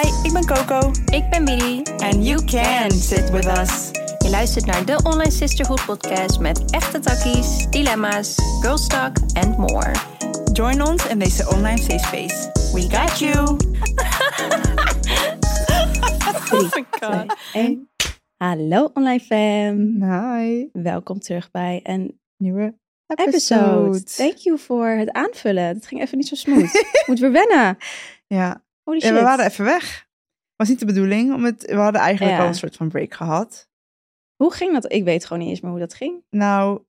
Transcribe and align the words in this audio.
Hi, 0.00 0.08
ik 0.22 0.32
ben 0.32 0.46
Coco. 0.46 0.90
Ik 1.12 1.30
ben 1.30 1.44
Billy. 1.44 1.82
And 1.82 2.26
you 2.26 2.44
can 2.44 2.90
sit 2.90 3.30
with 3.30 3.46
us. 3.46 3.90
Je 4.18 4.30
luistert 4.30 4.66
naar 4.66 4.84
de 4.84 5.00
Online 5.02 5.30
Sisterhood 5.30 5.84
podcast 5.84 6.38
met 6.38 6.70
echte 6.70 6.98
takkies, 6.98 7.70
dilemma's, 7.70 8.34
girl 8.60 8.76
talk 8.86 9.16
and 9.32 9.56
more. 9.56 9.92
Join 10.52 10.82
ons 10.82 11.06
in 11.06 11.18
deze 11.18 11.48
online 11.48 11.78
safe 11.78 11.98
space. 11.98 12.50
We 12.72 12.96
got 12.96 13.18
you. 13.18 13.38
oh 16.52 16.74
my 16.74 16.84
god. 16.90 17.36
Hallo 18.36 18.90
online 18.94 19.20
fam. 19.20 20.02
Hi. 20.02 20.68
Welkom 20.72 21.20
terug 21.20 21.50
bij 21.50 21.80
een 21.82 22.20
Nieuwe 22.36 22.74
episode. 23.06 23.30
episode. 23.30 24.02
Thank 24.02 24.36
you 24.36 24.58
voor 24.58 24.86
het 24.86 25.12
aanvullen. 25.12 25.64
Het 25.64 25.86
ging 25.86 26.00
even 26.00 26.18
niet 26.18 26.28
zo 26.28 26.34
smooth. 26.34 26.84
Moet 27.06 27.18
weer 27.18 27.32
wennen. 27.32 27.76
Ja. 28.26 28.62
Holy 28.90 29.00
shit. 29.02 29.10
ja, 29.10 29.16
we 29.16 29.22
waren 29.24 29.44
even 29.44 29.64
weg. 29.64 30.06
Was 30.56 30.68
niet 30.68 30.78
de 30.78 30.84
bedoeling. 30.86 31.34
Om 31.34 31.44
het, 31.44 31.66
we 31.66 31.74
hadden 31.74 32.00
eigenlijk 32.00 32.36
Ja. 32.36 32.42
al 32.42 32.48
een 32.48 32.54
soort 32.54 32.76
van 32.76 32.88
break 32.88 33.14
gehad. 33.14 33.68
Hoe 34.36 34.52
ging 34.52 34.72
dat? 34.72 34.92
Ik 34.92 35.04
weet 35.04 35.24
gewoon 35.24 35.42
niet 35.42 35.50
eens 35.50 35.60
meer 35.60 35.70
hoe 35.70 35.80
dat 35.80 35.94
ging. 35.94 36.22
Nou, 36.30 36.80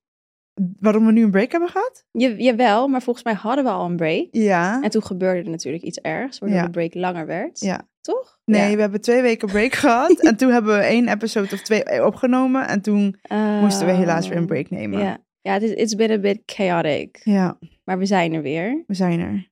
waarom 0.80 1.06
we 1.06 1.12
nu 1.12 1.22
een 1.22 1.30
break 1.30 1.50
hebben 1.50 1.68
gehad? 1.68 2.04
Je, 2.10 2.34
jawel, 2.42 2.88
maar 2.88 3.02
volgens 3.02 3.24
mij 3.24 3.34
hadden 3.34 3.64
we 3.64 3.70
al 3.70 3.84
een 3.86 3.96
break. 3.96 4.26
Ja. 4.30 4.82
En 4.82 4.90
toen 4.90 5.02
gebeurde 5.02 5.42
er 5.42 5.50
natuurlijk 5.50 5.84
iets 5.84 5.98
ergs, 5.98 6.38
waardoor 6.38 6.58
Ja. 6.58 6.64
de 6.64 6.70
break 6.70 6.94
langer 6.94 7.26
werd. 7.26 7.60
Ja. 7.60 7.88
Toch? 8.00 8.38
Nee, 8.44 8.68
Ja. 8.70 8.74
we 8.74 8.80
hebben 8.80 9.00
twee 9.00 9.22
weken 9.22 9.48
break 9.48 9.72
gehad. 9.72 10.20
en 10.28 10.36
toen 10.36 10.50
hebben 10.50 10.74
we 10.76 10.82
één 10.82 11.08
episode 11.08 11.52
of 11.54 11.62
twee 11.62 12.04
opgenomen. 12.06 12.68
En 12.68 12.80
toen 12.80 13.18
moesten 13.60 13.86
we 13.86 13.92
helaas 13.92 14.28
weer 14.28 14.36
een 14.38 14.46
break 14.46 14.70
nemen. 14.70 14.98
Oh. 14.98 15.04
Ja, 15.04 15.18
ja 15.40 15.52
het 15.52 15.62
is 15.62 15.70
it's 15.70 15.94
been 15.94 16.10
a 16.10 16.18
bit 16.18 16.42
chaotic. 16.46 17.20
Ja, 17.24 17.58
Maar 17.84 17.98
we 17.98 18.06
zijn 18.06 18.32
er 18.32 18.42
weer. 18.42 18.84
we 18.86 18.94
zijn 18.94 19.20
er. 19.20 19.50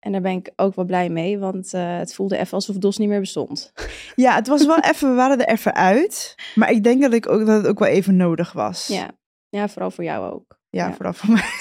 En 0.00 0.12
daar 0.12 0.20
ben 0.20 0.32
ik 0.32 0.52
ook 0.56 0.74
wel 0.74 0.84
blij 0.84 1.08
mee, 1.08 1.38
want 1.38 1.74
eh, 1.74 1.96
het 1.98 2.14
voelde 2.14 2.36
even 2.36 2.52
alsof 2.52 2.76
DOS 2.76 2.96
niet 2.98 3.08
meer 3.08 3.20
bestond. 3.20 3.72
Ja, 4.14 4.34
het 4.34 4.46
was 4.46 4.66
wel 4.66 4.78
even, 4.80 5.08
we 5.08 5.14
waren 5.14 5.38
er 5.38 5.48
even 5.52 5.74
uit. 5.74 6.34
Maar 6.54 6.70
ik 6.70 6.82
denk 6.84 7.02
dat, 7.02 7.12
ik 7.12 7.28
ook, 7.28 7.46
dat 7.46 7.56
het 7.56 7.66
ook 7.66 7.78
wel 7.78 7.88
even 7.88 8.16
nodig 8.16 8.52
was. 8.52 8.86
Ja, 8.86 9.10
ja 9.48 9.68
vooral 9.68 9.90
voor 9.90 10.04
jou 10.04 10.32
ook. 10.32 10.58
Ja, 10.68 10.86
Ja. 10.86 10.92
vooral 10.94 11.12
voor 11.12 11.30
mij. 11.32 11.42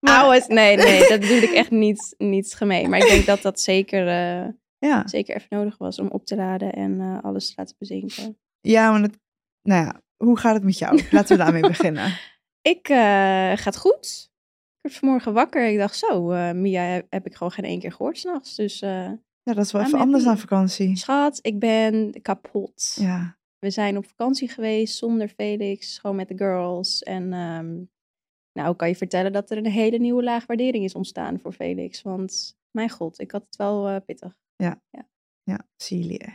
Maar- 0.00 0.44
nee, 0.48 0.76
nee, 0.76 1.08
dat 1.08 1.20
bedoel 1.20 1.42
ik 1.42 1.50
echt 1.52 1.70
niet, 1.70 2.14
niet 2.18 2.54
gemeen. 2.54 2.90
Maar 2.90 2.98
ik 2.98 3.08
denk 3.08 3.26
dat 3.26 3.42
dat 3.42 3.60
zeker, 3.60 4.08
eh, 4.08 4.48
Ja, 4.88 5.08
zeker 5.08 5.36
even 5.36 5.46
nodig 5.50 5.78
was 5.78 5.98
om 5.98 6.08
op 6.08 6.26
te 6.26 6.36
laden 6.36 6.72
en 6.72 7.00
eh, 7.00 7.18
alles 7.24 7.46
te 7.46 7.52
laten 7.56 7.76
bezinken. 7.78 8.38
ja 8.60 8.90
want 8.90 9.06
het, 9.06 9.18
nou 9.62 9.84
ja, 9.84 10.00
hoe 10.16 10.38
gaat 10.38 10.54
het 10.54 10.64
met 10.64 10.78
jou? 10.78 11.02
Laten 11.10 11.36
we 11.36 11.42
daarmee 11.42 11.62
beginnen. 11.62 12.18
Ik 12.62 12.86
gaat 13.58 13.76
goed. 13.78 14.30
Ik 14.82 14.88
werd 14.90 15.00
vanmorgen 15.00 15.32
wakker. 15.32 15.68
Ik 15.68 15.78
dacht 15.78 15.96
zo, 15.96 16.30
eh, 16.30 16.52
Mia 16.52 16.82
heb, 16.82 17.06
heb 17.10 17.26
ik 17.26 17.34
gewoon 17.34 17.52
geen 17.52 17.64
één 17.64 17.78
keer 17.80 17.92
gehoord 17.92 18.18
s'nachts. 18.18 18.54
Dus 18.54 18.80
eh, 18.80 19.10
Ja, 19.42 19.54
dat 19.54 19.64
is 19.64 19.72
wel 19.72 19.82
even 19.82 19.98
anders 19.98 20.24
dan 20.24 20.38
vakantie. 20.38 20.96
schat, 20.96 21.38
ik 21.42 21.58
ben 21.58 22.22
kapot. 22.22 22.96
Ja, 23.00 23.38
We 23.58 23.70
zijn 23.70 23.96
op 23.96 24.06
vakantie 24.06 24.48
geweest 24.48 24.96
zonder 24.96 25.28
Felix, 25.28 25.98
gewoon 25.98 26.16
met 26.16 26.28
de 26.28 26.36
girls. 26.36 27.02
En 27.02 27.32
ehm, 27.32 27.82
nou, 28.52 28.76
kan 28.76 28.88
je 28.88 28.96
vertellen 28.96 29.32
dat 29.32 29.50
er 29.50 29.56
een 29.56 29.66
hele 29.66 29.98
nieuwe 29.98 30.22
laag 30.22 30.46
waardering 30.46 30.84
is 30.84 30.94
ontstaan 30.94 31.38
voor 31.40 31.52
Felix. 31.52 32.02
Want 32.02 32.56
mijn 32.70 32.90
god, 32.90 33.20
ik 33.20 33.30
had 33.30 33.42
het 33.42 33.56
wel 33.56 33.88
eh, 33.88 33.96
pittig. 34.06 34.36
ja, 34.56 34.80
Celia. 34.90 35.10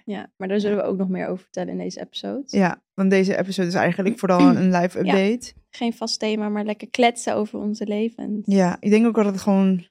Ja, 0.05 0.31
maar 0.37 0.47
daar 0.47 0.59
zullen 0.59 0.77
we 0.77 0.83
ook 0.83 0.97
nog 0.97 1.09
meer 1.09 1.27
over 1.27 1.43
vertellen 1.43 1.71
in 1.71 1.77
deze 1.77 1.99
episode. 2.01 2.43
Ja, 2.45 2.81
want 2.93 3.09
deze 3.09 3.37
episode 3.37 3.67
is 3.67 3.73
eigenlijk 3.73 4.19
vooral 4.19 4.39
een 4.55 4.71
live 4.71 5.03
Ja. 5.05 5.13
update. 5.13 5.53
Geen 5.69 5.93
vast 5.93 6.19
thema, 6.19 6.49
maar 6.49 6.63
lekker 6.65 6.89
kletsen 6.89 7.35
over 7.35 7.59
onze 7.59 7.85
levens. 7.87 8.45
Ja, 8.45 8.77
ik 8.79 8.89
denk 8.89 9.05
ook 9.07 9.15
dat 9.15 9.25
het 9.25 9.41
gewoon 9.41 9.85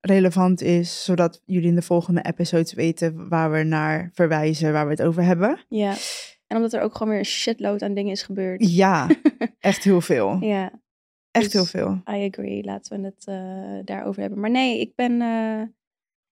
relevant 0.00 0.60
is, 0.60 1.04
zodat 1.04 1.42
jullie 1.44 1.68
in 1.68 1.74
de 1.74 1.82
volgende 1.82 2.22
episodes 2.22 2.72
weten 2.72 3.28
waar 3.28 3.50
we 3.50 3.62
naar 3.62 4.10
verwijzen, 4.12 4.72
waar 4.72 4.84
we 4.84 4.90
het 4.90 5.02
over 5.02 5.22
hebben. 5.22 5.64
Ja. 5.68 5.94
En 6.46 6.56
omdat 6.56 6.72
er 6.72 6.80
ook 6.82 6.92
gewoon 6.92 7.08
weer 7.08 7.18
een 7.18 7.24
shitload 7.24 7.82
aan 7.82 7.94
dingen 7.94 8.12
is 8.12 8.22
gebeurd. 8.22 8.70
Ja, 8.70 9.08
echt 9.58 9.84
heel 9.84 10.00
veel. 10.00 10.36
Ja, 10.40 10.80
Echt 11.30 11.52
dus- 11.52 11.52
heel 11.52 11.64
veel. 11.64 12.14
I 12.16 12.28
agree. 12.28 12.64
Laten 12.64 13.00
we 13.00 13.06
het 13.06 13.26
eh, 13.26 13.84
daarover 13.84 14.20
hebben. 14.20 14.40
Maar 14.40 14.50
nee, 14.50 14.80
ik 14.80 14.94
ben... 14.94 15.20
eh, 15.20 15.62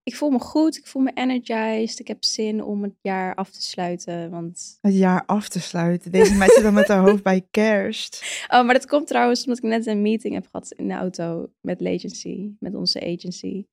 ik 0.06 0.17
voel 0.17 0.31
me 0.31 0.39
goed. 0.39 0.77
Ik 0.77 0.87
voel 0.87 1.03
me 1.03 1.11
energized. 1.15 1.99
Ik 1.99 2.09
heb 2.09 2.25
zin 2.25 2.62
om 2.65 2.83
het 2.83 2.94
jaar 3.00 3.34
af 3.34 3.50
te 3.50 3.62
sluiten. 3.62 4.31
Want... 4.31 4.78
Het 4.81 4.94
jaar 4.97 5.25
af 5.27 5.49
te 5.49 5.61
sluiten. 5.61 6.11
Deze 6.12 6.34
meid 6.34 6.53
zit 6.53 6.62
dan 6.62 6.75
met 6.75 6.89
haar 6.89 7.09
hoofd 7.09 7.22
bij 7.22 7.47
kerst. 7.50 8.25
Oh, 8.55 8.65
maar 8.65 8.75
dat 8.75 8.87
komt 8.87 9.06
trouwens 9.06 9.41
omdat 9.41 9.59
ik 9.59 9.65
net 9.71 9.87
een 9.87 10.03
meeting 10.03 10.34
heb 10.34 10.45
gehad 10.45 10.72
in 10.72 10.89
de 10.89 10.95
auto 10.95 11.53
met 11.61 11.81
Legency. 11.81 12.50
Met 12.59 12.75
onze 12.75 13.00
agency. 13.00 13.66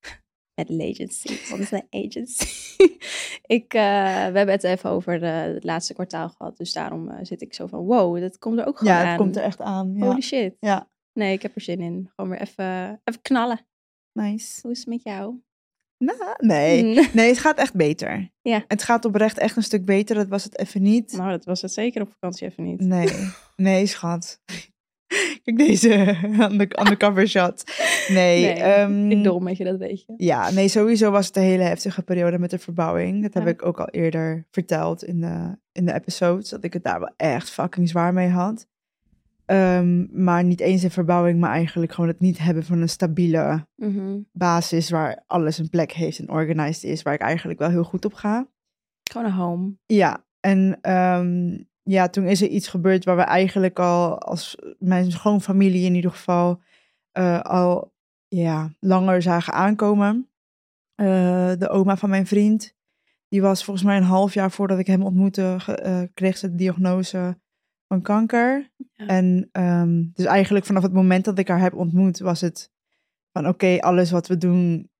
Met 0.60 0.68
Legency. 0.68 1.52
Onze 1.52 1.86
agency. 1.90 2.76
ik, 3.56 3.74
eh, 3.74 3.80
we 4.14 4.36
hebben 4.38 4.50
het 4.50 4.64
even 4.64 4.90
over 4.90 5.22
het 5.22 5.64
laatste 5.64 5.94
kwartaal 5.94 6.28
gehad. 6.28 6.56
Dus 6.56 6.72
daarom 6.72 7.08
eh, 7.08 7.18
zit 7.22 7.42
ik 7.42 7.54
zo 7.54 7.66
van, 7.66 7.84
wow, 7.84 8.20
dat 8.20 8.38
komt 8.38 8.58
er 8.58 8.66
ook 8.66 8.78
gewoon 8.78 8.94
Ja, 8.94 9.00
aan. 9.02 9.08
het 9.08 9.16
komt 9.18 9.36
er 9.36 9.42
echt 9.42 9.60
aan. 9.60 9.94
Ja. 9.94 10.06
Holy 10.06 10.20
shit. 10.20 10.56
ja, 10.60 10.90
Nee, 11.12 11.32
ik 11.32 11.42
heb 11.42 11.54
er 11.54 11.60
zin 11.60 11.80
in. 11.80 12.10
Gewoon 12.14 12.30
weer 12.30 12.40
even, 12.40 13.00
even 13.04 13.22
knallen. 13.22 13.66
nice. 14.12 14.58
Hoe 14.62 14.70
is 14.70 14.78
het 14.78 14.88
met 14.88 15.02
jou? 15.02 15.40
Nou, 16.04 16.18
nee. 16.36 16.82
Mm. 16.84 17.06
Nee, 17.12 17.28
het 17.28 17.38
gaat 17.38 17.58
echt 17.58 17.74
beter. 17.74 18.30
Ja. 18.42 18.64
Het 18.68 18.82
gaat 18.82 19.04
oprecht 19.04 19.38
echt 19.38 19.56
een 19.56 19.62
stuk 19.62 19.84
beter. 19.84 20.16
Dat 20.16 20.28
was 20.28 20.44
het 20.44 20.58
even 20.58 20.82
niet. 20.82 21.12
Nou, 21.12 21.30
dat 21.30 21.44
was 21.44 21.62
het 21.62 21.72
zeker 21.72 22.02
op 22.02 22.10
vakantie 22.10 22.46
even 22.48 22.64
niet. 22.64 22.80
Nee, 22.80 23.08
nee, 23.56 23.86
schat. 23.86 24.40
Kijk 25.44 25.58
deze 25.58 26.18
aan 26.38 26.58
de, 26.58 26.76
aan 26.76 26.84
de 26.86 26.96
cover 26.96 27.28
shot. 27.28 27.64
Nee, 28.08 28.42
Nee, 28.44 28.52
ehm, 28.52 29.10
Ik 29.10 29.24
dom 29.24 29.42
met 29.42 29.56
je, 29.56 29.64
dat 29.64 29.78
weet 29.78 30.04
je. 30.06 30.14
Ja, 30.16 30.50
nee, 30.50 30.68
sowieso 30.68 31.10
was 31.10 31.26
het 31.26 31.36
een 31.36 31.42
hele 31.42 31.62
heftige 31.62 32.02
periode 32.02 32.38
met 32.38 32.50
de 32.50 32.58
verbouwing. 32.58 33.22
Dat 33.22 33.34
heb 33.34 33.42
Ja. 33.44 33.48
ik 33.48 33.64
ook 33.66 33.80
al 33.80 33.88
eerder 33.88 34.46
verteld 34.50 35.04
in 35.04 35.20
de, 35.20 35.58
in 35.72 35.86
de 35.86 35.94
episodes. 35.94 36.48
Dat 36.48 36.64
ik 36.64 36.72
het 36.72 36.84
daar 36.84 37.00
wel 37.00 37.12
echt 37.16 37.50
fucking 37.50 37.88
zwaar 37.88 38.12
mee 38.12 38.28
had. 38.28 38.66
Ehm, 39.50 40.22
maar 40.24 40.44
niet 40.44 40.60
eens 40.60 40.82
de 40.82 40.90
verbouwing, 40.90 41.40
maar 41.40 41.50
eigenlijk 41.50 41.92
gewoon 41.92 42.10
het 42.10 42.20
niet 42.20 42.38
hebben 42.38 42.64
van 42.64 42.80
een 42.80 42.88
stabiele 42.88 43.66
Mhm. 43.76 44.18
basis 44.32 44.90
waar 44.90 45.24
alles 45.26 45.58
een 45.58 45.68
plek 45.68 45.92
heeft 45.92 46.18
en 46.18 46.30
organized 46.30 46.82
is, 46.90 47.02
waar 47.02 47.14
ik 47.14 47.20
eigenlijk 47.20 47.58
wel 47.58 47.68
heel 47.68 47.84
goed 47.84 48.04
op 48.04 48.14
ga. 48.14 48.48
Gewoon 49.10 49.26
een 49.26 49.32
home. 49.32 49.72
Ja, 49.86 50.24
en 50.40 50.78
ehm, 50.80 51.58
ja, 51.82 52.08
toen 52.08 52.24
is 52.24 52.42
er 52.42 52.48
iets 52.48 52.68
gebeurd 52.68 53.04
waar 53.04 53.16
we 53.16 53.22
eigenlijk 53.22 53.78
al 53.78 54.18
als 54.18 54.56
mijn 54.78 55.10
schoonfamilie 55.10 55.84
in 55.84 55.94
ieder 55.94 56.10
geval 56.10 56.62
eh, 57.12 57.40
al 57.40 57.94
ja, 58.28 58.74
langer 58.80 59.22
zagen 59.22 59.52
aankomen. 59.52 60.28
Eh, 60.94 61.52
de 61.58 61.68
oma 61.68 61.96
van 61.96 62.10
mijn 62.10 62.26
vriend, 62.26 62.74
die 63.28 63.42
was 63.42 63.64
volgens 63.64 63.86
mij 63.86 63.96
een 63.96 64.02
half 64.02 64.34
jaar 64.34 64.50
voordat 64.50 64.78
ik 64.78 64.86
hem 64.86 65.02
ontmoette, 65.02 65.56
eh, 65.82 66.02
kreeg 66.14 66.36
ze 66.36 66.50
de 66.50 66.56
diagnose 66.56 67.38
van 67.90 68.02
kanker. 68.02 68.70
Ja. 68.96 69.06
En 69.06 69.48
ehm, 69.52 70.04
dus 70.12 70.24
eigenlijk 70.24 70.64
vanaf 70.64 70.82
het 70.82 70.92
moment 70.92 71.24
dat 71.24 71.38
ik 71.38 71.48
haar 71.48 71.60
heb 71.60 71.74
ontmoet, 71.74 72.18
was 72.18 72.40
het 72.40 72.70
van 73.32 73.48
oké, 73.48 73.78
alles 73.80 74.10
wat 74.10 74.26
we 74.26 74.38
doen 74.38 74.90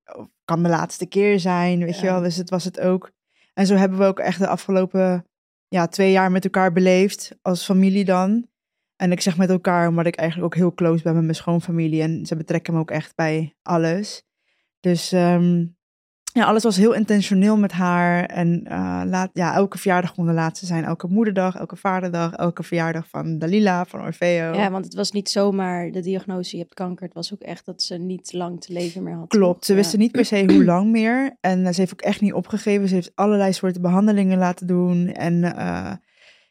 kan 0.44 0.62
de 0.62 0.68
laatste 0.68 1.06
keer 1.06 1.40
zijn, 1.40 1.78
weet 1.78 2.00
je 2.00 2.06
wel. 2.06 2.20
Dus 2.20 2.36
het 2.36 2.50
was 2.50 2.64
het 2.64 2.80
ook. 2.80 3.10
En 3.54 3.66
zo 3.66 3.74
hebben 3.74 3.98
we 3.98 4.04
ook 4.04 4.18
echt 4.18 4.38
de 4.38 4.46
afgelopen 4.46 5.26
ja, 5.68 5.86
twee 5.86 6.12
jaar 6.12 6.30
met 6.30 6.44
elkaar 6.44 6.72
beleefd, 6.72 7.38
als 7.42 7.64
familie 7.64 8.04
dan. 8.04 8.48
En 8.96 9.12
ik 9.12 9.20
zeg 9.20 9.36
met 9.36 9.50
elkaar, 9.50 9.88
omdat 9.88 10.06
ik 10.06 10.16
eigenlijk 10.16 10.52
ook 10.52 10.60
heel 10.60 10.74
close 10.74 11.02
ben 11.02 11.14
met 11.14 11.22
mijn 11.22 11.34
schoonfamilie. 11.34 12.02
En 12.02 12.26
ze 12.26 12.36
betrekken 12.36 12.74
me 12.74 12.80
ook 12.80 12.90
echt 12.90 13.14
bij 13.14 13.56
alles. 13.62 14.22
Dus 14.80 15.12
ehm, 15.12 15.66
ja, 16.32 16.44
alles 16.44 16.62
was 16.62 16.76
heel 16.76 16.92
intentioneel 16.92 17.56
met 17.58 17.72
haar. 17.72 18.24
En 18.24 18.64
eh, 18.64 19.02
laat, 19.06 19.30
ja, 19.32 19.54
elke 19.54 19.78
verjaardag 19.78 20.14
kon 20.14 20.26
de 20.26 20.32
laatste 20.32 20.66
zijn. 20.66 20.84
Elke 20.84 21.06
moederdag, 21.06 21.56
elke 21.56 21.76
vaderdag, 21.76 22.32
elke 22.34 22.62
verjaardag 22.62 23.08
van 23.08 23.38
Dalila, 23.38 23.84
van 23.84 24.00
Orfeo. 24.00 24.52
Ja, 24.52 24.70
want 24.70 24.84
het 24.84 24.94
was 24.94 25.12
niet 25.12 25.28
zomaar 25.30 25.90
de 25.90 26.00
diagnose, 26.00 26.56
je 26.56 26.62
hebt 26.62 26.74
kanker. 26.74 27.04
Het 27.04 27.14
was 27.14 27.32
ook 27.32 27.40
echt 27.40 27.64
dat 27.66 27.82
ze 27.82 27.96
niet 27.96 28.32
lang 28.32 28.60
te 28.60 28.72
leven 28.72 29.02
meer 29.02 29.14
had. 29.14 29.28
Klopt, 29.28 29.64
ze 29.64 29.72
Ja. 29.72 29.78
wisten 29.78 29.99
niet 29.99 30.12
per 30.12 30.25
se 30.25 30.44
hoe 30.52 30.64
lang 30.64 30.90
meer. 30.90 31.37
En 31.40 31.66
eh, 31.66 31.72
ze 31.72 31.81
heeft 31.81 31.93
ook 31.93 32.00
echt 32.00 32.20
niet 32.20 32.32
opgegeven. 32.32 32.88
Ze 32.88 32.94
heeft 32.94 33.12
allerlei 33.14 33.52
soorten 33.52 33.82
behandelingen 33.82 34.38
laten 34.38 34.66
doen. 34.66 35.08
En 35.08 35.56
eh, 35.56 35.93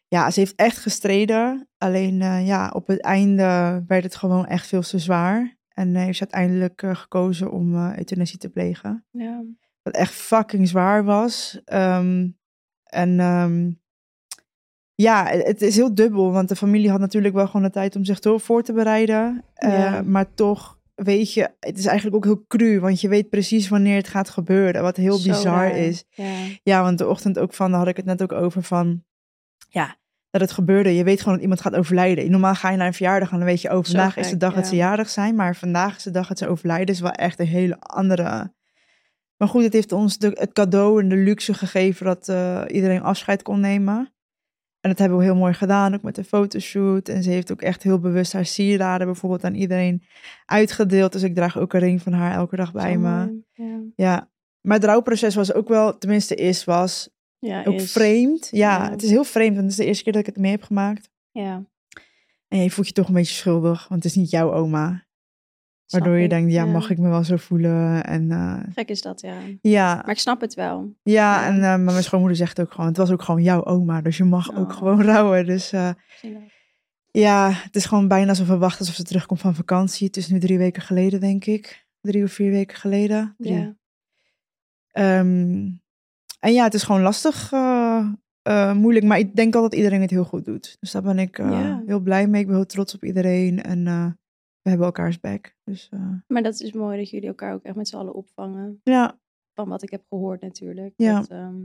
ja, 0.07 0.31
ze 0.31 0.39
heeft 0.39 0.55
echt 0.55 0.77
gestreden. 0.77 1.67
Alleen 1.77 2.17
ja, 2.45 2.69
op 2.73 2.87
het 2.87 3.01
einde 3.01 3.83
werd 3.87 4.03
het 4.03 4.15
gewoon 4.15 4.45
echt 4.45 4.67
veel 4.67 4.81
te 4.81 4.99
zwaar. 4.99 5.57
En 5.69 5.95
heeft 5.95 6.17
ze 6.17 6.27
uiteindelijk 6.31 6.83
gekozen 6.97 7.51
om 7.51 7.75
euthanasie 7.75 8.39
te 8.39 8.49
plegen. 8.49 9.05
Ja. 9.11 9.43
Wat 9.89 10.01
echt 10.01 10.13
fucking 10.13 10.67
zwaar 10.67 11.03
was. 11.03 11.61
Ehm, 11.65 12.27
en 12.83 13.19
ehm, 13.19 13.71
ja, 14.95 15.25
het 15.25 15.61
is 15.61 15.75
heel 15.75 15.95
dubbel. 15.95 16.31
Want 16.31 16.49
de 16.49 16.55
familie 16.55 16.89
had 16.89 16.99
natuurlijk 16.99 17.33
wel 17.33 17.45
gewoon 17.45 17.61
de 17.61 17.69
tijd 17.69 17.95
om 17.95 18.05
zich 18.05 18.19
voor 18.21 18.63
te 18.63 18.73
bereiden. 18.73 19.43
Eh. 19.53 20.01
Maar 20.01 20.33
toch, 20.33 20.79
weet 20.95 21.33
je, 21.33 21.49
het 21.59 21.77
is 21.77 21.85
eigenlijk 21.85 22.15
ook 22.15 22.23
heel 22.23 22.45
cru. 22.47 22.79
Want 22.79 23.01
je 23.01 23.07
weet 23.07 23.29
precies 23.29 23.69
wanneer 23.69 23.95
het 23.95 24.07
gaat 24.07 24.29
gebeuren. 24.29 24.81
Wat 24.81 24.97
heel 24.97 25.17
Zo 25.17 25.29
bizar 25.29 25.67
raar. 25.67 25.77
is. 25.77 26.05
Ja. 26.09 26.33
Ja, 26.63 26.81
want 26.81 26.97
de 26.97 27.07
ochtend 27.07 27.39
ook 27.39 27.53
van, 27.53 27.69
daar 27.69 27.79
had 27.79 27.89
ik 27.89 27.97
het 27.97 28.05
net 28.05 28.21
ook 28.21 28.31
over 28.31 28.63
van... 28.63 29.03
Ja, 29.69 29.97
dat 30.29 30.41
het 30.41 30.51
gebeurde. 30.51 30.95
Je 30.95 31.03
weet 31.03 31.19
gewoon 31.19 31.33
dat 31.33 31.41
iemand 31.41 31.61
gaat 31.61 31.75
overlijden. 31.75 32.31
Normaal 32.31 32.55
ga 32.55 32.69
je 32.69 32.77
naar 32.77 32.87
een 32.87 32.93
verjaardag 32.93 33.31
en 33.31 33.37
dan 33.37 33.47
weet 33.47 33.61
je... 33.61 33.69
Oh, 33.69 33.75
Zo 33.75 33.81
vandaag 33.81 34.17
is 34.17 34.29
de 34.29 34.37
dag 34.37 34.53
dat 34.53 34.67
ze 34.67 34.75
jarig 34.75 35.09
zijn. 35.09 35.35
Maar 35.35 35.55
vandaag 35.55 35.95
is 35.95 36.03
de 36.03 36.11
dag 36.11 36.27
dat 36.27 36.37
ze 36.37 36.47
overlijden. 36.47 36.95
is 36.95 37.01
wel 37.01 37.11
echt 37.11 37.39
een 37.39 37.47
hele 37.47 37.79
andere 37.79 38.53
Maar 39.39 39.47
goed, 39.47 39.63
het 39.63 39.73
heeft 39.73 39.91
ons 39.91 40.17
de, 40.17 40.31
het 40.33 40.53
cadeau 40.53 41.01
en 41.01 41.09
de 41.09 41.15
luxe 41.15 41.53
gegeven 41.53 42.05
dat 42.05 42.27
eh, 42.29 42.63
iedereen 42.67 43.01
afscheid 43.01 43.41
kon 43.41 43.59
nemen. 43.59 44.13
En 44.79 44.89
dat 44.89 44.99
hebben 44.99 45.17
we 45.17 45.23
heel 45.23 45.35
mooi 45.35 45.53
gedaan, 45.53 45.93
ook 45.93 46.01
met 46.01 46.15
de 46.15 46.23
fotoshoot. 46.23 47.09
En 47.09 47.23
ze 47.23 47.29
heeft 47.29 47.51
ook 47.51 47.61
echt 47.61 47.83
heel 47.83 47.99
bewust 47.99 48.33
haar 48.33 48.45
sieraden 48.45 49.07
bijvoorbeeld 49.07 49.43
aan 49.43 49.55
iedereen 49.55 50.03
uitgedeeld. 50.45 51.11
Dus 51.11 51.23
ik 51.23 51.35
draag 51.35 51.57
ook 51.57 51.73
een 51.73 51.79
ring 51.79 52.01
van 52.01 52.13
haar 52.13 52.33
elke 52.35 52.55
dag 52.55 52.71
bij 52.71 52.93
Zo 52.93 52.99
me. 52.99 53.09
mooi. 53.25 53.43
Ja, 53.53 53.79
Ja, 53.95 54.29
maar 54.61 54.75
het 54.75 54.85
rouwproces 54.85 55.35
was 55.35 55.53
ook 55.53 55.67
wel, 55.67 55.97
tenminste 55.97 56.35
is, 56.35 56.63
was 56.63 57.09
ja 57.39 57.63
ook 57.63 57.73
is. 57.73 57.91
vreemd. 57.91 58.47
Ja, 58.51 58.83
Ja. 58.83 58.89
het 58.91 59.03
is 59.03 59.09
heel 59.09 59.23
vreemd, 59.23 59.51
want 59.55 59.61
het 59.61 59.71
is 59.71 59.77
de 59.77 59.85
eerste 59.85 60.03
keer 60.03 60.13
dat 60.13 60.21
ik 60.21 60.27
het 60.27 60.37
mee 60.37 60.51
heb 60.51 60.63
gemaakt. 60.63 61.09
Ja, 61.31 61.63
En 62.47 62.63
je 62.63 62.71
voelt 62.71 62.87
je 62.87 62.93
toch 62.93 63.07
een 63.07 63.13
beetje 63.13 63.35
schuldig, 63.35 63.87
want 63.87 64.03
het 64.03 64.11
is 64.11 64.17
niet 64.17 64.29
jouw 64.29 64.53
oma. 64.53 65.07
Waardoor 65.89 66.15
je 66.17 66.23
ik. 66.23 66.29
denkt, 66.29 66.51
ja, 66.51 66.65
mag 66.65 66.89
ik 66.89 66.97
me 66.97 67.09
wel 67.09 67.23
zo 67.23 67.35
voelen? 67.35 68.03
En 68.03 68.31
eh, 68.31 68.59
Gek 68.73 68.89
is 68.89 69.01
dat, 69.01 69.21
ja. 69.21 69.33
ja, 69.61 69.95
Maar 69.95 70.09
ik 70.09 70.19
snap 70.19 70.41
het 70.41 70.53
wel. 70.53 70.93
ja, 71.03 71.41
ja. 71.41 71.45
en 71.47 71.53
eh, 71.55 71.59
maar 71.61 71.79
mijn 71.79 72.03
schoonmoeder 72.03 72.37
zegt 72.37 72.59
ook 72.61 72.71
gewoon, 72.71 72.87
het 72.87 72.97
was 72.97 73.11
ook 73.11 73.21
gewoon 73.21 73.43
jouw 73.43 73.65
oma, 73.65 74.01
dus 74.01 74.17
je 74.17 74.23
mag 74.23 74.55
ook 74.55 74.69
Oh. 74.69 74.77
gewoon 74.77 75.01
rouwen. 75.03 75.45
Dus 75.45 75.71
eh, 75.71 75.89
ja, 77.11 77.51
het 77.51 77.75
is 77.75 77.85
gewoon 77.85 78.07
bijna 78.07 78.29
alsof 78.29 78.47
we 78.47 78.57
wachten 78.57 78.79
alsof 78.79 78.95
ze 78.95 79.03
terugkomt 79.03 79.39
van 79.39 79.55
vakantie. 79.55 80.07
Het 80.07 80.17
is 80.17 80.27
nu 80.27 80.39
drie 80.39 80.57
weken 80.57 80.81
geleden, 80.81 81.19
denk 81.19 81.45
ik. 81.45 81.87
Drie 82.01 82.23
of 82.23 82.31
vier 82.31 82.51
weken 82.51 82.77
geleden. 82.77 83.35
Drie. 83.37 83.53
Ja. 83.53 83.75
Ehm, 84.91 85.67
en 86.39 86.53
ja, 86.53 86.63
het 86.63 86.73
is 86.73 86.83
gewoon 86.83 87.01
lastig, 87.01 87.51
moeilijk, 88.73 89.05
maar 89.05 89.19
ik 89.19 89.35
denk 89.35 89.53
wel 89.53 89.61
dat 89.61 89.75
iedereen 89.75 90.01
het 90.01 90.09
heel 90.09 90.23
goed 90.23 90.45
doet. 90.45 90.77
Dus 90.79 90.91
daar 90.91 91.01
ben 91.01 91.19
ik 91.19 91.37
heel 91.85 91.99
blij 91.99 92.27
mee. 92.27 92.41
Ik 92.41 92.47
ben 92.47 92.55
heel 92.55 92.65
trots 92.65 92.95
op 92.95 93.03
iedereen 93.03 93.63
en 93.63 94.17
we 94.69 94.83
hebben 94.83 94.85
elkaars 94.97 95.19
back. 95.19 95.55
Dus 95.63 95.89
eh, 95.91 96.11
Maar 96.27 96.43
dat 96.43 96.59
is 96.59 96.73
mooi 96.73 96.97
dat 96.97 97.09
jullie 97.09 97.27
elkaar 97.27 97.53
ook 97.53 97.63
echt 97.63 97.75
met 97.75 97.87
z'n 97.87 97.95
allen 97.95 98.13
opvangen. 98.13 98.79
ja, 98.83 99.19
Van 99.53 99.69
wat 99.69 99.83
ik 99.83 99.89
heb 99.91 100.03
gehoord 100.09 100.41
natuurlijk. 100.41 100.93
Ja. 100.95 101.19
Dat, 101.19 101.29
ehm, 101.29 101.55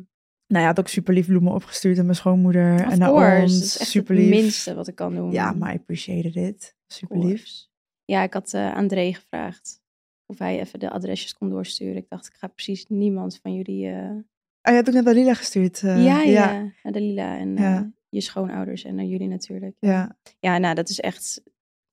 nou 0.47 0.63
ja, 0.63 0.65
had 0.65 0.79
ook 0.79 0.89
super 0.89 1.15
lief 1.15 1.27
bloemen 1.27 1.53
opgestuurd 1.53 1.99
aan 1.99 2.05
mijn 2.05 2.17
schoonmoeder 2.17 2.75
of 2.87 2.93
en 2.93 2.99
naar 2.99 3.09
course, 3.11 3.43
ons. 3.43 3.53
dat 3.53 3.63
is 3.63 3.79
echt 3.79 3.91
super 3.91 4.17
het 4.17 4.29
minste 4.29 4.75
wat 4.75 4.89
ik 4.89 4.95
kan 4.95 5.15
doen. 5.15 5.31
Ja, 5.33 5.53
maar 5.53 5.73
I 5.75 5.77
appreciated 5.77 6.35
it. 6.37 6.77
Super 6.87 7.19
lief. 7.19 7.67
Ja, 8.05 8.23
ik 8.23 8.33
had 8.33 8.55
aan 8.55 8.89
Dree 8.89 9.15
gevraagd 9.15 9.83
of 10.27 10.39
hij 10.39 10.61
even 10.61 10.79
de 10.79 10.91
adresjes 10.91 11.35
kon 11.35 11.51
doorsturen. 11.51 11.97
Ik 11.97 12.09
dacht, 12.09 12.27
ik 12.27 12.35
ga 12.35 12.47
precies 12.47 12.87
niemand 12.89 13.39
van 13.43 13.55
jullie... 13.55 13.87
Oh, 13.87 14.71
je 14.73 14.73
hebt 14.73 14.89
ook 14.89 14.95
net 14.95 15.05
naar 15.05 15.15
Lila 15.15 15.35
gestuurd. 15.35 15.79
ja, 15.81 15.95
ja, 15.97 16.23
ja, 16.23 16.73
naar 16.83 16.93
Lila 16.93 17.39
en 17.39 17.57
Ja. 17.57 17.93
je 18.09 18.21
schoonouders 18.21 18.85
en 18.85 18.95
naar 18.95 19.05
jullie 19.05 19.29
natuurlijk. 19.29 19.77
ja. 19.79 20.17
Ja, 20.41 20.59
nou, 20.59 20.75
dat 20.75 20.89
is 20.89 21.01
echt... 21.01 21.43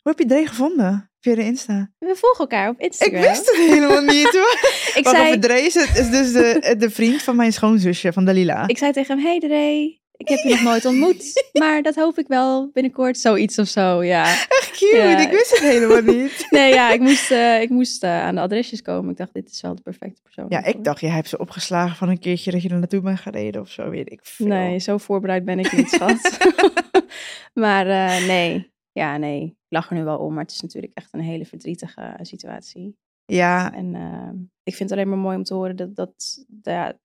Hoe 0.01 0.12
heb 0.18 0.19
je 0.19 0.25
Dre 0.25 0.48
gevonden? 0.48 1.09
Via 1.19 1.36
de 1.36 1.44
Insta. 1.44 1.92
We 2.00 2.15
volgen 2.15 2.39
elkaar 2.39 2.69
op 2.69 2.80
Ik 2.80 2.86
Instagram. 2.86 3.21
wist 3.21 3.45
het 3.48 3.56
helemaal 3.56 4.01
niet 4.01 4.30
hoor. 4.31 4.59
ik, 4.98 5.03
Wacht 5.03 5.15
zei, 5.15 5.39
Dre 5.39 5.62
is, 5.62 5.74
het, 5.74 5.98
is 5.98 6.09
dus 6.09 6.31
de, 6.31 6.75
de 6.77 6.89
vriend 6.89 7.21
van 7.21 7.36
mijn 7.36 7.53
schoonzusje, 7.53 8.13
van 8.13 8.25
Dalila. 8.25 8.68
ik 8.68 8.77
zei 8.77 8.92
tegen 8.92 9.15
hem, 9.18 9.25
hey 9.25 9.39
Dree, 9.39 10.01
ik 10.18 10.27
heb 10.27 10.38
je 10.39 10.50
nog 10.50 10.62
nooit 10.62 10.86
ontmoet. 10.86 11.24
Maar 11.59 11.81
dat 11.81 11.95
hoop 11.95 12.18
ik 12.19 12.27
wel 12.27 12.69
binnenkort. 12.74 13.18
Zoiets 13.18 13.57
of 13.59 13.68
zo, 13.68 14.03
ja. 14.03 14.24
Echt 14.24 14.71
cute, 14.71 14.98
Ja. 14.98 15.18
ik 15.19 15.30
wist 15.31 15.50
het 15.51 15.59
helemaal 15.59 16.01
niet. 16.15 16.45
Nee, 16.50 16.74
ja, 16.74 16.92
ik 16.92 17.00
moest, 17.00 17.31
eh, 17.31 17.62
ik 17.62 17.69
moest 17.69 18.03
eh, 18.03 18.21
aan 18.21 18.36
de 18.36 18.42
adresjes 18.42 18.81
komen. 18.81 19.12
Ik 19.12 19.18
dacht, 19.18 19.33
dit 19.33 19.50
is 19.51 19.62
wel 19.62 19.75
de 19.75 19.81
perfecte 19.81 20.21
persoon. 20.21 20.45
Ja, 20.50 20.63
ik 20.63 20.83
dacht, 20.83 21.00
jij 21.01 21.09
hebt 21.09 21.27
ze 21.30 21.38
opgeslagen 21.38 21.95
van 21.95 22.09
een 22.09 22.19
keertje 22.19 22.51
dat 22.51 22.62
je 22.62 22.69
er 22.69 22.77
naartoe 22.80 23.01
bent 23.01 23.19
gereden 23.19 23.62
of 23.62 23.69
zo, 23.69 23.89
weet 23.89 24.12
ik 24.12 24.19
veel. 24.24 24.48
Nee, 24.48 24.80
zo 24.80 24.98
voorbereid 24.98 25.45
ben 25.45 25.59
ik 25.59 25.71
niet, 25.71 25.89
schat. 25.89 26.38
maar 27.53 27.88
eh, 27.88 28.27
nee, 28.27 28.71
ja, 28.92 29.18
nee. 29.18 29.44
Ik 29.46 29.56
lach 29.68 29.90
er 29.90 29.96
nu 29.96 30.04
wel 30.04 30.18
om, 30.18 30.34
maar 30.34 30.44
het 30.44 30.52
is 30.52 30.62
natuurlijk 30.62 30.94
echt 30.94 31.14
een 31.14 31.20
hele 31.20 31.46
verdrietige 31.46 32.02
eh, 32.02 32.26
situatie. 32.26 32.98
Ja, 33.26 33.74
En 33.74 33.96
eh, 33.96 34.32
ik 34.64 34.76
vind 34.76 34.90
het 34.90 34.92
alleen 34.92 35.10
maar 35.10 35.18
mooi 35.18 35.38
om 35.38 35.44
te 35.44 35.54
horen 35.54 35.76
dat, 35.76 35.96
dat, 35.96 36.46
ja, 36.62 37.00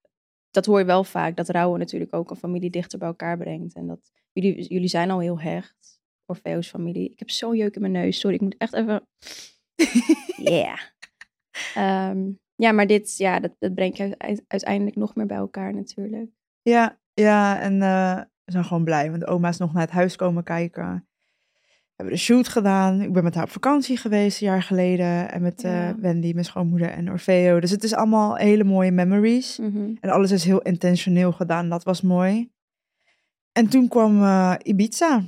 dat 0.50 0.67
hoor 0.67 0.79
je 0.79 0.85
wel 0.85 1.05
vaak, 1.05 1.37
dat 1.37 1.49
rouwen 1.49 1.79
natuurlijk 1.79 2.15
ook 2.15 2.31
een 2.31 2.37
familie 2.37 2.71
dichter 2.71 2.99
bij 2.99 3.09
elkaar 3.09 3.37
brengt. 3.38 3.75
En 3.75 3.87
dat 3.87 4.12
jullie, 4.33 4.67
jullie 4.69 4.88
zijn 4.88 5.11
al 5.11 5.21
heel 5.21 5.41
hecht, 5.41 6.00
Orfeo's 6.27 6.69
familie. 6.69 7.11
Ik 7.11 7.19
heb 7.19 7.31
zo'n 7.31 7.56
jeuk 7.56 7.75
in 7.75 7.81
mijn 7.81 7.93
neus, 7.93 8.19
sorry, 8.19 8.37
ik 8.37 8.43
moet 8.43 8.56
echt 8.59 8.73
even... 8.75 9.06
yeah. 10.37 10.79
Ehm, 11.75 12.31
ja, 12.55 12.73
maar 12.73 12.87
dit, 12.87 13.17
ja, 13.17 13.41
dat, 13.41 13.55
dat 13.59 13.75
brengt 13.75 13.97
je 13.97 14.15
uite- 14.19 14.44
uiteindelijk 14.49 14.97
nog 14.97 15.15
meer 15.15 15.27
bij 15.27 15.37
elkaar 15.37 15.75
natuurlijk. 15.75 16.31
ja, 16.62 16.99
ja, 17.15 17.61
en 17.61 17.82
eh, 17.82 18.21
we 18.44 18.53
zijn 18.53 18.65
gewoon 18.65 18.85
blij, 18.85 19.11
want 19.11 19.27
oma 19.27 19.49
is 19.49 19.56
nog 19.56 19.73
naar 19.73 19.82
het 19.82 19.91
huis 19.91 20.17
komen 20.17 20.44
kijken. 20.44 21.09
We 21.96 22.02
hebben 22.02 22.20
de 22.20 22.25
shoot 22.26 22.48
gedaan. 22.48 23.00
Ik 23.00 23.12
ben 23.12 23.25
met 23.25 23.34
haar 23.34 23.44
op 23.44 23.50
vakantie 23.50 23.96
geweest 23.96 24.40
een 24.40 24.46
jaar 24.46 24.62
geleden. 24.62 25.31
En 25.31 25.43
met 25.43 25.64
eh. 25.64 25.90
Wendy, 25.90 26.32
mijn 26.32 26.44
schoonmoeder 26.44 26.90
en 26.90 27.10
Orfeo. 27.10 27.60
Dus 27.60 27.70
het 27.70 27.84
is 27.84 27.94
allemaal 27.94 28.34
hele 28.37 28.64
mooie 28.64 28.90
memories. 28.90 29.58
Mhm. 29.58 29.94
En 30.00 30.10
alles 30.10 30.31
is 30.31 30.44
heel 30.44 30.60
intentioneel 30.60 31.32
gedaan. 31.32 31.69
Dat 31.69 31.84
was 31.84 32.00
mooi. 32.00 32.50
En 33.52 33.69
toen 33.69 33.88
kwam 33.88 34.22
eh, 34.22 34.54
Ibiza. 34.62 35.22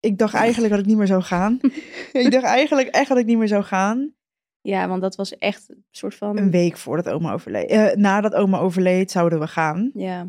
Ik 0.00 0.18
dacht 0.18 0.34
eigenlijk 0.34 0.70
dat 0.72 0.82
ik 0.82 0.86
niet 0.86 0.96
meer 0.96 1.06
zou 1.06 1.22
gaan. 1.22 1.58
ik 2.12 2.30
dacht 2.30 2.44
eigenlijk 2.44 2.88
echt 2.88 3.08
dat 3.08 3.18
ik 3.18 3.26
niet 3.26 3.38
meer 3.38 3.48
zou 3.48 3.62
gaan. 3.62 4.14
Ja, 4.60 4.88
want 4.88 5.00
dat 5.00 5.16
was 5.16 5.38
echt 5.38 5.68
een 5.68 5.84
soort 5.90 6.14
van... 6.14 6.38
Een 6.38 6.50
week 6.50 6.76
voordat 6.76 7.08
oma 7.08 7.32
overleed. 7.32 7.70
eh, 7.70 7.94
nadat 7.94 8.34
oma 8.34 8.58
overleed 8.58 9.10
zouden 9.10 9.40
we 9.40 9.46
gaan. 9.46 9.90
Ja, 9.94 10.26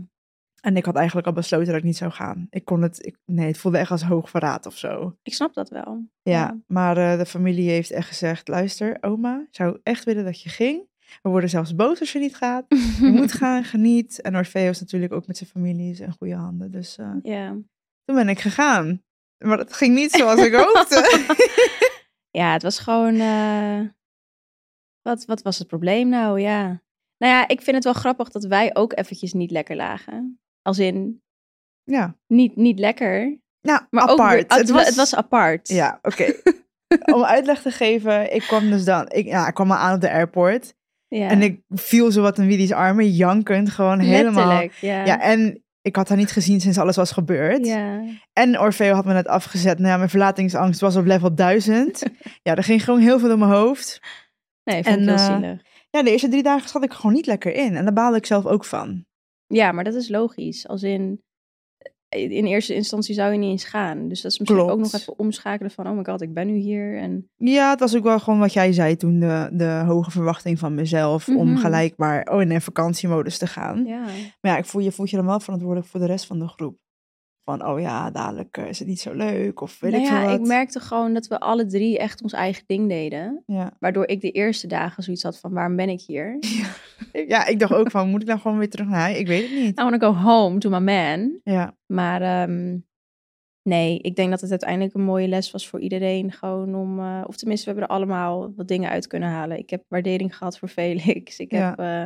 En 0.62 0.78
ik 0.78 0.86
had 0.86 0.96
eigenlijk 0.96 1.28
al 1.28 1.34
besloten 1.34 1.68
dat 1.68 1.76
ik 1.76 1.84
niet 1.84 1.98
zou 1.98 2.12
gaan. 2.12 2.48
Ik 2.50 2.66
kon 2.66 2.82
het, 2.82 3.06
ik, 3.06 3.18
nee, 3.26 3.48
het 3.48 3.58
voelde 3.58 3.78
echt 3.78 3.92
als 3.92 4.04
hoog 4.04 4.30
verraad 4.30 4.66
of 4.66 4.78
zo. 4.78 5.18
ik 5.24 5.34
snap 5.34 5.54
dat 5.54 5.70
wel. 5.70 6.06
Ja, 6.22 6.60
maar 6.68 6.98
eh, 6.98 7.18
de 7.18 7.26
familie 7.26 7.70
heeft 7.70 7.92
echt 7.92 8.08
gezegd, 8.08 8.48
luister 8.48 8.98
oma, 9.02 9.48
zou 9.52 9.80
echt 9.84 10.04
willen 10.04 10.24
dat 10.26 10.42
je 10.42 10.50
ging. 10.50 10.90
We 11.22 11.30
worden 11.30 11.50
zelfs 11.50 11.76
boos 11.76 12.00
als 12.00 12.12
je 12.12 12.20
niet 12.20 12.36
gaat. 12.36 12.66
Je 13.00 13.12
moet 13.20 13.32
gaan, 13.32 13.64
geniet. 13.64 14.22
En 14.22 14.36
Orfeo 14.36 14.70
is 14.70 14.80
natuurlijk 14.80 15.14
ook 15.14 15.28
met 15.28 15.38
zijn 15.38 15.50
familie 15.50 16.02
in 16.02 16.12
goede 16.12 16.36
handen. 16.36 16.72
Dus 16.72 16.98
Ja. 17.24 17.50
toen 18.04 18.16
ben 18.16 18.30
ik 18.30 18.40
gegaan. 18.40 19.04
Maar 19.38 19.58
dat 19.58 19.74
ging 19.74 19.96
niet 19.96 20.12
zoals 20.12 20.40
ik 20.46 20.54
hoopte. 20.54 21.28
ja, 22.42 22.54
het 22.54 22.64
was 22.64 22.80
gewoon... 22.80 23.16
eh, 23.20 23.80
Wat, 25.02 25.26
wat 25.26 25.42
was 25.42 25.58
het 25.58 25.68
probleem 25.68 26.10
nou? 26.10 26.40
Ja. 26.40 26.66
Nou 27.18 27.34
ja, 27.34 27.48
ik 27.48 27.62
vind 27.62 27.76
het 27.76 27.84
wel 27.86 27.94
grappig 27.94 28.30
dat 28.30 28.44
wij 28.46 28.76
ook 28.76 28.98
eventjes 28.98 29.34
niet 29.34 29.52
lekker 29.52 29.76
lagen. 29.76 30.40
Als 30.62 30.80
in, 30.80 31.22
ja, 31.84 32.16
niet, 32.28 32.56
niet 32.56 32.80
lekker, 32.80 33.40
nou, 33.62 33.82
maar 33.90 34.04
apart. 34.04 34.44
ook... 34.44 34.50
weer- 34.50 34.60
het, 34.60 34.70
was, 34.70 34.86
het 34.86 34.96
was 34.96 35.16
apart. 35.16 35.68
Ja, 35.68 36.00
oké. 36.02 36.34
Om 37.16 37.24
uitleg 37.24 37.62
te 37.62 37.72
geven, 37.72 38.34
ik 38.34 38.42
kwam 38.42 38.70
dus 38.70 38.84
dan, 38.84 39.10
ik, 39.10 39.26
ja, 39.26 39.48
ik 39.48 39.54
kwam 39.54 39.68
maar 39.68 39.78
aan 39.78 39.96
op 39.96 40.02
de 40.02 40.12
airport. 40.12 40.74
Ja. 41.08 41.30
En 41.30 41.42
ik 41.42 41.62
viel 41.70 42.12
zo 42.12 42.22
wat 42.22 42.38
in 42.38 42.48
Willy's 42.48 42.72
armen, 42.72 43.10
jankend, 43.10 43.70
gewoon 43.70 44.00
helemaal. 44.00 44.48
Letterlijk, 44.48 44.74
ja. 44.74 45.06
Ja, 45.06 45.22
en 45.22 45.64
ik 45.82 45.96
had 45.96 46.10
haar 46.10 46.18
niet 46.18 46.32
gezien 46.32 46.62
sinds 46.62 46.78
alles 46.78 46.96
was 46.96 47.12
gebeurd. 47.12 47.66
Ja. 47.66 48.04
En 48.34 48.60
Orfeo 48.60 48.94
had 48.94 49.06
me 49.06 49.14
net 49.14 49.28
afgezet. 49.28 49.78
Nou 49.78 49.90
ja, 49.90 49.98
mijn 49.98 50.10
verlatingsangst 50.10 50.82
was 50.82 50.96
op 50.96 51.06
level 51.06 51.36
1000. 51.36 52.04
ja, 52.44 52.56
er 52.56 52.64
ging 52.64 52.84
gewoon 52.84 53.00
heel 53.00 53.20
veel 53.20 53.28
door 53.28 53.38
mijn 53.38 53.52
hoofd. 53.52 54.00
Nee, 54.64 54.84
vond 54.84 54.96
ik 54.96 55.02
En, 55.02 55.08
heel 55.08 55.18
eh, 55.18 55.26
zielig. 55.26 55.62
Ja, 55.90 56.04
de 56.04 56.12
eerste 56.12 56.30
drie 56.30 56.44
dagen 56.44 56.70
zat 56.70 56.84
ik 56.84 56.94
gewoon 56.94 57.14
niet 57.14 57.26
lekker 57.26 57.54
in. 57.54 57.76
En 57.76 57.84
daar 57.84 57.94
baalde 57.94 58.18
ik 58.18 58.26
zelf 58.26 58.46
ook 58.46 58.66
van. 58.66 59.06
Ja, 59.52 59.72
maar 59.72 59.84
dat 59.84 59.94
is 59.94 60.10
logisch. 60.10 60.68
Als 60.68 60.84
in, 60.84 61.22
eh, 62.08 62.32
in 62.32 62.46
eerste 62.46 62.74
instantie 62.76 63.16
zou 63.16 63.32
je 63.32 63.38
niet 63.38 63.50
eens 63.50 63.64
gaan. 63.64 64.08
Dus 64.08 64.22
dat 64.22 64.32
is 64.32 64.40
misschien 64.40 64.60
Klopt. 64.60 64.72
ook 64.74 64.80
nog 64.80 64.94
even 64.94 65.20
omschakelen 65.20 65.72
van, 65.72 65.88
oh 65.88 65.98
my 65.98 66.04
god, 66.04 66.22
ik 66.22 66.34
ben 66.34 66.48
nu 66.48 66.56
hier. 66.58 66.98
En 66.98 67.30
Ja, 67.38 67.70
het 67.70 67.80
was 67.80 67.96
ook 67.96 68.04
wel 68.04 68.20
gewoon 68.20 68.40
wat 68.40 68.54
jij 68.54 68.72
zei 68.74 68.96
toen, 68.96 69.20
de, 69.20 69.50
de 69.54 69.84
hoge 69.86 70.12
verwachting 70.12 70.60
van 70.60 70.76
mezelf. 70.76 71.28
Om 71.28 71.48
Mhm. 71.52 71.58
gelijk 71.58 71.94
maar 71.98 72.28
oh, 72.32 72.42
in 72.42 72.52
een 72.52 72.62
vakantiemodus 72.62 73.38
te 73.38 73.48
gaan. 73.48 73.86
ja, 73.86 74.00
Maar 74.42 74.52
ja, 74.52 74.58
ik 74.58 74.66
voel, 74.66 74.82
je 74.82 74.92
voelt 74.92 75.10
je 75.10 75.16
dan 75.18 75.26
wel 75.26 75.40
verantwoordelijk 75.40 75.88
voor 75.90 76.00
de 76.00 76.06
rest 76.06 76.26
van 76.26 76.40
de 76.40 76.48
groep. 76.48 76.78
Van, 77.58 77.68
oh 77.70 77.80
ja, 77.80 78.12
dadelijk 78.12 78.58
eh, 78.58 78.68
is 78.68 78.80
het 78.80 78.88
niet 78.88 79.00
zo 79.00 79.14
leuk. 79.14 79.62
Of 79.62 79.80
weet 79.80 79.92
nou 79.92 80.04
ik 80.04 80.10
ja, 80.10 80.26
wat. 80.26 80.40
ik 80.40 80.46
merkte 80.46 80.80
gewoon 80.80 81.14
dat 81.14 81.28
we 81.28 81.40
alle 81.40 81.66
drie 81.66 81.98
echt 81.98 82.22
ons 82.24 82.34
eigen 82.34 82.64
ding 82.68 82.90
deden. 82.90 83.44
Ja. 83.46 83.72
Waardoor 83.80 84.08
ik 84.08 84.22
de 84.22 84.32
eerste 84.32 84.68
dagen 84.68 85.04
zoiets 85.04 85.24
had 85.24 85.40
van, 85.40 85.52
waarom 85.54 85.76
ben 85.76 85.90
ik 85.90 86.02
hier? 86.02 86.38
ja, 87.28 87.46
ik 87.46 87.60
dacht 87.60 87.74
ook 87.74 87.92
van, 87.92 88.10
moet 88.10 88.22
ik 88.22 88.28
dan 88.28 88.40
gewoon 88.40 88.58
weer 88.58 88.70
terug 88.70 88.88
naar 88.88 89.00
huis? 89.00 89.18
Ik 89.18 89.28
weet 89.28 89.50
het 89.50 89.60
niet. 89.60 89.80
I 89.80 89.84
want 89.84 90.02
to 90.02 90.12
go 90.14 90.20
home 90.20 90.58
to 90.58 90.70
my 90.70 90.80
man. 90.80 91.40
Ja, 91.44 91.76
Maar 91.86 92.22
ehm, 92.22 92.78
nee, 93.64 94.00
ik 94.00 94.16
denk 94.16 94.30
dat 94.30 94.42
het 94.42 94.50
uiteindelijk 94.50 94.94
een 94.94 95.02
mooie 95.04 95.28
les 95.28 95.52
was 95.52 95.68
voor 95.68 95.80
iedereen. 95.80 96.32
Gewoon 96.32 96.76
om, 96.76 97.00
eh, 97.00 97.24
of 97.28 97.36
tenminste, 97.38 97.66
we 97.66 97.72
hebben 97.72 97.90
er 97.90 97.96
allemaal 97.96 98.54
wat 98.56 98.68
dingen 98.68 98.90
uit 98.90 99.08
kunnen 99.08 99.30
halen. 99.30 99.58
Ik 99.58 99.70
heb 99.70 99.84
waardering 99.88 100.38
gehad 100.38 100.58
voor 100.60 100.68
Felix. 100.68 101.40
Ik 101.40 101.52
Ja. 101.52 101.70
heb 101.70 101.80
eh, 101.80 102.04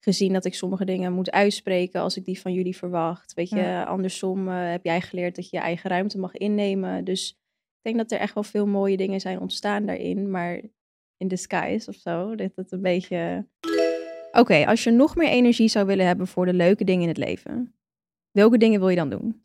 gezien 0.00 0.32
dat 0.32 0.44
ik 0.44 0.54
sommige 0.54 0.84
dingen 0.84 1.12
moet 1.12 1.30
uitspreken 1.30 2.00
als 2.00 2.16
ik 2.16 2.24
die 2.24 2.40
van 2.40 2.52
jullie 2.52 2.76
verwacht. 2.76 3.34
Weet 3.34 3.48
je, 3.48 3.56
Ja. 3.56 3.82
andersom 3.84 4.48
eh, 4.48 4.70
heb 4.70 4.84
jij 4.84 5.00
geleerd 5.00 5.36
dat 5.36 5.50
je 5.50 5.56
je 5.56 5.62
eigen 5.62 5.90
ruimte 5.90 6.18
mag 6.18 6.32
innemen. 6.34 7.04
Dus 7.04 7.30
ik 7.76 7.82
denk 7.82 7.96
dat 7.96 8.10
er 8.12 8.18
echt 8.18 8.34
wel 8.34 8.42
veel 8.42 8.66
mooie 8.66 8.96
dingen 8.96 9.20
zijn 9.20 9.40
ontstaan 9.40 9.86
daarin. 9.86 10.30
Maar 10.30 10.60
in 11.16 11.28
disguise 11.28 11.88
of 11.88 11.94
zo, 11.94 12.34
dat 12.34 12.50
het 12.56 12.72
een 12.72 12.82
beetje... 12.82 13.46
Oké, 14.32 14.66
als 14.66 14.84
je 14.84 14.90
nog 14.90 15.16
meer 15.16 15.28
energie 15.28 15.68
zou 15.68 15.86
willen 15.86 16.06
hebben 16.06 16.26
voor 16.26 16.46
de 16.46 16.54
leuke 16.54 16.84
dingen 16.84 17.02
in 17.02 17.08
het 17.08 17.16
leven. 17.16 17.74
Welke 18.30 18.58
dingen 18.58 18.80
wil 18.80 18.88
je 18.88 18.96
dan 18.96 19.10
doen? 19.10 19.44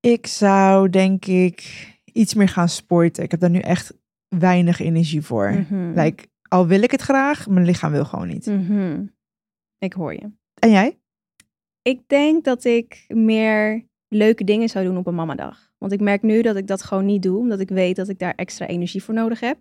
ik 0.00 0.26
zou 0.26 0.90
denk 0.90 1.26
ik 1.26 1.88
iets 2.04 2.34
meer 2.34 2.48
gaan 2.48 2.68
sporten. 2.68 3.22
Ik 3.24 3.30
heb 3.30 3.40
daar 3.40 3.50
nu 3.50 3.58
echt 3.58 3.94
weinig 4.28 4.80
energie 4.80 5.22
voor. 5.22 5.50
Mhm. 5.50 5.92
Like, 6.00 6.26
al 6.48 6.66
wil 6.66 6.82
ik 6.82 6.90
het 6.90 7.00
graag, 7.00 7.48
mijn 7.48 7.66
lichaam 7.66 7.92
wil 7.92 8.04
gewoon 8.04 8.28
niet. 8.28 8.46
Mhm. 8.46 9.04
Ik 9.78 9.92
hoor 9.92 10.12
je. 10.12 10.30
En 10.54 10.70
jij? 10.70 10.98
Ik 11.82 12.08
denk 12.08 12.44
dat 12.44 12.64
ik 12.64 13.04
meer 13.08 13.86
leuke 14.08 14.44
dingen 14.44 14.68
zou 14.68 14.84
doen 14.84 14.96
op 14.96 15.06
een 15.06 15.14
mamadag. 15.14 15.72
Want 15.78 15.92
ik 15.92 16.00
merk 16.00 16.22
nu 16.22 16.42
dat 16.42 16.56
ik 16.56 16.66
dat 16.66 16.82
gewoon 16.82 17.04
niet 17.06 17.22
doe, 17.22 17.38
omdat 17.38 17.60
ik 17.60 17.68
weet 17.68 17.96
dat 17.96 18.08
ik 18.08 18.18
daar 18.18 18.34
extra 18.34 18.66
energie 18.66 19.02
voor 19.02 19.14
nodig 19.14 19.40
heb. 19.40 19.58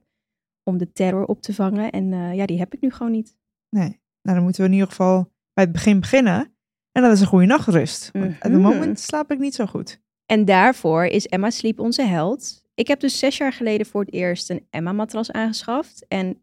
Om 0.63 0.77
de 0.77 0.91
terror 0.91 1.25
op 1.25 1.41
te 1.41 1.53
vangen. 1.53 1.91
En 1.91 2.13
eh, 2.13 2.33
ja, 2.35 2.45
die 2.45 2.57
heb 2.59 2.73
ik 2.73 2.81
nu 2.81 2.91
gewoon 2.91 3.11
niet. 3.11 3.35
Nee. 3.69 4.01
Nou, 4.21 4.35
dan 4.37 4.43
moeten 4.43 4.61
we 4.61 4.67
in 4.67 4.73
ieder 4.73 4.89
geval 4.89 5.31
bij 5.53 5.63
het 5.63 5.73
begin 5.73 5.99
beginnen. 5.99 6.55
En 6.91 7.01
dat 7.01 7.11
is 7.11 7.21
een 7.21 7.27
goede 7.27 7.45
nachtrust. 7.45 8.11
Op 8.13 8.21
het 8.21 8.43
Mhm. 8.51 8.61
moment 8.61 8.99
slaap 8.99 9.31
ik 9.31 9.39
niet 9.39 9.55
zo 9.55 9.65
goed. 9.65 10.01
En 10.25 10.45
daarvoor 10.45 11.05
is 11.05 11.25
Emma 11.27 11.49
Sleep 11.49 11.79
onze 11.79 12.01
held. 12.03 12.63
Ik 12.73 12.87
heb 12.87 12.99
dus 12.99 13.19
zes 13.19 13.37
jaar 13.37 13.53
geleden 13.53 13.85
voor 13.85 14.01
het 14.01 14.13
eerst 14.13 14.49
een 14.49 14.67
Emma-matras 14.69 15.31
aangeschaft. 15.31 16.05
En 16.07 16.42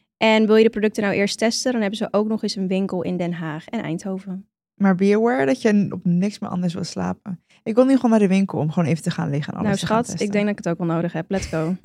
En 0.21 0.45
wil 0.45 0.55
je 0.55 0.63
de 0.63 0.69
producten 0.69 1.03
nou 1.03 1.15
eerst 1.15 1.37
testen, 1.37 1.71
dan 1.71 1.81
hebben 1.81 1.99
ze 1.99 2.07
ook 2.11 2.27
nog 2.27 2.43
eens 2.43 2.55
een 2.55 2.67
winkel 2.67 3.01
in 3.01 3.17
Den 3.17 3.33
Haag 3.33 3.67
en 3.67 3.83
Eindhoven. 3.83 4.49
Maar 4.81 4.95
be 4.95 5.15
aware 5.15 5.45
dat 5.45 5.61
je 5.61 5.87
op 5.89 6.05
niks 6.05 6.39
meer 6.39 6.49
anders 6.49 6.73
wil 6.73 6.83
slapen. 6.83 7.43
Ik 7.63 7.75
wil 7.75 7.85
nu 7.85 7.95
gewoon 7.95 8.09
naar 8.11 8.19
de 8.19 8.27
winkel 8.27 8.59
om 8.59 8.71
gewoon 8.71 8.89
even 8.89 9.03
te 9.03 9.11
gaan 9.11 9.29
liggen 9.29 9.53
en 9.53 9.59
alles 9.59 9.67
nou 9.67 9.79
te 9.79 9.85
gaan 9.85 10.03
schat, 10.05 10.21
ik 10.21 10.31
denk 10.31 10.43
dat 10.45 10.57
ik 10.57 10.63
het 10.63 10.73
ook 10.73 10.77
wel 10.87 10.95
nodig 10.95 11.13
heb. 11.13 11.29
Let's 11.31 11.45
go. 11.45 11.75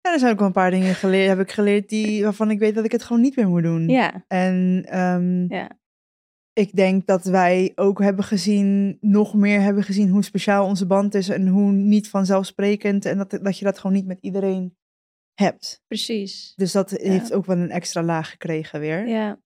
ja, 0.00 0.12
er 0.12 0.18
zijn 0.18 0.32
ook 0.32 0.38
wel 0.38 0.46
een 0.46 0.52
paar 0.52 0.70
dingen 0.70 0.94
geleerd, 0.94 1.28
heb 1.28 1.40
ik 1.40 1.52
geleerd 1.52 1.88
die, 1.88 2.22
waarvan 2.22 2.50
ik 2.50 2.58
weet 2.58 2.74
dat 2.74 2.84
ik 2.84 2.92
het 2.92 3.02
gewoon 3.02 3.22
niet 3.22 3.36
meer 3.36 3.48
moet 3.48 3.62
doen. 3.62 3.88
ja, 3.88 4.24
En 4.28 4.84
ehm, 4.88 5.54
Ja. 5.54 5.70
ik 6.52 6.76
denk 6.76 7.06
dat 7.06 7.24
wij 7.24 7.72
ook 7.74 8.02
hebben 8.02 8.24
gezien, 8.24 8.98
nog 9.00 9.34
meer 9.34 9.60
hebben 9.60 9.82
gezien 9.82 10.08
hoe 10.08 10.24
speciaal 10.24 10.66
onze 10.66 10.86
band 10.86 11.14
is 11.14 11.28
en 11.28 11.48
hoe 11.48 11.72
niet 11.72 12.08
vanzelfsprekend 12.08 13.04
en 13.04 13.18
dat, 13.18 13.38
dat 13.42 13.58
je 13.58 13.64
dat 13.64 13.78
gewoon 13.78 13.96
niet 13.96 14.06
met 14.06 14.18
iedereen 14.20 14.76
hebt. 15.40 15.82
precies. 15.86 16.52
Dus 16.56 16.72
dat 16.72 16.90
heeft 16.90 17.32
ook 17.32 17.46
wel 17.46 17.56
een 17.56 17.70
extra 17.70 18.02
laag 18.02 18.30
gekregen 18.30 18.80
weer. 18.80 19.08
Ja. 19.08 19.40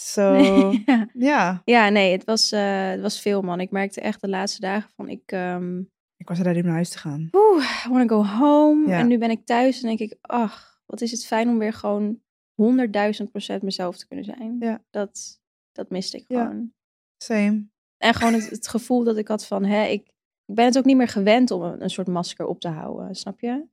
Zo, 0.00 0.32
ja. 0.86 1.08
ja. 1.12 1.62
ja, 1.64 1.88
nee, 1.88 2.12
het 2.12 2.24
was, 2.24 2.52
eh, 2.52 2.88
het 2.88 3.00
was 3.00 3.20
veel, 3.20 3.42
man. 3.42 3.60
Ik 3.60 3.70
merkte 3.70 4.00
echt 4.00 4.20
de 4.20 4.28
laatste 4.28 4.60
dagen 4.60 4.90
van 4.96 5.08
ik... 5.08 5.22
ehm 5.26 5.78
Ik 6.16 6.28
was 6.28 6.38
ready 6.38 6.58
om 6.58 6.64
naar 6.64 6.74
huis 6.74 6.90
te 6.90 6.98
gaan. 6.98 7.28
Oeh, 7.32 7.84
I 7.86 7.88
want 7.88 8.08
to 8.08 8.22
go 8.22 8.28
home. 8.28 8.88
Ja. 8.88 8.98
En 8.98 9.06
nu 9.06 9.18
ben 9.18 9.30
ik 9.30 9.44
thuis 9.46 9.80
en 9.82 9.86
denk 9.88 9.98
ik, 10.10 10.18
ach, 10.20 10.80
wat 10.86 11.00
is 11.00 11.10
het 11.10 11.26
fijn 11.26 11.48
om 11.48 11.58
weer 11.58 11.72
gewoon 11.72 12.20
100.000 12.62 13.30
procent 13.30 13.62
mezelf 13.62 13.96
te 13.96 14.06
kunnen 14.06 14.24
zijn. 14.24 14.56
Ja. 14.60 14.84
Dat, 14.90 15.40
dat 15.72 15.90
miste 15.90 16.16
ik 16.16 16.24
Ja. 16.28 16.44
gewoon. 16.44 16.72
Same. 17.16 17.66
En 17.96 18.14
gewoon 18.14 18.32
het, 18.34 18.50
het 18.50 18.68
gevoel 18.68 19.04
dat 19.04 19.16
ik 19.16 19.28
had 19.28 19.46
van, 19.46 19.64
hè, 19.64 19.84
ik, 19.84 20.06
ik 20.46 20.54
ben 20.54 20.64
het 20.64 20.78
ook 20.78 20.84
niet 20.84 20.96
meer 20.96 21.08
gewend 21.08 21.50
om 21.50 21.62
een, 21.62 21.82
een 21.82 21.90
soort 21.90 22.06
masker 22.08 22.46
op 22.46 22.60
te 22.60 22.68
houden, 22.68 23.14
snap 23.14 23.40
je? 23.40 23.64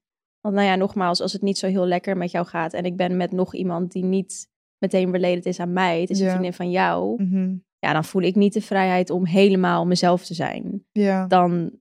Want 0.41 0.55
nou 0.55 0.67
ja, 0.67 0.75
nogmaals, 0.75 1.21
als 1.21 1.33
het 1.33 1.41
niet 1.41 1.57
zo 1.57 1.67
heel 1.67 1.86
lekker 1.86 2.17
met 2.17 2.31
jou 2.31 2.45
gaat 2.45 2.74
en 2.74 2.83
ik 2.86 2.95
ben 2.95 3.17
met 3.17 3.31
nog 3.31 3.55
iemand 3.55 3.91
die 3.91 4.03
niet 4.03 4.50
meteen 4.77 5.12
related 5.12 5.45
is 5.45 5.60
aan 5.60 5.74
mij, 5.74 6.01
het 6.01 6.10
is 6.10 6.17
Ja. 6.19 6.24
een 6.25 6.29
vriendin 6.31 6.53
van 6.53 6.71
jou, 6.71 7.24
Mhm. 7.24 7.55
ja, 7.79 7.93
dan 7.93 8.05
voel 8.05 8.21
ik 8.21 8.36
niet 8.36 8.53
de 8.53 8.62
vrijheid 8.62 9.10
om 9.10 9.25
helemaal 9.25 9.86
mezelf 9.86 10.25
te 10.25 10.33
zijn. 10.33 10.86
Ja. 10.91 11.27
Dan, 11.27 11.71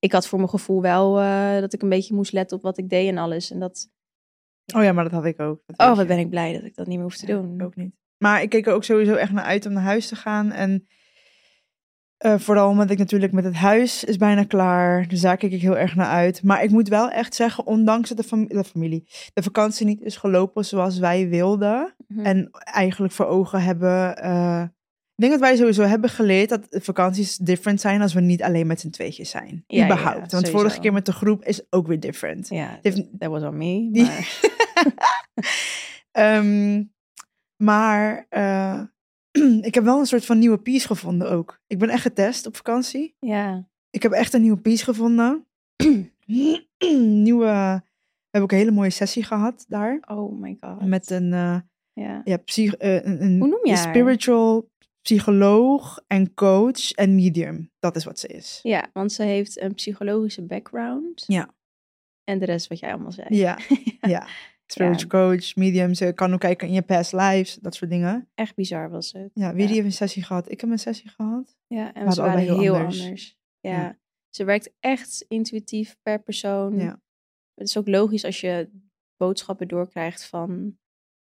ik 0.00 0.12
had 0.12 0.26
voor 0.26 0.38
mijn 0.38 0.50
gevoel 0.50 0.80
wel 0.82 1.20
eh, 1.20 1.60
dat 1.60 1.72
ik 1.72 1.82
een 1.82 1.88
beetje 1.88 2.14
moest 2.14 2.32
letten 2.32 2.56
op 2.56 2.62
wat 2.62 2.78
ik 2.78 2.88
deed 2.88 3.08
en 3.08 3.18
alles. 3.18 3.50
En 3.50 3.58
dat, 3.58 3.90
Oh 4.76 4.82
ja, 4.82 4.92
maar 4.92 5.04
dat 5.04 5.12
had 5.12 5.24
ik 5.24 5.40
ook. 5.40 5.62
Dat 5.66 5.78
oh, 5.80 5.88
wat 5.88 5.98
je. 5.98 6.04
ben 6.04 6.18
ik 6.18 6.30
blij 6.30 6.52
dat 6.52 6.64
ik 6.64 6.74
dat 6.76 6.86
niet 6.86 6.96
meer 6.96 7.04
hoef 7.04 7.16
te 7.16 7.26
doen. 7.26 7.62
ook 7.62 7.76
niet. 7.76 7.94
Maar 8.18 8.42
ik 8.42 8.48
keek 8.48 8.66
er 8.66 8.72
ook 8.74 8.84
sowieso 8.84 9.14
echt 9.14 9.32
naar 9.32 9.44
uit 9.44 9.66
om 9.66 9.72
naar 9.72 9.82
huis 9.82 10.08
te 10.08 10.16
gaan. 10.16 10.52
En 10.52 10.86
eh, 12.18 12.38
vooral 12.38 12.68
omdat 12.68 12.90
ik 12.90 12.98
natuurlijk 12.98 13.32
met 13.32 13.44
het 13.44 13.54
huis 13.54 14.04
is 14.04 14.16
bijna 14.16 14.44
klaar. 14.44 15.08
Dus 15.08 15.20
daar 15.20 15.36
keek 15.36 15.52
ik 15.52 15.60
heel 15.60 15.76
erg 15.78 15.94
naar 15.94 16.06
uit. 16.06 16.42
Maar 16.42 16.62
ik 16.62 16.70
moet 16.70 16.88
wel 16.88 17.10
echt 17.10 17.34
zeggen, 17.34 17.66
ondanks 17.66 18.08
dat 18.08 18.18
de, 18.18 18.24
fami- 18.24 18.46
de 18.46 18.64
familie, 18.64 19.08
de 19.34 19.42
vakantie 19.42 19.86
niet 19.86 20.00
is 20.00 20.16
gelopen 20.16 20.64
zoals 20.64 20.98
wij 20.98 21.28
wilden. 21.28 21.94
Mhm. 22.08 22.24
En 22.26 22.48
eigenlijk 22.64 23.12
voor 23.12 23.26
ogen 23.26 23.62
hebben. 23.62 24.16
eh, 24.16 24.62
ik 25.14 25.24
denk 25.24 25.38
dat 25.38 25.48
wij 25.48 25.56
sowieso 25.58 25.82
hebben 25.82 26.10
geleerd 26.10 26.48
dat 26.48 26.66
vakanties 26.70 27.36
different 27.36 27.80
zijn 27.80 28.02
als 28.02 28.12
we 28.14 28.20
niet 28.20 28.42
alleen 28.42 28.66
met 28.66 28.80
z'n 28.80 28.90
tweetjes 28.90 29.30
zijn. 29.30 29.64
Ja, 29.66 29.84
Überhaupt. 29.84 30.14
ja, 30.14 30.18
Want 30.20 30.30
sowieso. 30.30 30.52
vorige 30.58 30.80
keer 30.80 30.92
met 30.92 31.06
de 31.06 31.12
groep 31.12 31.44
is 31.44 31.62
ook 31.70 31.86
weer 31.86 32.00
different. 32.00 32.48
ja, 32.48 32.78
that 33.18 33.30
was 33.30 33.42
on 33.42 33.56
me. 33.56 33.90
Maar, 33.92 34.28
Ehm, 36.12 36.82
maar 37.56 38.26
eh, 38.28 38.80
ik 39.68 39.74
heb 39.74 39.84
wel 39.84 39.98
een 39.98 40.06
soort 40.06 40.24
van 40.24 40.38
nieuwe 40.38 40.58
piece 40.58 40.86
gevonden 40.86 41.30
ook. 41.30 41.60
Ik 41.66 41.78
ben 41.78 41.88
echt 41.88 42.02
getest 42.02 42.46
op 42.46 42.56
vakantie. 42.56 43.14
ja, 43.18 43.68
Ik 43.90 44.02
heb 44.02 44.12
echt 44.12 44.32
een 44.32 44.40
nieuwe 44.42 44.60
piece 44.60 44.84
gevonden. 44.84 45.46
nieuwe, 47.24 47.44
we 47.44 48.30
hebben 48.30 48.42
ook 48.42 48.52
een 48.52 48.58
hele 48.58 48.70
mooie 48.70 48.90
sessie 48.90 49.24
gehad 49.24 49.64
daar. 49.68 50.02
oh 50.08 50.40
my 50.40 50.56
god. 50.60 50.86
Met 50.86 51.10
een, 51.10 51.32
eh, 51.32 51.60
ja. 51.92 52.20
ja, 52.24 52.36
psych, 52.36 52.74
eh, 52.74 52.94
een, 53.04 53.22
een 53.22 53.38
Hoe 53.38 53.48
noem 53.48 53.60
je 53.66 53.74
haar? 53.74 53.88
spiritual 53.88 54.70
psycholoog 55.02 56.00
en 56.06 56.34
coach 56.34 56.90
en 56.92 57.14
medium. 57.14 57.70
Dat 57.78 57.96
is 57.96 58.04
wat 58.04 58.18
ze 58.18 58.26
is. 58.26 58.60
ja, 58.62 58.90
want 58.92 59.12
ze 59.12 59.22
heeft 59.22 59.60
een 59.60 59.74
psychologische 59.74 60.42
background. 60.42 61.24
Ja. 61.26 61.54
En 62.24 62.38
de 62.38 62.44
rest 62.44 62.66
wat 62.68 62.78
jij 62.78 62.92
allemaal 62.92 63.12
zei. 63.12 63.26
Ja, 63.30 63.58
ja. 64.00 64.26
Spiritual 64.72 65.08
coach, 65.08 65.56
medium. 65.56 65.94
Ze 65.94 66.12
kan 66.12 66.32
ook 66.32 66.40
kijken 66.40 66.68
in 66.68 66.74
je 66.74 66.82
past 66.82 67.12
lives, 67.12 67.54
dat 67.54 67.74
soort 67.74 67.90
dingen. 67.90 68.28
Echt 68.34 68.54
bizar 68.54 68.90
was 68.90 69.12
het. 69.12 69.30
Ja, 69.34 69.52
wie 69.52 69.60
Ja. 69.60 69.66
die 69.66 69.74
heeft 69.74 69.86
een 69.86 69.92
sessie 69.92 70.22
gehad? 70.22 70.50
Ik 70.50 70.60
heb 70.60 70.70
een 70.70 70.78
sessie 70.78 71.08
gehad. 71.10 71.56
Ja, 71.66 71.86
en 71.86 71.94
hadden 71.94 72.12
ze 72.12 72.20
waren 72.20 72.38
heel, 72.40 72.58
heel 72.60 72.74
anders. 72.74 73.02
anders. 73.02 73.36
Ja. 73.60 73.70
Ja. 73.70 73.98
Ze 74.30 74.44
werkt 74.44 74.72
echt 74.80 75.24
intuïtief 75.28 75.96
per 76.02 76.22
persoon. 76.22 76.78
Ja. 76.78 77.00
Het 77.54 77.68
is 77.68 77.76
ook 77.78 77.88
logisch 77.88 78.24
als 78.24 78.40
je 78.40 78.70
boodschappen 79.16 79.68
doorkrijgt 79.68 80.24
van 80.26 80.78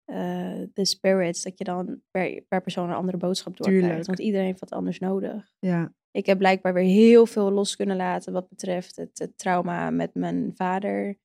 eh, 0.05 0.63
de 0.73 0.85
spirits, 0.85 1.43
dat 1.43 1.59
je 1.59 1.65
dan 1.65 2.01
per, 2.11 2.41
per 2.49 2.63
persoon 2.63 2.89
een 2.89 2.95
andere 2.95 3.17
boodschap 3.17 3.57
doorkrijgt. 3.57 3.87
Tuurlijk. 3.87 4.07
Want 4.07 4.19
iedereen 4.19 4.47
heeft 4.47 4.61
wat 4.61 4.73
anders 4.73 4.99
nodig. 4.99 5.53
Ja, 5.59 5.95
Ik 6.11 6.27
heb 6.27 6.39
blijkbaar 6.39 6.75
weer 6.75 6.85
heel 6.85 7.27
veel 7.27 7.51
los 7.51 7.77
kunnen 7.77 7.97
laten 7.97 8.33
wat 8.33 8.49
betreft 8.49 8.97
het, 8.97 9.19
het 9.19 9.39
trauma 9.39 9.91
met 9.91 10.15
mijn 10.15 10.53
vader. 10.55 11.19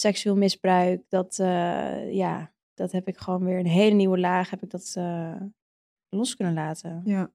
Seksueel 0.00 0.36
misbruik, 0.36 1.02
dat, 1.08 1.38
eh, 1.38 2.12
ja, 2.12 2.52
dat 2.74 2.92
heb 2.92 3.08
ik 3.08 3.18
gewoon 3.18 3.44
weer 3.44 3.58
een 3.58 3.66
hele 3.66 3.94
nieuwe 3.94 4.18
laag 4.18 4.50
heb 4.50 4.62
ik 4.62 4.70
dat 4.70 4.92
eh, 4.96 5.40
los 6.08 6.36
kunnen 6.36 6.54
laten. 6.54 7.02
ja. 7.04 7.32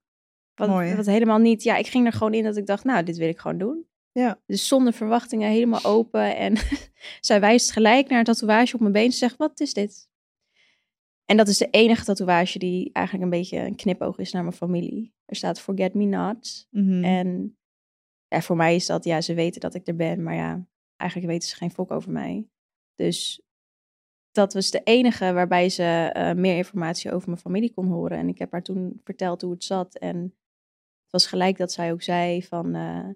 Wat, 0.54 0.68
Mooi, 0.68 0.94
wat 0.94 1.06
helemaal 1.06 1.38
niet, 1.38 1.62
ja, 1.62 1.76
ik 1.76 1.86
ging 1.86 2.06
er 2.06 2.12
gewoon 2.12 2.34
in 2.34 2.44
dat 2.44 2.56
ik 2.56 2.66
dacht, 2.66 2.84
nou, 2.84 3.04
dit 3.04 3.16
wil 3.16 3.28
ik 3.28 3.38
gewoon 3.38 3.58
doen. 3.58 3.86
Ja. 4.12 4.40
Dus 4.46 4.68
zonder 4.68 4.92
verwachtingen, 4.92 5.50
helemaal 5.50 5.84
open. 5.84 6.36
En 6.36 6.56
zij 7.20 7.40
wijst 7.40 7.72
gelijk 7.72 8.08
naar 8.08 8.18
een 8.18 8.24
tatoeage 8.24 8.74
op 8.74 8.80
mijn 8.80 8.92
been. 8.92 9.12
Ze 9.12 9.18
zegt, 9.18 9.36
wat 9.36 9.60
is 9.60 9.72
dit? 9.72 10.08
En 11.24 11.36
dat 11.36 11.48
is 11.48 11.58
de 11.58 11.70
enige 11.70 12.04
tatoeage 12.04 12.58
die 12.58 12.90
eigenlijk 12.92 13.24
een 13.24 13.38
beetje 13.38 13.58
een 13.58 13.74
knipoog 13.74 14.18
is 14.18 14.32
naar 14.32 14.42
mijn 14.42 14.54
familie. 14.54 15.14
Er 15.24 15.36
staat 15.36 15.60
Forget 15.60 15.94
Me 15.94 16.04
Not. 16.04 16.66
Mhm. 16.70 17.04
En 17.04 17.58
ja, 18.28 18.40
voor 18.40 18.56
mij 18.56 18.74
is 18.74 18.86
dat, 18.86 19.04
ja, 19.04 19.20
ze 19.20 19.34
weten 19.34 19.60
dat 19.60 19.74
ik 19.74 19.86
er 19.86 19.96
ben, 19.96 20.22
maar 20.22 20.34
ja, 20.34 20.66
eigenlijk 20.96 21.30
weten 21.30 21.48
ze 21.48 21.56
geen 21.56 21.70
fok 21.70 21.90
over 21.90 22.12
mij. 22.12 22.48
Dus 22.96 23.40
dat 24.30 24.52
was 24.52 24.70
de 24.70 24.80
enige 24.84 25.32
waarbij 25.32 25.68
ze 25.68 25.82
eh, 25.82 26.34
meer 26.34 26.56
informatie 26.56 27.12
over 27.12 27.28
mijn 27.28 27.40
familie 27.40 27.72
kon 27.72 27.86
horen. 27.86 28.18
En 28.18 28.28
ik 28.28 28.38
heb 28.38 28.52
haar 28.52 28.62
toen 28.62 29.00
verteld 29.04 29.42
hoe 29.42 29.52
het 29.52 29.64
zat. 29.64 29.98
En 29.98 30.16
het 31.02 31.10
was 31.10 31.26
gelijk 31.26 31.56
dat 31.56 31.72
zij 31.72 31.92
ook 31.92 32.02
zei 32.02 32.42
van, 32.42 32.74
eh, 32.74 33.08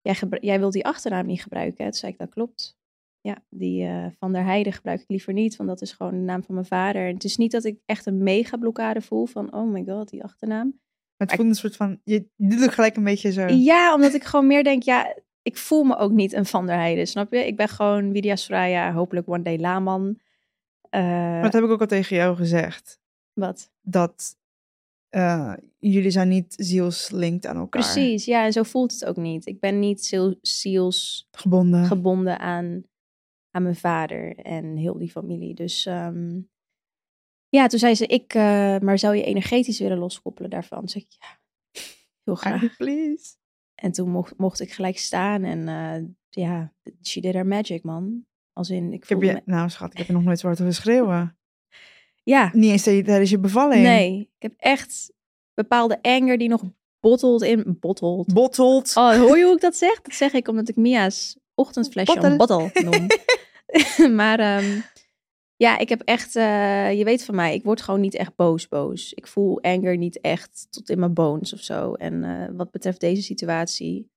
jij, 0.00 0.16
jij 0.40 0.58
wilt 0.58 0.72
die 0.72 0.84
achternaam 0.84 1.26
niet 1.26 1.42
gebruiken. 1.42 1.84
hè? 1.84 1.90
Toen 1.90 2.00
zei 2.00 2.12
ik, 2.12 2.18
dat 2.18 2.30
klopt. 2.30 2.80
Ja, 3.20 3.44
die 3.48 3.86
eh, 3.86 4.06
Van 4.18 4.32
der 4.32 4.44
Heijden 4.44 4.72
gebruik 4.72 5.00
ik 5.00 5.08
liever 5.08 5.32
niet, 5.32 5.56
want 5.56 5.68
dat 5.68 5.82
is 5.82 5.92
gewoon 5.92 6.12
de 6.12 6.20
naam 6.20 6.44
van 6.44 6.54
mijn 6.54 6.66
vader. 6.66 7.06
En 7.06 7.14
het 7.14 7.24
is 7.24 7.36
niet 7.36 7.52
dat 7.52 7.64
ik 7.64 7.80
echt 7.84 8.06
een 8.06 8.22
mega 8.22 8.56
blokkade 8.56 9.00
voel 9.00 9.26
van, 9.26 9.54
oh 9.54 9.72
my 9.72 9.84
god, 9.84 10.08
die 10.08 10.24
achternaam. 10.24 10.80
Maar 11.16 11.26
het 11.28 11.36
voelt 11.36 11.48
een 11.48 11.54
soort 11.54 11.76
van, 11.76 12.00
je, 12.04 12.28
je 12.36 12.48
doet 12.48 12.62
ook 12.64 12.72
gelijk 12.72 12.96
een 12.96 13.04
beetje 13.04 13.32
zo. 13.32 13.46
Ja, 13.46 13.94
omdat 13.94 14.14
ik 14.14 14.24
gewoon 14.24 14.46
meer 14.46 14.64
denk, 14.64 14.82
ja, 14.82 15.16
ik 15.42 15.56
voel 15.56 15.82
me 15.84 15.96
ook 15.96 16.10
niet 16.12 16.32
een 16.32 16.46
Van 16.46 16.66
der 16.66 16.76
Heijden, 16.76 17.06
snap 17.06 17.32
je? 17.32 17.46
Ik 17.46 17.56
ben 17.56 17.68
gewoon 17.68 18.12
Vidya 18.12 18.36
Soraya, 18.36 18.92
hopelijk 18.92 19.28
one 19.28 19.42
day 19.42 19.58
Laman. 19.58 20.18
Eh, 20.90 21.00
Maar 21.02 21.42
dat 21.42 21.52
heb 21.52 21.64
ik 21.64 21.70
ook 21.70 21.80
al 21.80 21.86
tegen 21.86 22.16
jou 22.16 22.36
gezegd. 22.36 23.00
wat? 23.32 23.72
Dat 23.82 24.36
eh, 25.08 25.54
jullie 25.78 26.10
zijn 26.10 26.28
niet 26.28 26.54
zielslinked 26.56 27.46
aan 27.46 27.56
elkaar. 27.56 27.82
Precies, 27.82 28.24
ja, 28.24 28.44
en 28.44 28.52
zo 28.52 28.62
voelt 28.62 28.92
het 28.92 29.04
ook 29.04 29.16
niet. 29.16 29.46
Ik 29.46 29.60
ben 29.60 29.78
niet 29.78 30.04
ziel, 30.04 30.38
zielsgebonden 30.42 31.84
Gebonden. 31.84 32.38
aan, 32.38 32.82
aan 33.50 33.62
mijn 33.62 33.76
vader 33.76 34.36
en 34.36 34.76
heel 34.76 34.98
die 34.98 35.10
familie. 35.10 35.54
Dus 35.54 35.86
ehm, 35.86 36.40
ja, 37.48 37.66
toen 37.66 37.78
zei 37.78 37.94
ze, 37.94 38.06
ik, 38.06 38.34
eh, 38.34 38.78
maar 38.78 38.98
zou 38.98 39.16
je 39.16 39.24
energetisch 39.24 39.78
willen 39.78 39.98
loskoppelen 39.98 40.50
daarvan? 40.50 40.88
Zeg 40.88 41.02
ik, 41.02 41.16
ja, 41.18 41.38
Heel 42.24 42.34
graag. 42.34 42.76
Please. 42.76 43.34
En 43.82 43.92
toen 43.92 44.10
mocht, 44.10 44.34
mocht 44.36 44.60
ik 44.60 44.72
gelijk 44.72 44.98
staan 44.98 45.44
en 45.44 45.68
eh, 45.68 46.02
ja, 46.44 46.72
she 47.02 47.20
did 47.20 47.34
her 47.34 47.46
magic, 47.46 47.82
man. 47.82 48.24
Als 48.52 48.70
in, 48.70 48.92
ik 48.92 49.02
Ik 49.02 49.08
heb 49.08 49.22
je, 49.22 49.32
me- 49.32 49.42
nou 49.44 49.70
schat, 49.70 49.92
ik 49.92 49.98
heb 49.98 50.06
je 50.06 50.12
nog 50.12 50.22
nooit 50.22 50.38
zo 50.38 50.46
hard 50.46 50.58
horen 50.58 50.74
schreeuwen. 50.74 51.36
Ja, 52.24 52.50
Niet 52.52 52.70
eens 52.70 52.82
tijdens 52.82 53.30
je 53.30 53.38
bevalling. 53.38 53.82
nee. 53.82 54.20
Ik 54.20 54.42
heb 54.42 54.52
echt 54.56 55.12
bepaalde 55.54 55.98
anger 56.02 56.38
die 56.38 56.48
nog 56.48 56.62
bottelt 57.00 57.42
in... 57.42 57.76
Bottelt. 57.80 58.32
Bottelt. 58.34 58.96
Oh, 58.96 59.16
hoor 59.16 59.38
je 59.38 59.44
hoe 59.44 59.54
ik 59.54 59.60
dat 59.60 59.76
zeg? 59.76 60.00
Dat 60.00 60.14
zeg 60.14 60.32
ik 60.32 60.48
omdat 60.48 60.68
ik 60.68 60.76
Mia's 60.76 61.38
ochtendflesje 61.54 62.18
een 62.22 62.36
bottle 62.36 62.70
noem. 62.72 63.06
maar 64.20 64.38
ehm, 64.38 64.80
ja, 65.62 65.78
ik 65.78 65.88
heb 65.88 66.00
echt... 66.00 66.36
eh, 66.36 66.92
je 66.98 67.04
weet 67.04 67.24
van 67.24 67.34
mij, 67.34 67.54
ik 67.54 67.62
word 67.64 67.80
gewoon 67.82 68.00
niet 68.00 68.14
echt 68.14 68.36
boos 68.36 68.68
boos. 68.68 69.12
Ik 69.12 69.26
voel 69.26 69.60
anger 69.62 69.96
niet 69.96 70.20
echt 70.20 70.66
tot 70.70 70.90
in 70.90 70.98
mijn 70.98 71.14
bones 71.14 71.52
of 71.52 71.60
zo. 71.60 71.92
En 71.94 72.24
eh, 72.24 72.56
wat 72.56 72.70
betreft 72.70 73.00
deze 73.00 73.22
situatie 73.22 74.10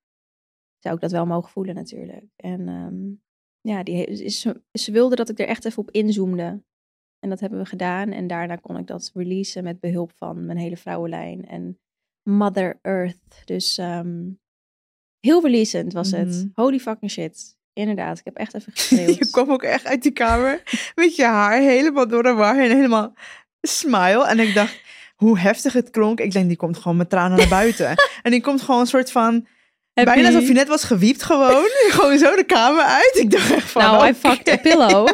zou 0.80 0.96
ik 0.96 1.02
dat 1.02 1.12
wel 1.12 1.26
mogen 1.26 1.50
voelen 1.52 1.76
natuurlijk. 1.76 2.26
En 2.36 2.68
ehm, 2.68 3.14
ja, 3.62 3.84
die, 3.84 3.96
he- 3.96 4.04
is, 4.04 4.40
ze- 4.42 4.62
ze 4.72 4.92
wilde 4.92 5.16
dat 5.16 5.30
ik 5.30 5.40
er 5.40 5.48
echt 5.48 5.66
even 5.66 5.82
op 5.82 5.92
inzoomde. 5.92 6.64
En 7.20 7.30
dat 7.30 7.40
hebben 7.40 7.60
we 7.60 7.66
gedaan. 7.66 8.12
En 8.12 8.28
daarna 8.28 8.56
kon 8.56 8.78
ik 8.78 8.88
dat 8.88 9.12
releasen 9.14 9.64
met 9.64 9.80
behulp 9.80 10.12
van 10.16 10.46
mijn 10.46 10.58
hele 10.58 10.78
vrouwenlijn 10.78 11.46
en 11.46 11.80
Mother 12.30 12.80
Earth. 12.82 13.42
Dus 13.46 13.78
ehm, 13.78 14.32
heel 15.20 15.42
releasend 15.42 15.94
was 15.94 16.12
het. 16.12 16.28
Mhm. 16.28 16.48
Holy 16.54 16.80
fucking 16.80 17.12
shit. 17.12 17.55
Inderdaad, 17.76 18.18
ik 18.20 18.26
heb 18.26 18.36
echt 18.36 18.54
even 18.54 18.72
geschreeuwd. 18.76 19.18
Je 19.18 19.30
kwam 19.30 19.52
ook 19.52 19.64
echt 19.64 19.86
uit 19.86 20.04
die 20.04 20.12
kamer 20.12 20.62
met 20.96 21.16
je 21.16 21.24
haar 21.24 21.60
helemaal 21.60 22.08
door 22.08 22.24
de 22.24 22.34
war 22.34 22.60
en 22.60 22.76
helemaal 22.76 23.14
smile. 23.62 24.26
En 24.26 24.40
ik 24.40 24.54
dacht, 24.54 24.80
hoe 25.16 25.40
heftig 25.40 25.74
het 25.74 25.90
klonk. 25.90 26.20
Ik 26.20 26.32
denk, 26.32 26.48
die 26.48 26.58
komt 26.58 26.78
gewoon 26.78 26.98
met 26.98 27.10
tranen 27.10 27.38
naar 27.38 27.48
buiten. 27.48 27.96
en 28.24 28.32
die 28.32 28.42
komt 28.42 28.62
gewoon 28.62 28.82
een 28.82 28.88
soort 28.88 29.12
van... 29.12 29.48
Happy. 29.94 30.12
Bijna 30.12 30.28
alsof 30.28 30.48
je 30.48 30.54
net 30.54 30.68
was 30.68 30.84
gewiept 30.84 31.24
gewoon. 31.24 31.66
gewoon 31.98 32.18
zo 32.18 32.36
de 32.36 32.44
kamer 32.44 32.84
uit. 32.84 33.16
Ik 33.16 33.32
dacht 33.32 33.52
echt 33.52 33.72
van... 33.72 33.82
Nou, 33.82 34.06
I 34.08 34.10
oké. 34.10 34.30
fucked 34.30 34.50
a 34.50 34.58
pillow. 34.58 35.10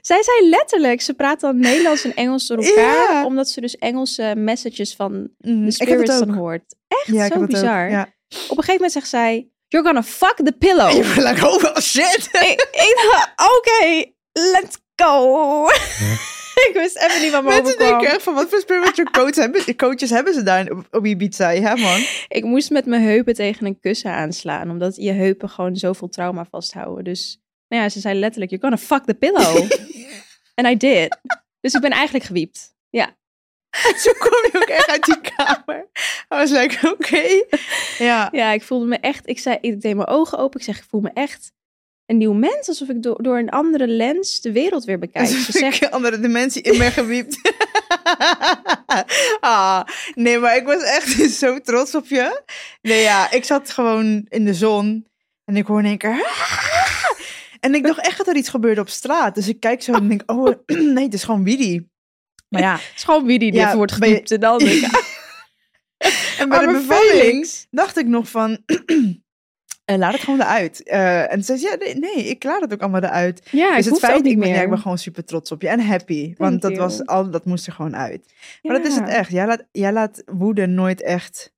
Zij 0.00 0.22
zei 0.22 0.48
letterlijk, 0.48 1.00
ze 1.00 1.14
praat 1.14 1.40
dan 1.40 1.58
Nederlands 1.58 2.04
en 2.04 2.14
Engels 2.14 2.46
door 2.46 2.58
elkaar. 2.58 3.24
Omdat 3.24 3.48
ze 3.48 3.60
dus 3.60 3.76
Engelse 3.76 4.34
messages 4.36 4.94
van 4.94 5.12
Mhm, 5.12 5.58
de 5.58 5.64
heb 5.64 5.72
spirits 5.72 6.18
dan 6.18 6.34
hoort. 6.34 6.74
Echt 6.88 7.06
Ja, 7.06 7.26
zo 7.26 7.46
bizar. 7.46 7.90
Ja. 7.90 8.02
Op 8.02 8.08
een 8.30 8.48
gegeven 8.48 8.72
moment 8.72 8.92
zegt 8.92 9.08
zij, 9.08 9.48
you're 9.70 9.86
gonna 9.86 10.02
fuck 10.02 10.36
the 10.36 10.52
pillow. 10.52 10.90
Ik 11.00 11.16
like, 11.16 11.46
oh 11.48 11.76
shit. 11.76 12.28
ik, 12.52 12.68
ik 12.72 13.08
dacht, 13.10 13.32
oké, 13.56 14.04
let's 14.32 14.76
go. 14.96 15.66
ik 16.68 16.70
wist 16.74 16.96
even 16.96 17.20
niet 17.20 17.30
wat 17.30 17.42
me 17.42 17.48
Mensen 17.48 17.64
overkwam. 17.66 17.88
denken 17.90 18.14
echt 18.14 18.22
van, 18.22 18.34
wat 18.34 18.48
voor 18.48 18.60
spiritual 18.60 19.10
coach 19.10 19.34
hebben, 19.34 19.76
coaches 19.76 20.10
hebben 20.10 20.34
ze 20.34 20.42
daar 20.42 20.70
op, 20.70 20.86
op 20.90 21.06
Ibiza? 21.06 21.50
Ja 21.50 21.74
man. 21.76 22.04
Ik 22.28 22.44
moest 22.44 22.70
met 22.70 22.86
mijn 22.86 23.02
heupen 23.02 23.34
tegen 23.34 23.66
een 23.66 23.80
kussen 23.80 24.10
aanslaan, 24.12 24.70
omdat 24.70 24.96
je 24.96 25.12
heupen 25.12 25.48
gewoon 25.48 25.76
zoveel 25.76 26.08
trauma 26.08 26.46
vasthouden. 26.50 27.04
Dus 27.04 27.40
nou 27.68 27.82
ja, 27.82 27.88
ze 27.88 28.00
zei 28.00 28.18
letterlijk, 28.18 28.50
you're 28.50 28.66
gonna 28.68 28.86
fuck 28.86 29.04
the 29.04 29.14
pillow. 29.14 29.70
And 30.54 30.66
I 30.66 30.76
did. 30.76 31.18
Dus 31.60 31.74
ik 31.74 31.80
ben 31.80 31.90
eigenlijk 31.90 32.24
gewiept. 32.24 32.74
Ja. 32.90 33.16
Zo 34.02 34.12
kwam 34.18 34.42
je 34.42 34.50
ook 34.54 34.68
echt 34.68 34.88
uit 34.88 35.04
die 35.04 35.20
kamer. 35.36 35.86
I 36.34 36.36
was 36.36 36.50
like, 36.50 36.90
oké. 36.90 37.44
Ja. 38.04 38.28
Ja, 38.32 38.50
ik 38.52 38.62
voelde 38.62 38.86
me 38.86 38.96
echt, 38.96 39.28
ik 39.28 39.38
zei, 39.38 39.58
ik 39.60 39.80
deed 39.80 39.94
mijn 39.94 40.08
ogen 40.08 40.38
open. 40.38 40.60
Ik 40.60 40.66
zeg, 40.66 40.78
ik 40.78 40.84
voel 40.88 41.00
me 41.00 41.10
echt 41.14 41.52
een 42.06 42.16
nieuw 42.16 42.32
mens. 42.32 42.68
Alsof 42.68 42.88
ik 42.88 43.02
door, 43.02 43.22
door 43.22 43.38
een 43.38 43.50
andere 43.50 43.86
lens 43.86 44.40
de 44.40 44.52
wereld 44.52 44.84
weer 44.84 44.98
bekijk. 44.98 45.26
Ze 45.26 45.36
Alsof 45.36 45.54
zegt, 45.54 45.76
ik 45.76 45.82
een 45.82 45.90
andere 45.90 46.20
dimensie 46.20 46.62
in 46.62 46.78
ben 46.78 46.92
gewiept. 46.92 47.40
ah, 49.40 49.82
nee, 50.14 50.38
maar 50.38 50.56
ik 50.56 50.64
was 50.64 50.82
echt 50.82 51.30
zo 51.40 51.58
trots 51.58 51.94
op 51.94 52.06
je. 52.06 52.42
Nee, 52.82 53.02
ja, 53.02 53.30
ik 53.30 53.44
zat 53.44 53.70
gewoon 53.70 54.26
in 54.28 54.44
de 54.44 54.54
zon 54.54 55.06
en 55.44 55.56
ik 55.56 55.66
hoor 55.66 55.78
in 55.78 55.84
één 55.84 55.98
keer... 55.98 56.26
En 57.60 57.74
ik 57.74 57.86
dacht 57.86 58.06
echt 58.06 58.18
dat 58.18 58.28
er 58.28 58.36
iets 58.36 58.48
gebeurde 58.48 58.80
op 58.80 58.88
straat. 58.88 59.34
Dus 59.34 59.48
ik 59.48 59.60
kijk 59.60 59.82
zo 59.82 59.92
en 59.92 60.08
denk, 60.08 60.22
oh 60.26 60.54
nee, 60.94 61.04
het 61.04 61.14
is 61.14 61.24
gewoon 61.24 61.44
Widi. 61.44 61.89
Maar 62.50 62.62
ja, 62.62 62.72
het 62.72 62.92
is 62.96 63.04
gewoon 63.04 63.26
wie 63.26 63.38
die 63.38 63.52
Ja, 63.52 63.66
dit 63.66 63.74
wordt 63.74 63.92
gewiept. 63.92 64.30
En 64.30 64.40
dan 64.40 64.58
denk 64.58 64.82
ik, 64.82 66.34
en 66.38 66.48
bij 66.48 66.58
de 66.66 66.72
bevalling 66.72 67.20
Felix. 67.20 67.66
dacht 67.70 67.98
ik 67.98 68.06
nog 68.06 68.28
van... 68.28 68.58
eh, 69.84 69.96
laat 69.96 70.12
het 70.12 70.22
gewoon 70.22 70.40
eruit. 70.40 70.82
Eh, 70.82 71.32
en 71.32 71.44
ze 71.44 71.56
zei, 71.56 71.72
ja, 71.72 71.78
nee, 71.78 71.94
nee, 71.94 72.24
ik 72.24 72.44
laat 72.44 72.60
het 72.60 72.72
ook 72.72 72.80
allemaal 72.80 73.02
eruit. 73.02 73.48
Ja, 73.50 73.76
dus 73.76 73.86
ik 73.86 73.92
het 73.92 74.00
feit, 74.00 74.22
niet 74.22 74.32
ik 74.32 74.38
ben, 74.38 74.48
ja, 74.48 74.54
meer. 74.54 74.62
ik 74.62 74.70
ben 74.70 74.78
gewoon 74.78 74.98
super 74.98 75.24
trots 75.24 75.52
op 75.52 75.62
je 75.62 75.68
en 75.68 75.80
happy. 75.80 76.34
want 76.36 76.62
dat, 76.62 76.70
you. 76.70 76.82
was 76.82 77.06
al, 77.06 77.30
dat 77.30 77.44
moest 77.44 77.66
er 77.66 77.72
gewoon 77.72 77.96
uit. 77.96 78.34
Maar 78.62 78.76
dat 78.76 78.86
is 78.86 78.96
het 78.96 79.08
echt. 79.08 79.30
Jij 79.30 79.46
laat, 79.46 79.64
jij 79.72 79.92
laat 79.92 80.22
woede 80.26 80.66
nooit 80.66 81.02
echt... 81.02 81.52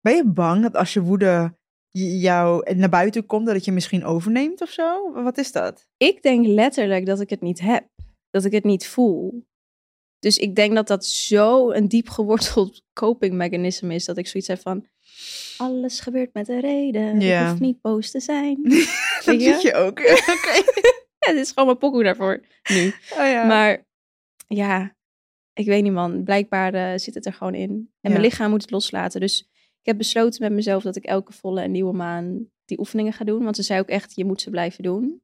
Ben 0.00 0.16
je 0.16 0.24
bang 0.26 0.62
dat 0.62 0.76
als 0.76 0.92
je 0.92 1.02
woede 1.02 1.54
jou 1.98 2.74
naar 2.74 2.88
buiten 2.88 3.26
komt, 3.26 3.46
dat 3.46 3.54
het 3.54 3.64
je 3.64 3.72
misschien 3.72 4.04
overneemt 4.04 4.60
of 4.60 4.68
zo? 4.68 5.12
Wat 5.22 5.38
is 5.38 5.52
dat? 5.52 5.86
Ik 5.96 6.22
denk 6.22 6.46
letterlijk 6.46 7.06
dat 7.06 7.20
ik 7.20 7.30
het 7.30 7.40
niet 7.40 7.60
heb. 7.60 7.86
Dat 8.30 8.44
ik 8.44 8.52
het 8.52 8.64
niet 8.64 8.86
voel. 8.86 9.44
Dus 10.24 10.38
ik 10.38 10.54
denk 10.54 10.74
dat 10.74 10.86
dat 10.86 11.06
zo 11.06 11.70
een 11.70 11.88
diep 11.88 12.08
geworteld 12.08 12.82
coping 13.02 13.34
mechanism 13.34 13.90
is. 13.90 14.04
Dat 14.04 14.16
ik 14.16 14.26
zoiets 14.26 14.48
heb 14.48 14.60
van... 14.60 14.86
Alles 15.56 16.00
gebeurt 16.00 16.32
met 16.34 16.48
een 16.48 16.60
reden. 16.60 17.20
Ja. 17.20 17.42
Ik 17.44 17.48
hoef 17.50 17.60
niet 17.60 17.80
boos 17.80 18.10
te 18.10 18.20
zijn. 18.20 18.62
Dat 19.24 19.40
je? 19.40 19.40
zit 19.40 19.62
je 19.62 19.74
ook. 19.74 19.98
Oké. 20.34 20.62
Ja, 21.18 21.32
dit 21.32 21.36
is 21.36 21.48
gewoon 21.48 21.66
mijn 21.66 21.78
pokoe 21.78 22.02
daarvoor 22.02 22.40
nu. 22.70 22.86
Oh 23.12 23.26
ja. 23.28 23.44
Maar 23.46 23.86
ja, 24.46 24.96
ik 25.52 25.66
weet 25.66 25.82
niet 25.82 25.92
man. 25.92 26.24
Blijkbaar 26.24 26.74
eh, 26.74 26.98
zit 26.98 27.14
het 27.14 27.26
er 27.26 27.32
gewoon 27.32 27.54
in. 27.54 27.70
En 27.70 27.86
Ja. 28.00 28.08
mijn 28.10 28.20
lichaam 28.20 28.50
moet 28.50 28.62
het 28.62 28.70
loslaten. 28.70 29.20
Dus 29.20 29.40
ik 29.80 29.86
heb 29.86 29.98
besloten 29.98 30.42
met 30.42 30.52
mezelf 30.52 30.82
dat 30.82 30.96
ik 30.96 31.04
elke 31.04 31.32
volle 31.32 31.60
en 31.60 31.70
nieuwe 31.70 31.92
maan 31.92 32.46
die 32.64 32.78
oefeningen 32.78 33.12
ga 33.12 33.24
doen. 33.24 33.44
Want 33.44 33.56
ze 33.56 33.62
zei 33.62 33.80
ook 33.80 33.88
echt, 33.88 34.14
je 34.14 34.24
moet 34.24 34.40
ze 34.40 34.50
blijven 34.50 34.82
doen. 34.82 35.22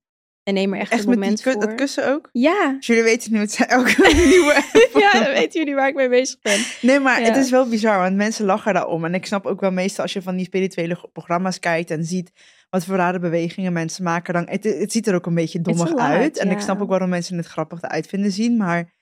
En 0.50 0.56
neem 0.56 0.74
er 0.74 0.80
echt, 0.80 0.90
echt 0.92 1.00
een 1.04 1.08
met 1.08 1.18
die 1.18 1.24
moment 1.28 1.42
ku- 1.42 1.52
voor. 1.52 1.60
dat 1.60 1.74
kussen 1.74 2.12
ook? 2.12 2.28
Ja. 2.32 2.72
Dus 2.76 2.86
jullie 2.86 3.02
weten 3.02 3.32
nu, 3.32 3.38
het 3.38 3.52
zijn 3.52 3.68
elke 3.78 4.12
nieuwe 4.14 4.54
app. 4.74 4.90
ja, 4.94 5.12
dan 5.12 5.32
weten 5.32 5.58
jullie 5.60 5.74
waar 5.74 5.88
ik 5.88 5.94
mee 5.94 6.08
bezig 6.08 6.38
ben. 6.40 6.60
Nee, 6.82 6.98
maar 7.00 7.20
Ja. 7.20 7.26
het 7.26 7.36
is 7.36 7.50
wel 7.50 7.68
bizar, 7.68 7.98
want 7.98 8.16
mensen 8.16 8.44
lachen 8.44 8.74
daarom. 8.74 9.04
En 9.04 9.14
ik 9.14 9.26
snap 9.26 9.46
ook 9.46 9.60
wel 9.60 9.70
meestal 9.72 10.02
als 10.04 10.12
je 10.12 10.22
van 10.22 10.36
die 10.36 10.44
spirituele 10.44 11.08
programma's 11.12 11.58
kijkt 11.58 11.90
en 11.90 12.04
ziet 12.04 12.32
wat 12.70 12.84
voor 12.84 12.96
rare 12.96 13.18
bewegingen 13.18 13.72
mensen 13.72 14.04
maken, 14.04 14.34
dan 14.34 14.48
het, 14.48 14.64
het 14.64 14.92
ziet 14.92 15.06
er 15.06 15.14
ook 15.14 15.26
een 15.26 15.34
beetje 15.34 15.60
dommig 15.60 15.94
uit. 15.96 16.38
En 16.38 16.50
ik 16.50 16.60
snap 16.60 16.80
ook 16.80 16.88
waarom 16.88 17.08
mensen 17.08 17.36
het 17.36 17.46
grappig 17.46 17.82
eruit 17.82 18.06
vinden 18.06 18.32
zien, 18.32 18.56
maar 18.56 18.92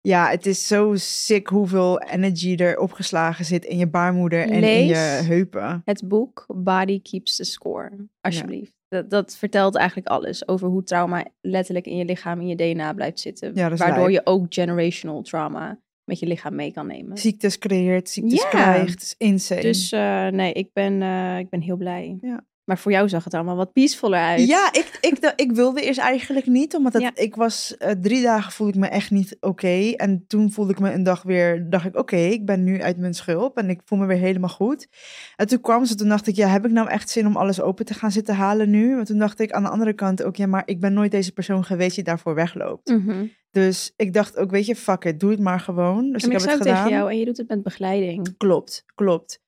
ja, 0.00 0.30
het 0.30 0.46
is 0.46 0.66
zo 0.66 0.92
sick 0.96 1.46
hoeveel 1.48 2.00
energy 2.00 2.54
er 2.56 2.78
opgeslagen 2.78 3.44
zit 3.44 3.64
in 3.64 3.78
je 3.78 3.86
baarmoeder 3.88 4.40
en 4.50 4.62
in 4.62 4.86
je 4.86 4.94
heupen. 5.28 5.82
Het 5.84 6.08
boek 6.08 6.44
Body 6.48 7.02
Keeps 7.02 7.36
the 7.36 7.44
Score, 7.44 7.90
alsjeblieft. 8.20 8.72
Dat, 8.88 9.10
dat 9.10 9.36
vertelt 9.36 9.76
eigenlijk 9.76 10.08
alles 10.08 10.48
over 10.48 10.68
hoe 10.68 10.82
trauma 10.82 11.24
letterlijk 11.40 11.86
in 11.86 11.96
je 11.96 12.04
lichaam, 12.04 12.40
in 12.40 12.46
je 12.46 12.56
DNA 12.56 12.92
blijft 12.92 13.20
zitten. 13.20 13.54
Ja, 13.54 13.74
waardoor 13.76 14.10
je 14.10 14.20
ook 14.24 14.46
generational 14.48 15.22
trauma 15.22 15.80
met 16.04 16.18
je 16.18 16.26
lichaam 16.26 16.54
mee 16.54 16.72
kan 16.72 16.86
nemen. 16.86 17.16
Ziektes 17.18 17.58
creëert, 17.58 18.08
ziektes 18.08 18.42
Ja. 18.42 18.48
krijgt, 18.48 19.02
is 19.02 19.14
insane. 19.18 19.60
Dus 19.60 19.92
eh, 19.92 20.26
nee, 20.26 20.52
ik 20.52 20.72
ben, 20.72 21.02
eh, 21.02 21.38
ik 21.38 21.48
ben 21.48 21.60
heel 21.60 21.76
blij. 21.76 22.18
Ja. 22.20 22.46
Maar 22.68 22.78
voor 22.78 22.92
jou 22.92 23.08
zag 23.08 23.24
het 23.24 23.34
allemaal 23.34 23.56
wat 23.56 23.72
peacefuler 23.72 24.20
uit. 24.20 24.46
Ja, 24.46 24.72
ik, 24.72 24.98
ik, 25.00 25.32
ik 25.36 25.52
wilde 25.52 25.80
eerst 25.82 25.98
eigenlijk 25.98 26.46
niet, 26.46 26.74
omdat 26.74 26.92
het, 26.92 27.02
Ja. 27.02 27.10
ik 27.14 27.34
was 27.34 27.76
eh, 27.76 27.90
drie 27.90 28.22
dagen 28.22 28.52
voelde 28.52 28.72
ik 28.72 28.78
me 28.78 28.86
echt 28.86 29.10
niet 29.10 29.36
oké. 29.40 29.90
En 29.96 30.24
toen 30.26 30.52
voelde 30.52 30.72
ik 30.72 30.80
me 30.80 30.92
een 30.92 31.02
dag 31.02 31.22
weer, 31.22 31.70
dacht 31.70 31.84
ik, 31.86 31.96
oké, 31.96 32.16
ik 32.16 32.46
ben 32.46 32.64
nu 32.64 32.82
uit 32.82 32.96
mijn 32.98 33.14
schulp 33.14 33.56
en 33.56 33.70
ik 33.70 33.80
voel 33.84 33.98
me 33.98 34.06
weer 34.06 34.16
helemaal 34.16 34.48
goed. 34.48 34.88
En 35.36 35.46
toen 35.46 35.60
kwam 35.60 35.84
ze, 35.84 35.94
toen 35.94 36.08
dacht 36.08 36.26
ik, 36.26 36.36
ja, 36.36 36.48
heb 36.48 36.64
ik 36.64 36.70
nou 36.70 36.88
echt 36.88 37.10
zin 37.10 37.26
om 37.26 37.36
alles 37.36 37.60
open 37.60 37.84
te 37.84 37.94
gaan 37.94 38.12
zitten 38.12 38.34
halen 38.34 38.70
nu? 38.70 38.94
Want 38.94 39.06
toen 39.06 39.18
dacht 39.18 39.40
ik 39.40 39.52
aan 39.52 39.62
de 39.62 39.68
andere 39.68 39.92
kant 39.92 40.22
ook, 40.22 40.36
ja, 40.36 40.46
maar 40.46 40.62
ik 40.64 40.80
ben 40.80 40.92
nooit 40.92 41.10
deze 41.10 41.32
persoon 41.32 41.64
geweest 41.64 41.94
die 41.94 42.04
daarvoor 42.04 42.34
wegloopt. 42.34 42.88
Mhm. 42.90 43.24
Dus 43.50 43.92
ik 43.96 44.12
dacht 44.12 44.36
ook, 44.36 44.50
weet 44.50 44.66
je, 44.66 44.76
fuck 44.76 45.04
it, 45.04 45.20
doe 45.20 45.30
het 45.30 45.40
maar 45.40 45.60
gewoon. 45.60 46.12
Dus 46.12 46.22
En 46.22 46.30
ik 46.30 46.34
ik 46.36 46.40
heb 46.40 46.50
het 46.50 46.58
gedaan. 46.58 46.74
tegen 46.84 46.98
jou, 46.98 47.10
en 47.10 47.18
je 47.18 47.24
doet 47.24 47.36
het 47.36 47.48
met 47.48 47.62
begeleiding. 47.62 48.34
Klopt, 48.36 48.84
klopt. 48.94 49.40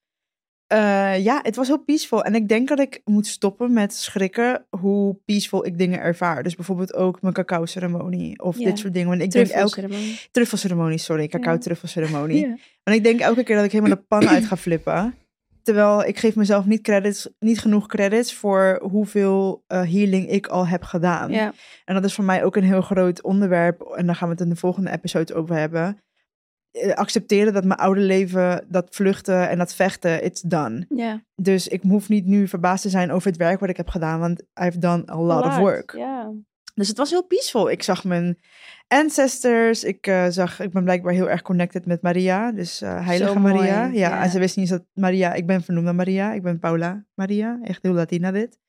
Eh, 0.71 1.23
ja, 1.23 1.39
het 1.43 1.55
was 1.55 1.67
heel 1.67 1.83
peaceful. 1.83 2.23
En 2.23 2.35
ik 2.35 2.47
denk 2.47 2.67
dat 2.67 2.79
ik 2.79 3.01
moet 3.05 3.27
stoppen 3.27 3.73
met 3.73 3.93
schrikken 3.93 4.65
hoe 4.69 5.17
peaceful 5.25 5.65
ik 5.65 5.77
dingen 5.77 5.99
ervaar. 5.99 6.43
Dus 6.43 6.55
bijvoorbeeld 6.55 6.93
ook 6.93 7.21
mijn 7.21 7.33
cacao-ceremonie 7.33 8.41
of 8.43 8.57
Ja. 8.57 8.65
dit 8.65 8.79
soort 8.79 8.93
dingen. 8.93 9.09
Want 9.09 9.21
ik 9.21 9.31
denk 9.31 9.47
elke 9.47 9.87
Truffelceremonie. 10.31 10.97
sorry, 10.97 11.21
Ja. 11.21 11.27
cacao-truffelceremonie. 11.27 12.39
Ja. 12.47 12.57
Want 12.83 12.97
ik 12.97 13.03
denk 13.03 13.19
elke 13.19 13.43
keer 13.43 13.55
dat 13.55 13.65
ik 13.65 13.71
helemaal 13.71 13.95
de 13.95 14.03
pan 14.07 14.27
uit 14.29 14.45
ga 14.45 14.57
flippen. 14.57 15.15
Terwijl 15.63 16.03
ik 16.03 16.17
geef 16.17 16.35
mezelf 16.35 16.65
niet, 16.65 16.81
credits, 16.81 17.29
niet 17.39 17.59
genoeg 17.59 17.87
credits 17.87 18.33
voor 18.33 18.79
hoeveel 18.91 19.63
eh, 19.67 19.77
healing 19.81 20.29
ik 20.29 20.47
al 20.47 20.67
heb 20.67 20.83
gedaan. 20.83 21.31
Ja. 21.31 21.53
En 21.85 21.93
dat 21.95 22.03
is 22.03 22.13
voor 22.13 22.23
mij 22.23 22.43
ook 22.43 22.55
een 22.55 22.63
heel 22.63 22.81
groot 22.81 23.21
onderwerp. 23.23 23.81
En 23.81 24.05
daar 24.05 24.15
gaan 24.15 24.27
we 24.27 24.33
het 24.33 24.43
in 24.43 24.49
de 24.49 24.55
volgende 24.55 24.91
episode 24.91 25.33
over 25.33 25.55
hebben. 25.55 25.97
Eh, 26.71 26.93
accepteren 26.93 27.53
dat 27.53 27.63
mijn 27.63 27.79
oude 27.79 28.01
leven, 28.01 28.65
dat 28.67 28.87
vluchten 28.89 29.49
en 29.49 29.57
dat 29.57 29.73
vechten, 29.73 30.23
it's 30.23 30.41
done. 30.41 30.85
ja. 30.89 31.23
Dus 31.35 31.67
ik 31.67 31.81
hoef 31.81 32.09
niet 32.09 32.25
nu 32.25 32.47
verbaasd 32.47 32.81
te 32.81 32.89
zijn 32.89 33.11
over 33.11 33.27
het 33.27 33.37
werk 33.37 33.59
wat 33.59 33.69
ik 33.69 33.77
heb 33.77 33.89
gedaan, 33.89 34.19
want 34.19 34.43
I've 34.61 34.79
done 34.79 35.03
a 35.09 35.21
lot, 35.21 35.45
of 35.45 35.57
work. 35.57 35.93
Ja. 35.97 36.31
Dus 36.75 36.87
het 36.87 36.97
was 36.97 37.09
heel 37.09 37.25
peaceful. 37.25 37.69
Ik 37.69 37.83
zag 37.83 38.03
mijn 38.03 38.37
ancestors. 38.87 39.83
Ik, 39.83 40.07
eh, 40.07 40.25
zag, 40.29 40.59
ik 40.59 40.71
ben 40.71 40.83
blijkbaar 40.83 41.13
heel 41.13 41.29
erg 41.29 41.41
connected 41.41 41.85
met 41.85 42.01
Maria. 42.01 42.51
Dus 42.51 42.81
eh, 42.81 43.05
heilige 43.05 43.33
Zo 43.33 43.39
mooi, 43.39 43.53
Maria. 43.53 43.85
Ja, 43.85 44.23
en 44.23 44.29
ze 44.29 44.39
wist 44.39 44.57
niet 44.57 44.69
dat 44.69 44.83
Maria... 44.93 45.33
Ik 45.33 45.45
ben 45.45 45.63
vernoemd 45.63 45.85
naar 45.85 45.95
Maria. 45.95 46.33
Ik 46.33 46.41
ben 46.41 46.59
Paula 46.59 47.05
Maria. 47.13 47.59
Echt 47.63 47.83
heel 47.83 47.93
Latina 47.93 48.31
dit. 48.31 48.57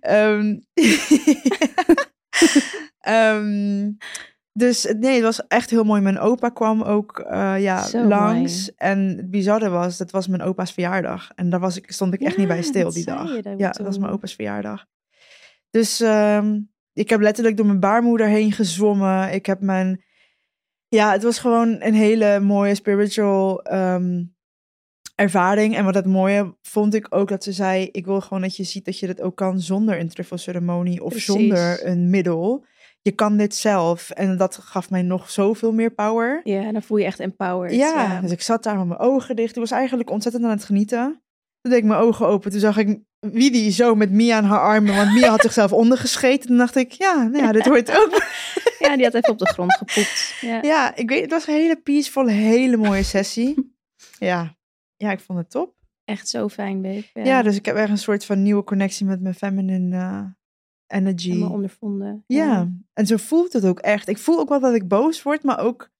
Ehm, 0.00 0.56
ehm, 3.00 3.90
dus 4.52 4.94
nee, 4.98 5.14
het 5.14 5.22
was 5.22 5.46
echt 5.46 5.70
heel 5.70 5.84
mooi. 5.84 6.00
Mijn 6.00 6.18
opa 6.18 6.48
kwam 6.48 6.82
ook 6.82 7.18
eh, 7.18 7.54
ja, 7.60 7.82
Zo 7.82 8.04
langs. 8.04 8.60
mooi. 8.60 8.72
En 8.76 9.16
het 9.16 9.30
bizarre 9.30 9.68
was, 9.68 9.96
dat 9.96 10.10
was 10.10 10.28
mijn 10.28 10.42
opa's 10.42 10.72
verjaardag. 10.72 11.30
En 11.34 11.50
daar 11.50 11.60
was 11.60 11.76
ik, 11.76 11.92
stond 11.92 12.14
ik 12.14 12.20
echt 12.20 12.36
niet 12.36 12.48
bij 12.48 12.62
stil 12.62 12.84
dat 12.84 12.94
die 12.94 13.04
dag. 13.04 13.34
Ja, 13.56 13.70
dat 13.70 13.86
was 13.86 13.98
mijn 13.98 14.12
opa's 14.12 14.34
verjaardag. 14.34 14.86
Dus 15.70 16.00
ehm, 16.00 16.60
ik 16.92 17.08
heb 17.08 17.20
letterlijk 17.20 17.56
door 17.56 17.66
mijn 17.66 17.80
baarmoeder 17.80 18.26
heen 18.26 18.52
gezwommen. 18.52 19.32
Ik 19.32 19.46
heb 19.46 19.60
mijn... 19.60 20.04
Ja, 20.88 21.12
het 21.12 21.22
was 21.22 21.38
gewoon 21.38 21.76
een 21.80 21.94
hele 21.94 22.40
mooie 22.40 22.74
spiritual 22.74 23.62
ehm, 23.62 24.24
ervaring. 25.14 25.76
En 25.76 25.84
wat 25.84 25.94
het 25.94 26.06
mooie 26.06 26.56
vond 26.62 26.94
ik 26.94 27.06
ook 27.14 27.28
dat 27.28 27.44
ze 27.44 27.52
zei... 27.52 27.88
Ik 27.92 28.06
wil 28.06 28.20
gewoon 28.20 28.42
dat 28.42 28.56
je 28.56 28.64
ziet 28.64 28.84
dat 28.84 28.98
je 28.98 29.06
dit 29.06 29.20
ook 29.20 29.36
kan 29.36 29.60
zonder 29.60 30.00
een 30.00 30.08
truffelceremonie 30.08 31.02
of 31.02 31.10
Precies. 31.10 31.26
zonder 31.34 31.86
een 31.86 32.10
middel. 32.10 32.64
Je 33.08 33.14
kan 33.14 33.36
dit 33.36 33.54
zelf. 33.54 34.10
En 34.10 34.36
dat 34.36 34.56
gaf 34.62 34.90
mij 34.90 35.02
nog 35.02 35.30
zoveel 35.30 35.72
meer 35.72 35.90
power. 35.90 36.40
Ja, 36.44 36.62
en 36.62 36.72
dan 36.72 36.82
voel 36.82 36.98
je 36.98 37.04
echt 37.04 37.20
empowered. 37.20 37.74
Ja, 37.74 38.20
dus 38.20 38.30
ik 38.30 38.42
zat 38.42 38.62
daar 38.62 38.76
met 38.78 38.86
mijn 38.86 39.00
ogen 39.00 39.36
dicht. 39.36 39.50
Ik 39.50 39.60
was 39.60 39.70
eigenlijk 39.70 40.10
ontzettend 40.10 40.44
aan 40.44 40.50
het 40.50 40.64
genieten. 40.64 41.22
Toen 41.60 41.70
deed 41.72 41.80
ik 41.80 41.84
mijn 41.84 42.00
ogen 42.00 42.26
open. 42.26 42.50
Toen 42.50 42.60
zag 42.60 42.76
ik 42.76 42.98
Widi 43.20 43.70
zo 43.70 43.94
met 43.94 44.10
Mia 44.10 44.36
aan 44.36 44.44
haar 44.44 44.60
armen. 44.60 44.96
Want 44.96 45.12
Mia 45.12 45.28
had 45.28 45.40
zichzelf 45.40 45.72
ondergescheten. 45.82 46.48
Toen 46.48 46.56
dacht 46.56 46.76
ik, 46.76 46.92
ja, 46.92 47.22
nou 47.22 47.44
ja, 47.44 47.52
dit 47.52 47.66
hoort 47.66 47.96
ook. 47.98 48.22
Ja, 48.78 48.96
die 48.96 49.04
had 49.04 49.14
even 49.14 49.30
op 49.30 49.38
de 49.38 49.46
grond 49.48 49.74
gepoept. 49.74 50.34
Ja. 50.40 50.62
Ja, 50.62 50.96
ik 50.96 51.08
weet, 51.08 51.20
het 51.20 51.30
was 51.30 51.46
een 51.46 51.54
hele 51.54 51.76
peaceful, 51.76 52.26
hele 52.26 52.76
mooie 52.76 53.02
sessie. 53.02 53.76
Ja, 54.18 54.56
ja 54.96 55.10
ik 55.10 55.20
vond 55.20 55.38
het 55.38 55.50
top. 55.50 55.74
Echt 56.04 56.28
zo 56.28 56.48
fijn, 56.48 56.82
babe. 56.82 57.04
Ja, 57.12 57.24
Ja, 57.24 57.42
dus 57.42 57.56
ik 57.56 57.64
heb 57.64 57.76
echt 57.76 57.90
een 57.90 57.98
soort 57.98 58.24
van 58.24 58.42
nieuwe 58.42 58.64
connectie 58.64 59.06
met 59.06 59.20
mijn 59.20 59.34
feminine 59.34 59.96
eh, 59.96 60.24
energy. 60.88 61.28
Helemaal 61.30 61.50
ondervonden. 61.52 62.24
Ja, 62.26 62.68
en 62.92 63.06
zo 63.06 63.16
voelt 63.16 63.52
het 63.52 63.64
ook 63.64 63.78
echt. 63.78 64.08
Ik 64.08 64.18
voel 64.18 64.38
ook 64.38 64.48
wel 64.48 64.60
dat 64.60 64.74
ik 64.74 64.88
boos 64.88 65.22
word, 65.22 65.42
maar 65.42 65.58
ook 65.60 65.90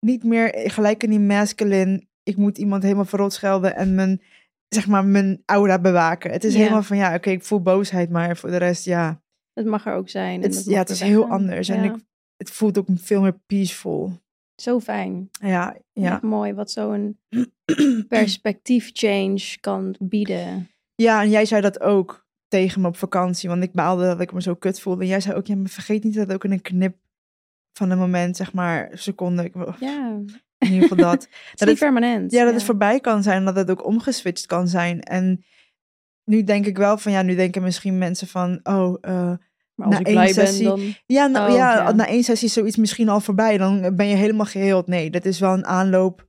niet 0.00 0.24
meer 0.24 0.70
gelijk 0.70 1.02
in 1.02 1.10
die 1.10 1.20
masculine. 1.20 2.06
Ik 2.22 2.36
moet 2.36 2.58
iemand 2.58 2.82
helemaal 2.82 3.04
verrot 3.04 3.32
schelden 3.32 3.76
en 3.76 3.94
mijn, 3.94 4.22
zeg 4.68 4.86
maar, 4.86 5.04
mijn 5.04 5.42
aura 5.44 5.78
bewaken. 5.78 6.30
Het 6.30 6.44
is 6.44 6.52
Ja. 6.52 6.58
helemaal 6.58 6.82
van, 6.82 6.96
ja, 6.96 7.14
oké, 7.14 7.30
ik 7.30 7.44
voel 7.44 7.60
boosheid, 7.62 8.10
maar 8.10 8.36
voor 8.36 8.50
de 8.50 8.56
rest, 8.56 8.84
ja. 8.84 9.22
Het 9.52 9.66
mag 9.66 9.86
er 9.86 9.94
ook 9.94 10.08
zijn. 10.08 10.42
en 10.42 10.50
Het, 10.50 10.64
ja, 10.64 10.78
het 10.78 10.90
is 10.90 11.00
heel 11.00 11.24
anders. 11.26 11.68
En 11.68 11.84
ik, 11.84 11.94
het 12.36 12.50
voelt 12.50 12.78
ook 12.78 12.86
veel 12.94 13.20
meer 13.20 13.38
peaceful. 13.46 14.12
Zo 14.62 14.80
fijn. 14.80 15.28
Ja, 15.40 15.76
ja. 15.92 16.12
Echt 16.12 16.22
mooi 16.22 16.52
wat 16.54 16.70
zo'n 16.70 17.18
perspectief 18.08 18.90
change 18.92 19.56
kan 19.60 19.96
bieden. 19.98 20.68
Ja, 20.94 21.22
en 21.22 21.30
jij 21.30 21.44
zei 21.44 21.60
dat 21.60 21.80
ook 21.80 22.25
tegen 22.48 22.80
me 22.80 22.88
op 22.88 22.96
vakantie, 22.96 23.48
want 23.48 23.62
ik 23.62 23.72
baalde 23.72 24.04
dat 24.06 24.20
ik 24.20 24.32
me 24.32 24.42
zo 24.42 24.54
kut 24.54 24.80
voelde. 24.80 25.02
En 25.02 25.08
jij 25.08 25.20
zei 25.20 25.36
ook, 25.36 25.46
ja, 25.46 25.56
maar 25.56 25.68
vergeet 25.68 26.04
niet 26.04 26.14
dat 26.14 26.32
ook 26.32 26.44
in 26.44 26.52
een 26.52 26.62
knip 26.62 26.96
van 27.72 27.90
een 27.90 27.98
moment, 27.98 28.36
zeg 28.36 28.52
maar, 28.52 28.90
seconde, 28.92 29.44
ik, 29.44 29.54
Ja, 29.80 30.20
in 30.58 30.72
ieder 30.72 30.88
geval 30.88 30.96
dat. 31.10 31.22
het 31.22 31.30
is 31.32 31.50
Dat 31.54 31.68
niet 31.68 31.68
het- 31.68 31.78
permanent. 31.78 32.32
Ja, 32.32 32.44
dat 32.44 32.54
het 32.54 32.62
voorbij 32.62 33.00
kan 33.00 33.22
zijn, 33.22 33.44
dat 33.44 33.56
het 33.56 33.70
ook 33.70 33.84
omgeswitcht 33.86 34.46
kan 34.46 34.68
zijn. 34.68 35.00
En 35.02 35.44
nu 36.24 36.44
denk 36.44 36.66
ik 36.66 36.76
wel 36.76 36.98
van, 36.98 37.12
ja, 37.12 37.22
nu 37.22 37.34
denken 37.34 37.62
misschien 37.62 37.98
mensen 37.98 38.26
van, 38.26 38.60
oh, 38.62 38.96
eh, 39.00 39.32
Maar 39.74 39.86
als 39.86 39.94
na 39.94 40.00
ik 40.00 40.06
één 40.06 40.14
ben, 40.16 40.28
sessie- 40.28 40.64
dan... 40.66 40.80
ja, 41.06 41.26
nou, 41.26 41.50
Oh, 41.50 41.56
ja, 41.56 41.74
ja. 41.74 41.92
na 41.92 42.06
één 42.06 42.22
sessie 42.24 42.46
is 42.48 42.54
zoiets 42.54 42.76
misschien 42.76 43.08
al 43.08 43.20
voorbij, 43.20 43.58
dan 43.58 43.96
ben 43.96 44.06
je 44.06 44.14
helemaal 44.16 44.46
geheeld. 44.46 44.86
Nee, 44.86 45.10
dat 45.10 45.24
is 45.24 45.40
wel 45.40 45.52
een 45.52 45.66
aanloop 45.66 46.25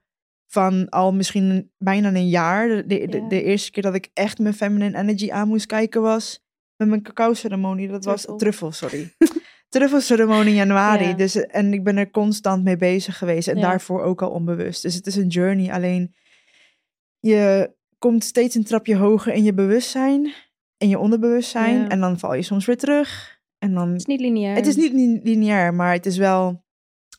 van 0.62 0.90
al 0.90 1.14
misschien 1.14 1.72
bijna 1.78 2.08
een 2.14 2.30
jaar. 2.30 2.68
De, 2.68 2.86
de, 2.88 3.08
de- 3.08 3.18
Ja. 3.18 3.28
de 3.28 3.44
eerste 3.44 3.72
keer 3.72 3.84
dat 3.84 3.96
ik 3.96 4.10
echt 4.14 4.40
mijn 4.40 4.54
feminine 4.54 4.98
energy 4.98 5.32
aan 5.32 5.48
moest 5.48 5.66
kijken 5.66 6.02
was 6.02 6.46
met 6.76 6.88
mijn 6.88 7.02
cacao 7.02 7.34
ceremonie. 7.34 7.88
Dat 7.88 8.02
Truffel. 8.02 8.30
was 8.32 8.40
truffel, 8.40 8.72
sorry. 8.72 9.14
Truffelceremonie 9.70 10.50
in 10.50 10.56
januari. 10.56 11.08
Ja. 11.08 11.14
Dus, 11.14 11.36
en 11.36 11.74
ik 11.74 11.84
ben 11.84 11.98
er 11.98 12.10
constant 12.12 12.64
mee 12.64 12.78
bezig 12.78 13.18
geweest. 13.18 13.48
En 13.48 13.56
Ja. 13.56 13.62
daarvoor 13.62 14.02
ook 14.04 14.22
al 14.22 14.30
onbewust. 14.30 14.82
Dus 14.82 14.96
het 14.96 15.08
is 15.08 15.16
een 15.16 15.28
journey. 15.28 15.72
Alleen 15.72 16.16
je 17.20 17.72
komt 17.98 18.24
steeds 18.24 18.56
een 18.56 18.64
trapje 18.64 18.96
hoger 18.96 19.34
in 19.34 19.44
je 19.44 19.54
bewustzijn. 19.54 20.34
In 20.78 20.90
je 20.90 20.98
onderbewustzijn. 21.00 21.80
Ja. 21.80 21.88
En 21.88 22.00
dan 22.00 22.20
val 22.20 22.34
je 22.34 22.42
soms 22.42 22.66
weer 22.66 22.78
terug. 22.78 23.40
En 23.58 23.74
dan 23.74 23.88
Het 23.88 23.98
is 23.98 24.06
niet 24.06 24.20
lineair. 24.20 24.56
het 24.56 24.68
is 24.68 24.76
niet 24.76 24.94
li- 24.94 25.20
lineair, 25.24 25.74
maar 25.74 25.94
het 25.94 26.06
is 26.06 26.18
wel 26.18 26.64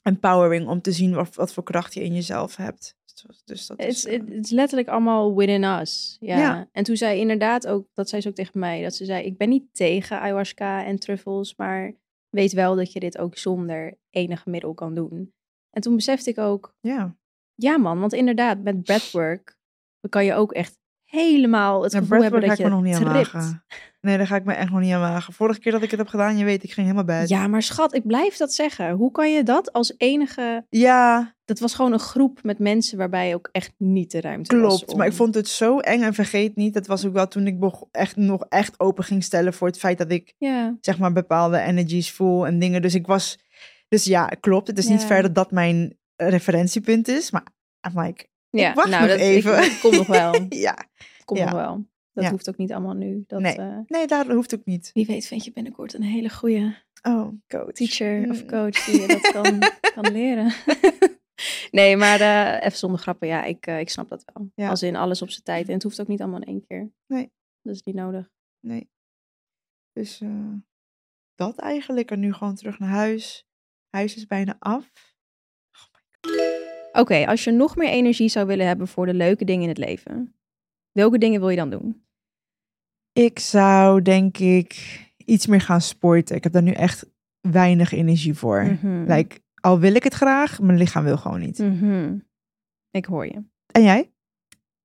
empowering 0.02 0.68
om 0.68 0.80
te 0.80 0.92
zien 0.92 1.14
wat, 1.14 1.34
wat 1.34 1.52
voor 1.52 1.62
kracht 1.62 1.94
je 1.94 2.02
in 2.04 2.14
jezelf 2.14 2.56
hebt. 2.56 2.96
Dus, 3.44 3.66
dat 3.66 3.78
Het 3.78 3.88
is, 3.88 4.06
eh, 4.06 4.18
het 4.18 4.44
is 4.44 4.50
letterlijk 4.50 4.88
allemaal 4.88 5.36
within 5.36 5.64
us. 5.64 6.16
Ja. 6.20 6.38
Ja. 6.38 6.68
En 6.72 6.84
toen 6.84 6.96
zei 6.96 7.20
inderdaad 7.20 7.66
ook, 7.66 7.86
dat 7.94 8.08
zei 8.08 8.22
ze 8.22 8.28
ook 8.28 8.34
tegen 8.34 8.60
mij, 8.60 8.82
dat 8.82 8.94
ze 8.94 9.04
zei, 9.04 9.24
ik 9.24 9.36
ben 9.36 9.48
niet 9.48 9.74
tegen 9.74 10.20
ayahuasca 10.20 10.84
en 10.84 10.98
truffels, 10.98 11.56
maar 11.56 11.94
weet 12.30 12.52
wel 12.52 12.76
dat 12.76 12.92
je 12.92 13.00
dit 13.00 13.18
ook 13.18 13.36
zonder 13.36 13.98
enig 14.10 14.46
middel 14.46 14.74
kan 14.74 14.94
doen. 14.94 15.32
En 15.70 15.82
toen 15.82 15.94
besefte 15.94 16.30
ik 16.30 16.38
ook, 16.38 16.74
ja. 16.80 17.16
ja 17.54 17.78
man, 17.78 18.00
want 18.00 18.12
inderdaad, 18.12 18.62
met 18.62 18.82
breathwork 18.82 19.56
kan 20.08 20.24
je 20.24 20.34
ook 20.34 20.52
echt 20.52 20.78
helemaal 21.04 21.82
het 21.82 21.92
Met 21.92 22.02
gevoel 22.02 22.22
hebben 22.22 22.40
dat 22.40 22.48
ga 22.48 22.54
ik 22.54 22.58
je 22.58 22.64
me 22.64 22.70
nog 22.70 22.82
niet 22.82 22.94
aan 22.94 23.12
wagen. 23.12 23.64
Nee, 24.00 24.16
daar 24.16 24.26
ga 24.26 24.36
ik 24.36 24.44
me 24.44 24.52
echt 24.52 24.70
nog 24.70 24.80
niet 24.80 24.92
aan 24.92 25.00
wagen. 25.00 25.32
Vorige 25.32 25.60
keer 25.60 25.72
dat 25.72 25.82
ik 25.82 25.90
het 25.90 25.98
heb 25.98 26.08
gedaan, 26.08 26.36
je 26.36 26.44
weet, 26.44 26.62
ik 26.62 26.72
ging 26.72 26.86
helemaal 26.86 27.18
bad. 27.18 27.28
Ja, 27.28 27.46
maar 27.46 27.62
schat, 27.62 27.94
ik 27.94 28.06
blijf 28.06 28.36
dat 28.36 28.52
zeggen. 28.52 28.90
Hoe 28.90 29.10
kan 29.10 29.32
je 29.32 29.42
dat 29.42 29.72
als 29.72 29.94
enige... 29.96 30.66
Ja, 30.68 31.34
Dat 31.48 31.58
was 31.58 31.74
gewoon 31.74 31.92
een 31.92 31.98
groep 31.98 32.38
met 32.42 32.58
mensen 32.58 32.98
waarbij 32.98 33.34
ook 33.34 33.48
echt 33.52 33.72
niet 33.78 34.10
de 34.10 34.20
ruimte 34.20 34.60
was. 34.60 34.78
klopt. 34.78 34.96
Maar 34.96 35.06
ik 35.06 35.12
vond 35.12 35.34
het 35.34 35.48
zo 35.48 35.78
eng 35.78 36.02
en 36.02 36.14
vergeet 36.14 36.56
niet, 36.56 36.74
dat 36.74 36.86
was 36.86 37.06
ook 37.06 37.12
wel 37.12 37.28
toen 37.28 37.46
ik 37.46 37.56
echt, 37.90 38.16
nog 38.16 38.46
echt 38.48 38.80
open 38.80 39.04
ging 39.04 39.24
stellen 39.24 39.52
voor 39.54 39.66
het 39.66 39.78
feit 39.78 39.98
dat 39.98 40.10
ik 40.12 40.34
Ja, 40.38 40.76
zeg 40.80 40.98
maar 40.98 41.12
bepaalde 41.12 41.58
energies 41.60 42.10
voel 42.12 42.46
en 42.46 42.58
dingen. 42.58 42.82
Dus 42.82 42.94
ik 42.94 43.06
was, 43.06 43.38
dus 43.88 44.04
ja, 44.04 44.26
klopt. 44.26 44.66
Het 44.66 44.78
is 44.78 44.88
niet 44.88 45.00
Ja. 45.00 45.06
ver 45.06 45.22
dat 45.22 45.34
dat 45.34 45.50
mijn 45.50 45.98
referentiepunt 46.16 47.08
is, 47.08 47.30
maar 47.30 47.46
I'm 47.88 48.00
like, 48.02 48.26
ja. 48.50 48.74
wacht 48.74 48.88
nou, 48.90 49.00
nog 49.02 49.10
dat, 49.10 49.20
even. 49.20 49.58
Ik, 49.58 49.64
het 49.70 49.80
komt 49.80 49.94
nog 49.96 50.06
wel. 50.06 50.46
Ja. 50.48 50.76
komt 51.24 51.40
nog 51.40 51.50
wel. 51.52 51.84
Dat 52.12 52.26
hoeft 52.30 52.48
ook 52.48 52.56
niet 52.56 52.72
allemaal 52.72 52.94
nu. 52.94 53.24
Dat, 53.26 53.40
Nee. 53.40 53.56
eh, 53.56 53.76
Nee, 53.86 54.06
daar 54.06 54.30
hoeft 54.30 54.54
ook 54.54 54.64
niet. 54.64 54.90
wie 54.94 55.06
weet 55.06 55.26
vind 55.26 55.44
je 55.44 55.52
binnenkort 55.52 55.94
een 55.94 56.02
hele 56.02 56.28
goede 56.30 56.74
Oh, 57.02 57.28
coach. 57.48 57.72
teacher 57.72 58.30
of 58.30 58.42
Mm. 58.42 58.48
coach 58.48 58.84
die 58.84 59.00
je 59.00 59.06
dat 59.06 59.20
kan, 59.30 59.58
kan 59.94 60.12
leren. 60.12 60.52
nee, 61.70 61.96
maar 61.96 62.20
eh, 62.20 62.66
even 62.66 62.78
zonder 62.78 63.00
grappen. 63.00 63.28
Ja, 63.28 63.44
ik, 63.44 63.66
eh, 63.66 63.78
ik 63.78 63.90
snap 63.90 64.08
dat 64.08 64.24
wel. 64.32 64.50
Ja. 64.54 64.68
Als 64.68 64.82
in 64.82 64.96
alles 64.96 65.22
op 65.22 65.30
zijn 65.30 65.42
tijd. 65.42 65.66
En 65.66 65.74
het 65.74 65.82
hoeft 65.82 66.00
ook 66.00 66.08
niet 66.08 66.20
allemaal 66.20 66.40
in 66.40 66.46
één 66.46 66.66
keer. 66.66 66.90
Nee. 67.06 67.32
Dat 67.62 67.74
is 67.74 67.82
niet 67.82 67.94
nodig. 67.94 68.30
Nee. 68.60 68.90
Dus 69.92 70.20
eh, 70.20 70.52
dat 71.34 71.58
eigenlijk. 71.58 72.10
En 72.10 72.20
nu 72.20 72.32
gewoon 72.32 72.54
terug 72.54 72.78
naar 72.78 72.88
huis. 72.88 73.46
Huis 73.90 74.16
is 74.16 74.26
bijna 74.26 74.56
af. 74.58 75.16
Oké, 76.92 77.26
als 77.26 77.44
je 77.44 77.50
nog 77.50 77.76
meer 77.76 77.88
energie 77.88 78.28
zou 78.28 78.46
willen 78.46 78.66
hebben 78.66 78.88
voor 78.88 79.06
de 79.06 79.14
leuke 79.14 79.44
dingen 79.44 79.62
in 79.62 79.68
het 79.68 79.78
leven. 79.78 80.34
Welke 80.92 81.18
dingen 81.18 81.40
wil 81.40 81.48
je 81.48 81.56
dan 81.56 81.70
doen? 81.70 82.06
Ik 83.12 83.38
zou 83.38 84.02
denk 84.02 84.38
ik 84.38 85.00
iets 85.16 85.46
meer 85.46 85.60
gaan 85.60 85.80
sporten. 85.80 86.36
Ik 86.36 86.42
heb 86.42 86.52
daar 86.52 86.62
nu 86.62 86.72
echt 86.72 87.06
weinig 87.40 87.92
energie 87.92 88.34
voor. 88.34 88.62
Mhm. 88.62 89.12
Like, 89.12 89.40
al 89.60 89.78
wil 89.78 89.94
ik 89.94 90.02
het 90.04 90.14
graag, 90.14 90.60
mijn 90.60 90.78
lichaam 90.78 91.04
wil 91.04 91.16
gewoon 91.16 91.40
niet. 91.40 91.58
Mhm. 91.58 92.18
Ik 92.90 93.04
hoor 93.04 93.26
je. 93.26 93.42
En 93.66 93.82
jij? 93.82 94.12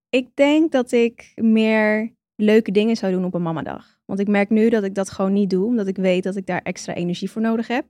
Ik 0.09 0.35
denk 0.35 0.71
dat 0.71 0.91
ik 0.91 1.31
meer 1.35 2.15
leuke 2.35 2.71
dingen 2.71 2.95
zou 2.95 3.11
doen 3.11 3.25
op 3.25 3.33
een 3.33 3.41
mamadag. 3.41 3.99
Want 4.05 4.19
ik 4.19 4.27
merk 4.27 4.49
nu 4.49 4.69
dat 4.69 4.83
ik 4.83 4.95
dat 4.95 5.09
gewoon 5.09 5.33
niet 5.33 5.49
doe, 5.49 5.65
omdat 5.65 5.87
ik 5.87 5.95
weet 5.95 6.23
dat 6.23 6.35
ik 6.35 6.45
daar 6.45 6.61
extra 6.61 6.93
energie 6.93 7.31
voor 7.31 7.41
nodig 7.41 7.67
heb. 7.67 7.85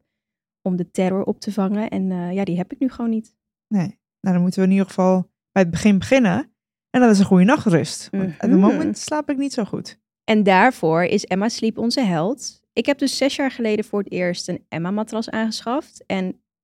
Om 0.62 0.76
de 0.76 0.92
terror 0.92 1.24
op 1.24 1.40
te 1.40 1.52
vangen. 1.52 1.90
En 1.90 2.12
eh, 2.12 2.34
ja, 2.34 2.44
die 2.44 2.58
heb 2.58 2.72
ik 2.72 2.80
nu 2.80 2.90
gewoon 2.90 3.10
niet. 3.12 3.36
Nee. 3.68 3.88
Nou, 4.20 4.36
dan 4.36 4.42
moeten 4.42 4.60
we 4.60 4.66
in 4.66 4.72
ieder 4.72 4.88
geval 4.88 5.30
bij 5.52 5.62
het 5.62 5.72
begin 5.72 6.00
beginnen. 6.00 6.52
En 6.90 7.02
dat 7.02 7.12
is 7.12 7.20
een 7.20 7.26
goede 7.26 7.44
nachtrust. 7.44 8.08
Want 8.12 8.24
op 8.34 8.40
het 8.40 8.50
Mhm. 8.52 8.60
moment 8.60 8.98
slaap 8.98 9.30
ik 9.30 9.38
niet 9.38 9.54
zo 9.54 9.64
goed. 9.64 10.00
En 10.24 10.44
daarvoor 10.44 11.04
is 11.04 11.26
Emma 11.26 11.50
Sleep 11.50 11.78
onze 11.78 12.02
held. 12.02 12.62
Ik 12.74 12.86
heb 12.86 12.98
dus 12.98 13.18
zes 13.18 13.36
jaar 13.36 13.52
geleden 13.52 13.86
voor 13.86 14.00
het 14.00 14.12
eerst 14.12 14.48
een 14.50 14.66
Emma-matras 14.70 15.30
aangeschaft. 15.30 16.04
En 16.06 16.43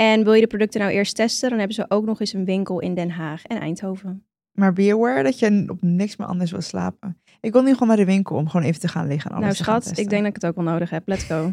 En 0.00 0.24
wil 0.24 0.32
je 0.32 0.40
de 0.40 0.46
producten 0.46 0.80
nou 0.80 0.92
eerst 0.92 1.14
testen, 1.14 1.48
dan 1.48 1.58
hebben 1.58 1.76
ze 1.76 1.84
ook 1.88 2.04
nog 2.04 2.20
eens 2.20 2.32
een 2.32 2.44
winkel 2.44 2.80
in 2.80 2.94
Den 2.94 3.10
Haag 3.10 3.44
en 3.44 3.60
Eindhoven. 3.60 4.26
Maar 4.52 4.72
be 4.72 4.92
aware 4.92 5.22
dat 5.22 5.38
je 5.38 5.64
op 5.66 5.82
niks 5.82 6.16
meer 6.16 6.26
anders 6.26 6.50
wil 6.50 6.60
slapen. 6.60 7.22
Ik 7.40 7.52
wil 7.52 7.62
nu 7.62 7.72
gewoon 7.72 7.88
naar 7.88 7.96
de 7.96 8.04
winkel 8.04 8.36
om 8.36 8.48
gewoon 8.48 8.66
even 8.66 8.80
te 8.80 8.88
gaan 8.88 9.06
liggen 9.06 9.30
en 9.30 9.36
alles 9.36 9.46
nou 9.46 9.58
te 9.58 9.64
gaan 9.64 9.82
schat, 9.82 9.98
ik 9.98 10.08
denk 10.08 10.22
dat 10.22 10.36
ik 10.36 10.42
het 10.42 10.46
ook 10.46 10.54
wel 10.54 10.72
nodig 10.72 10.90
heb. 10.90 11.08
Let's 11.08 11.24
go. 11.24 11.52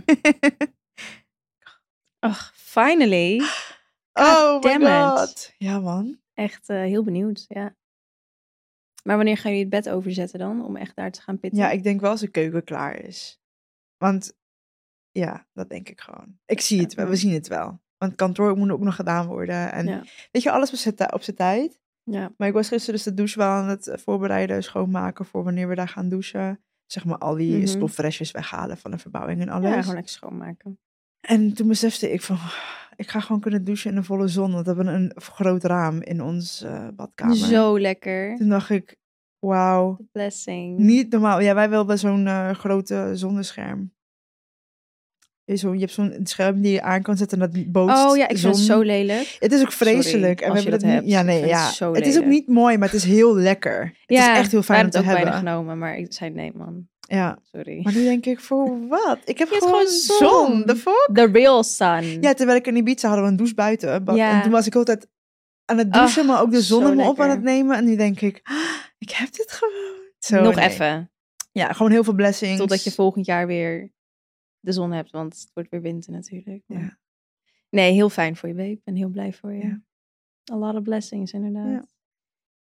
Ach, 2.20 2.54
finally. 2.56 3.42
oh 4.14 4.54
my 4.54 4.60
damn 4.62 4.82
it. 4.82 5.20
god. 5.20 5.54
Ja 5.58 5.80
man. 5.80 6.20
Echt 6.34 6.70
eh, 6.70 6.78
heel 6.78 7.04
benieuwd, 7.04 7.46
ja. 7.48 7.76
Maar 9.04 9.16
wanneer 9.16 9.38
gaan 9.38 9.52
jullie 9.52 9.68
het 9.72 9.84
bed 9.84 9.94
overzetten 9.94 10.40
dan, 10.40 10.66
om 10.66 10.76
echt 10.76 10.96
daar 10.96 11.12
te 11.12 11.22
gaan 11.22 11.40
pitten? 11.40 11.60
Ja, 11.60 11.70
ik 11.70 11.84
denk 11.84 12.02
wel 12.02 12.12
als 12.12 12.20
de 12.20 12.28
keuken 12.28 12.64
klaar 12.64 13.00
is. 13.00 13.40
Want 13.98 14.34
ja, 15.12 15.48
dat 15.54 15.70
denk 15.70 15.90
ik 15.90 16.02
gewoon. 16.02 16.40
Ik 16.46 16.62
zie 16.62 16.82
het 16.82 16.94
wel, 16.94 17.08
we 17.08 17.16
zien 17.16 17.34
het 17.34 17.48
wel. 17.48 17.86
Want 17.98 18.12
het 18.12 18.22
kantoor 18.22 18.58
moet 18.58 18.72
ook 18.72 18.80
nog 18.84 18.96
gedaan 18.96 19.28
worden. 19.28 19.72
En 19.72 19.86
Ja. 19.88 20.04
weet 20.32 20.44
je, 20.44 20.52
alles 20.52 20.70
op 20.72 20.76
zijn 20.78 20.96
tij- 20.96 21.14
op 21.14 21.22
zijn 21.22 21.36
tijd. 21.36 21.80
Ja. 22.04 22.32
Maar 22.38 22.48
ik 22.48 22.54
was 22.54 22.68
gisteren 22.68 22.96
dus 22.96 23.04
de 23.04 23.14
douche 23.14 23.38
wel 23.40 23.48
aan 23.48 23.68
het 23.68 23.92
voorbereiden, 23.96 24.64
schoonmaken 24.64 25.26
voor 25.26 25.44
wanneer 25.44 25.68
we 25.68 25.76
daar 25.76 25.88
gaan 25.88 26.10
douchen. 26.10 26.60
Zeg 26.86 27.06
maar 27.06 27.18
al 27.18 27.36
die 27.36 27.68
stofrestjes 27.68 28.32
weghalen 28.32 28.78
van 28.78 28.92
de 28.92 28.98
verbouwing 28.98 29.42
en 29.42 29.50
alles. 29.50 29.70
ja, 29.70 29.80
gewoon 29.80 29.94
lekker 29.96 30.12
schoonmaken. 30.14 30.80
En 31.22 31.54
toen 31.54 31.68
besefte 31.68 32.12
ik 32.12 32.22
van, 32.22 32.38
ik 32.96 33.10
ga 33.10 33.20
gewoon 33.20 33.42
kunnen 33.42 33.64
douchen 33.64 33.90
in 33.90 33.96
de 33.96 34.04
volle 34.04 34.28
zon. 34.28 34.52
Want 34.52 34.66
we 34.68 34.74
hebben 34.74 34.94
een 34.94 35.12
groot 35.16 35.64
raam 35.64 36.02
in 36.02 36.22
ons 36.22 36.62
eh, 36.64 36.88
badkamer. 36.96 37.36
Zo 37.36 37.80
lekker. 37.80 38.36
Toen 38.38 38.50
dacht 38.50 38.70
ik, 38.70 38.96
wauw, 39.40 39.98
Blessing. 40.12 40.78
niet 40.78 41.12
normaal. 41.12 41.40
Ja, 41.40 41.54
wij 41.54 41.70
wilden 41.70 42.00
zo'n 42.00 42.28
eh, 42.28 42.50
grote 42.50 43.12
zonnescherm. 43.14 43.94
Je, 45.48 45.56
zo, 45.56 45.74
je 45.74 45.80
hebt 45.80 45.92
zo'n 45.92 46.20
scherm 46.24 46.62
die 46.62 46.72
je 46.72 46.82
aan 46.82 47.02
kan 47.02 47.18
zetten 47.18 47.42
en 47.42 47.52
dat 47.52 47.72
bootst 47.72 48.06
Oh 48.06 48.18
ja, 48.18 48.28
ik 48.28 48.38
vind 48.38 48.56
het 48.56 48.66
zo 48.66 48.82
lelijk. 48.82 49.36
Het 49.40 49.52
is 49.52 49.62
ook 49.62 49.72
Sorry, 49.72 49.94
vreselijk. 50.02 50.42
en 50.42 50.48
we 50.52 50.56
hebben 50.56 50.80
dat 50.80 50.90
het 50.90 51.02
niet. 51.02 51.12
Ja, 51.12 51.20
Ik 51.20 51.26
nee, 51.26 51.40
vind 51.40 51.52
het 51.52 51.60
ja. 51.60 51.72
zo 51.72 51.94
Het 51.94 52.08
is 52.08 52.18
ook 52.18 52.26
niet 52.26 52.48
mooi, 52.48 52.78
maar 52.78 52.88
het 52.88 52.98
is 52.98 53.04
heel 53.04 53.36
lekker. 53.36 53.82
Het 53.82 54.18
ja, 54.18 54.32
is 54.32 54.38
echt 54.38 54.52
heel 54.52 54.62
fijn 54.62 54.86
om 54.86 54.90
te 54.92 54.98
hebben 54.98 55.16
het 55.16 55.26
ook 55.26 55.32
bijna 55.32 55.50
genomen, 55.50 55.78
maar 55.78 55.98
ik 55.98 56.14
zei 56.14 56.30
nee 56.30 56.52
man. 56.56 56.88
Ja, 57.00 57.40
Sorry. 57.42 57.80
maar 57.84 57.94
nu 57.94 58.04
denk 58.04 58.26
ik, 58.26 58.40
voor 58.40 58.88
wat? 58.88 59.20
Ik 59.26 59.38
heb 59.38 59.48
gewoon, 59.48 59.70
gewoon 59.70 59.88
zon. 59.88 60.64
De 60.66 60.76
fuck? 60.76 61.10
The 61.14 61.30
real 61.32 61.64
sun. 61.64 62.22
Ja, 62.22 62.34
terwijl 62.34 62.58
ik 62.58 62.68
in 62.68 62.76
Ibiza 62.76 63.08
hadden 63.08 63.26
we 63.26 63.32
een 63.32 63.38
douche 63.38 63.56
buiten. 63.56 64.16
Ja. 64.16 64.36
En 64.36 64.42
toen 64.42 64.52
was 64.52 64.68
ik 64.68 64.76
altijd 64.76 65.08
aan 65.66 65.78
het 65.78 65.94
douchen, 65.94 66.26
maar 66.26 66.42
ook 66.42 66.52
de 66.52 66.62
zon 66.62 66.96
me 66.96 67.04
op 67.08 67.20
aan 67.20 67.30
het 67.30 67.44
nemen. 67.44 67.78
En 67.78 67.86
nu 67.86 67.96
denk 67.96 68.22
ik, 68.22 68.40
ah, 68.44 68.56
ik 68.98 69.10
heb 69.10 69.34
dit 69.34 69.52
gewoon. 69.52 69.96
Zo, 70.20 70.42
Nog 70.42 70.56
nee. 70.56 70.70
even. 70.70 71.12
Ja, 71.52 71.74
gewoon 71.74 71.92
heel 71.92 72.04
veel 72.04 72.14
blessings. 72.14 72.58
Totdat 72.58 72.84
je 72.84 72.92
volgend 72.92 73.26
jaar 73.26 73.48
weer 73.48 73.92
de 74.68 74.74
zon 74.74 74.92
hebt, 74.92 75.12
want 75.12 75.40
het 75.40 75.52
wordt 75.54 75.70
weer 75.70 75.82
winter 75.82 76.12
natuurlijk. 76.12 76.64
Maar- 76.66 76.80
Ja. 76.82 76.98
Nee, 77.70 77.92
heel 77.94 78.10
fijn 78.10 78.36
voor 78.36 78.50
je, 78.50 78.56
babe. 78.56 78.70
Ik 78.72 78.84
ben 78.84 78.96
heel 78.96 79.10
blij 79.10 79.34
voor 79.34 79.54
je. 79.54 79.64
Ja. 79.68 79.82
A 80.52 80.56
lot 80.56 80.76
of 80.76 80.82
blessings, 80.84 81.34
inderdaad. 81.34 81.70
Ja. 81.72 81.86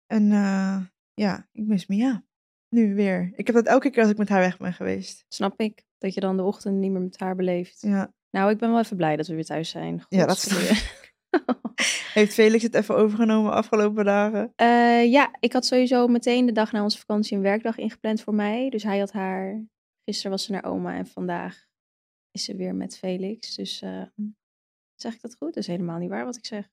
En 0.08 0.32
eh, 0.32 0.82
ja, 1.14 1.48
ik 1.52 1.66
mis 1.66 1.86
Mia. 1.88 2.24
Nu 2.70 2.96
weer. 2.96 3.32
Ik 3.36 3.46
heb 3.48 3.56
dat 3.56 3.66
elke 3.66 3.90
keer 3.90 4.02
als 4.02 4.12
ik 4.12 4.18
met 4.18 4.30
haar 4.30 4.40
weg 4.40 4.58
ben 4.58 4.74
geweest. 4.74 5.26
Snap 5.28 5.60
ik, 5.60 5.84
dat 5.98 6.14
je 6.14 6.20
dan 6.20 6.38
de 6.38 6.44
ochtend 6.44 6.76
niet 6.78 6.92
meer 6.92 7.02
met 7.02 7.20
haar 7.20 7.36
beleeft. 7.36 7.82
Ja. 7.82 8.14
Nou, 8.30 8.52
ik 8.52 8.58
ben 8.58 8.70
wel 8.70 8.80
even 8.80 8.98
blij 8.98 9.16
dat 9.16 9.28
we 9.28 9.34
weer 9.36 9.46
thuis 9.46 9.70
zijn. 9.70 10.04
Ja, 10.10 10.26
dat 10.26 10.30
Godsverdomme. 10.30 10.82
Heeft 12.14 12.34
Felix 12.34 12.64
het 12.64 12.74
even 12.76 12.96
overgenomen 12.96 13.52
afgelopen 13.54 14.06
dagen? 14.06 14.52
Eh, 14.56 15.12
ja, 15.12 15.36
ik 15.40 15.54
had 15.54 15.66
sowieso 15.66 16.08
meteen 16.08 16.46
de 16.46 16.52
dag 16.52 16.72
na 16.72 16.84
onze 16.84 16.98
vakantie 16.98 17.38
een 17.38 17.44
werkdag 17.44 17.78
ingepland 17.78 18.22
voor 18.22 18.34
mij. 18.36 18.70
Dus 18.70 18.84
hij 18.84 19.00
had 19.00 19.12
haar. 19.12 19.64
Gisteren 20.06 20.32
was 20.32 20.44
ze 20.44 20.52
naar 20.52 20.64
oma 20.66 20.96
en 20.96 21.08
vandaag 21.08 21.65
is 22.36 22.44
ze 22.44 22.56
weer 22.56 22.76
met 22.76 22.98
Felix. 22.98 23.56
Dus 23.56 23.82
eh, 23.82 24.02
zeg 24.96 25.14
ik 25.14 25.22
dat 25.22 25.36
goed? 25.36 25.54
Dat 25.54 25.64
is 25.64 25.68
helemaal 25.68 25.98
niet 25.98 26.10
waar 26.10 26.26
wat 26.26 26.38
ik 26.38 26.46
zeg. 26.46 26.70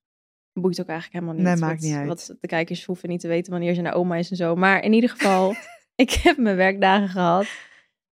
Boeit 0.53 0.81
ook 0.81 0.89
eigenlijk 0.89 1.25
helemaal 1.25 1.35
niet. 1.35 1.53
Nee, 1.53 1.69
maakt 1.69 1.81
wat, 1.81 1.91
niet 1.91 1.99
uit. 1.99 2.09
Wat 2.09 2.37
de 2.41 2.47
kijkers 2.47 2.85
hoeven 2.85 3.09
niet 3.09 3.21
te 3.21 3.29
weten 3.29 3.53
wanneer 3.53 3.75
ze 3.75 3.81
naar 3.81 3.95
oma 3.95 4.17
is 4.17 4.31
en 4.31 4.37
zo. 4.37 4.57
Maar 4.57 4.85
in 4.85 4.93
ieder 4.93 5.11
geval, 5.11 5.55
ik 6.05 6.11
heb 6.11 6.37
mijn 6.37 6.57
werkdagen 6.57 7.09
gehad. 7.09 7.47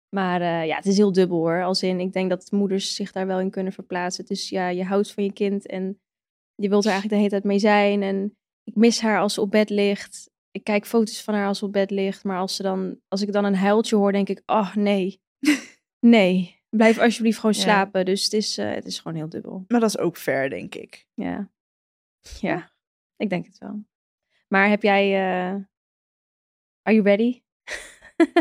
Maar 0.09 0.41
eh, 0.41 0.67
ja, 0.67 0.77
het 0.77 0.87
is 0.87 0.97
heel 0.97 1.13
dubbel 1.13 1.39
hoor. 1.39 1.63
Als 1.63 1.83
in, 1.83 2.01
ik 2.01 2.13
denk 2.13 2.31
dat 2.31 2.51
moeders 2.51 2.95
zich 2.95 3.13
daar 3.13 3.27
wel 3.27 3.41
in 3.41 3.51
kunnen 3.51 3.73
verplaatsen. 3.73 4.25
Dus 4.25 4.49
ja, 4.49 4.69
je 4.69 4.85
houdt 4.85 5.13
van 5.13 5.25
je 5.25 5.33
kind 5.33 5.67
en 5.67 6.01
je 6.55 6.69
wilt 6.69 6.85
er 6.85 6.91
eigenlijk 6.91 7.21
de 7.21 7.29
hele 7.29 7.29
tijd 7.29 7.45
mee 7.45 7.59
zijn. 7.59 8.03
En 8.03 8.37
ik 8.65 8.75
mis 8.75 9.01
haar 9.01 9.21
als 9.21 9.35
ze 9.35 9.41
op 9.41 9.51
bed 9.51 9.71
ligt. 9.71 10.31
Ik 10.51 10.65
kijk 10.65 10.87
foto's 10.87 11.23
van 11.23 11.35
haar 11.35 11.47
als 11.47 11.59
ze 11.59 11.65
op 11.65 11.73
bed 11.73 11.91
ligt. 11.91 12.25
Maar 12.25 12.39
als, 12.39 12.57
ze 12.57 12.63
dan, 12.63 13.01
als 13.09 13.23
ik 13.23 13.33
dan 13.33 13.45
een 13.45 13.57
huiltje 13.57 13.97
hoor, 13.97 14.13
denk 14.13 14.29
ik, 14.29 14.43
oh 14.47 14.75
nee. 14.75 15.21
Nee, 16.01 16.58
blijf 16.69 16.99
alsjeblieft 16.99 17.39
gewoon 17.39 17.55
Ja. 17.55 17.61
slapen. 17.63 18.05
Dus 18.05 18.25
het 18.25 18.33
is, 18.33 18.59
eh, 18.59 18.71
het 18.71 18.85
is 18.85 18.99
gewoon 18.99 19.17
heel 19.17 19.29
dubbel. 19.29 19.65
Maar 19.69 19.81
dat 19.81 19.89
is 19.89 19.99
ook 19.99 20.17
fair, 20.17 20.51
denk 20.51 20.75
ik. 20.75 21.07
Ja. 21.15 21.51
Ja, 22.41 22.73
ik 23.17 23.31
denk 23.31 23.47
het 23.47 23.59
wel. 23.59 23.85
Maar 24.49 24.69
heb 24.69 24.83
jij... 24.83 25.15
eh 25.15 25.55
are 26.83 26.97
you 26.97 27.03
ready? 27.03 27.43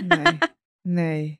Nee. 0.08 0.38
nee. 1.04 1.40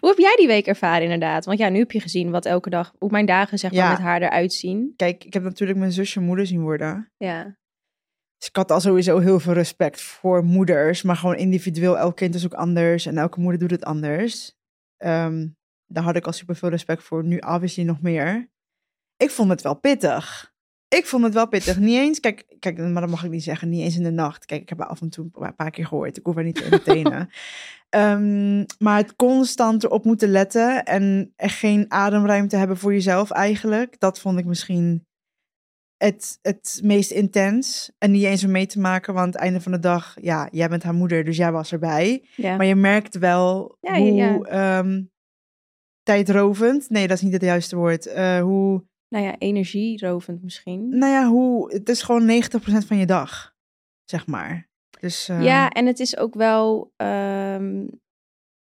Hoe 0.00 0.08
heb 0.08 0.18
jij 0.18 0.36
die 0.36 0.46
week 0.46 0.66
ervaren 0.66 1.02
inderdaad? 1.02 1.44
Want 1.44 1.58
ja, 1.58 1.68
nu 1.68 1.78
heb 1.78 1.90
je 1.92 2.00
gezien 2.00 2.30
wat 2.30 2.46
elke 2.46 2.70
dag, 2.70 2.94
hoe 2.98 3.10
mijn 3.10 3.26
dagen 3.26 3.58
zeg 3.58 3.70
maar 3.70 3.80
Ja. 3.80 3.90
met 3.90 3.98
haar 3.98 4.22
eruit 4.22 4.52
zien. 4.52 4.92
Kijk, 4.96 5.24
ik 5.24 5.32
heb 5.32 5.42
natuurlijk 5.42 5.78
mijn 5.78 5.92
zusje 5.92 6.20
moeder 6.20 6.46
zien 6.46 6.60
worden. 6.62 7.12
Ja, 7.16 7.44
Dus 8.38 8.48
ik 8.48 8.56
had 8.56 8.70
al 8.70 8.80
sowieso 8.80 9.18
heel 9.18 9.40
veel 9.40 9.52
respect 9.52 10.00
voor 10.00 10.44
moeders. 10.44 11.02
Maar 11.02 11.16
gewoon 11.16 11.36
individueel, 11.36 11.98
elk 11.98 12.16
kind 12.16 12.34
is 12.34 12.44
ook 12.44 12.54
anders. 12.54 13.06
En 13.06 13.18
elke 13.18 13.40
moeder 13.40 13.60
doet 13.60 13.70
het 13.70 13.84
anders. 13.84 14.54
Ehm, 14.96 15.48
daar 15.86 16.02
had 16.04 16.16
ik 16.16 16.26
al 16.26 16.32
super 16.32 16.56
veel 16.56 16.68
respect 16.68 17.02
voor. 17.02 17.24
Nu 17.24 17.38
obviously 17.38 17.84
nog 17.84 18.00
meer. 18.00 18.50
Ik 19.16 19.30
vond 19.30 19.50
het 19.50 19.62
wel 19.62 19.74
pittig. 19.74 20.54
Ik 20.88 21.06
vond 21.06 21.24
het 21.24 21.34
wel 21.34 21.48
pittig. 21.48 21.78
Niet 21.78 21.96
eens, 21.96 22.20
kijk, 22.20 22.56
kijk, 22.58 22.78
maar 22.78 23.00
dat 23.00 23.10
mag 23.10 23.24
ik 23.24 23.30
niet 23.30 23.42
zeggen. 23.42 23.68
Niet 23.68 23.82
eens 23.82 23.96
in 23.96 24.02
de 24.02 24.10
nacht. 24.10 24.44
Kijk, 24.44 24.62
ik 24.62 24.68
heb 24.68 24.80
af 24.80 25.00
en 25.00 25.10
toe 25.10 25.28
een 25.32 25.54
paar 25.54 25.70
keer 25.70 25.86
gehoord. 25.86 26.16
Ik 26.16 26.24
hoef 26.24 26.34
haar 26.34 26.44
niet 26.44 26.54
te 26.54 26.64
entertainen. 26.70 27.28
Ehm, 27.88 28.64
maar 28.78 28.96
het 28.96 29.16
constant 29.16 29.84
erop 29.84 30.04
moeten 30.04 30.28
letten. 30.28 30.84
En 30.84 31.32
er 31.36 31.50
geen 31.50 31.84
ademruimte 31.88 32.56
hebben 32.56 32.76
voor 32.76 32.92
jezelf 32.92 33.30
eigenlijk. 33.30 33.98
Dat 33.98 34.20
vond 34.20 34.38
ik 34.38 34.44
misschien 34.44 35.06
het, 35.96 36.38
het 36.42 36.80
meest 36.82 37.10
intens. 37.10 37.92
En 37.98 38.10
niet 38.10 38.24
eens 38.24 38.44
om 38.44 38.50
mee 38.50 38.66
te 38.66 38.80
maken, 38.80 39.14
want 39.14 39.26
aan 39.26 39.32
het 39.32 39.42
einde 39.42 39.60
van 39.60 39.72
de 39.72 39.78
dag, 39.78 40.16
ja, 40.20 40.48
jij 40.50 40.68
bent 40.68 40.82
haar 40.82 40.94
moeder, 40.94 41.24
dus 41.24 41.36
jij 41.36 41.52
was 41.52 41.72
erbij. 41.72 42.26
ja. 42.36 42.56
Maar 42.56 42.66
je 42.66 42.74
merkt 42.74 43.18
wel 43.18 43.76
Ja, 43.80 43.96
ja, 43.96 44.32
hoe 44.32 44.46
ehm, 44.48 45.02
tijdrovend, 46.06 46.90
nee, 46.90 47.06
dat 47.06 47.16
is 47.16 47.22
niet 47.22 47.32
het 47.32 47.42
juiste 47.42 47.76
woord. 47.76 48.06
eh, 48.06 48.40
hoe, 48.40 48.84
nou 49.08 49.24
ja, 49.24 49.38
energierovend 49.38 50.42
misschien. 50.42 50.88
nou 50.88 51.12
ja, 51.12 51.28
hoe, 51.28 51.72
het 51.72 51.88
is 51.88 52.02
gewoon 52.02 52.42
90% 52.42 52.86
van 52.86 52.96
je 52.96 53.06
dag, 53.06 53.54
zeg 54.04 54.26
maar. 54.26 54.68
Dus 55.00 55.28
eh, 55.28 55.42
Ja, 55.42 55.70
en 55.70 55.86
het 55.86 56.00
is 56.00 56.16
ook 56.16 56.34
wel, 56.34 56.92
ehm, 56.96 57.86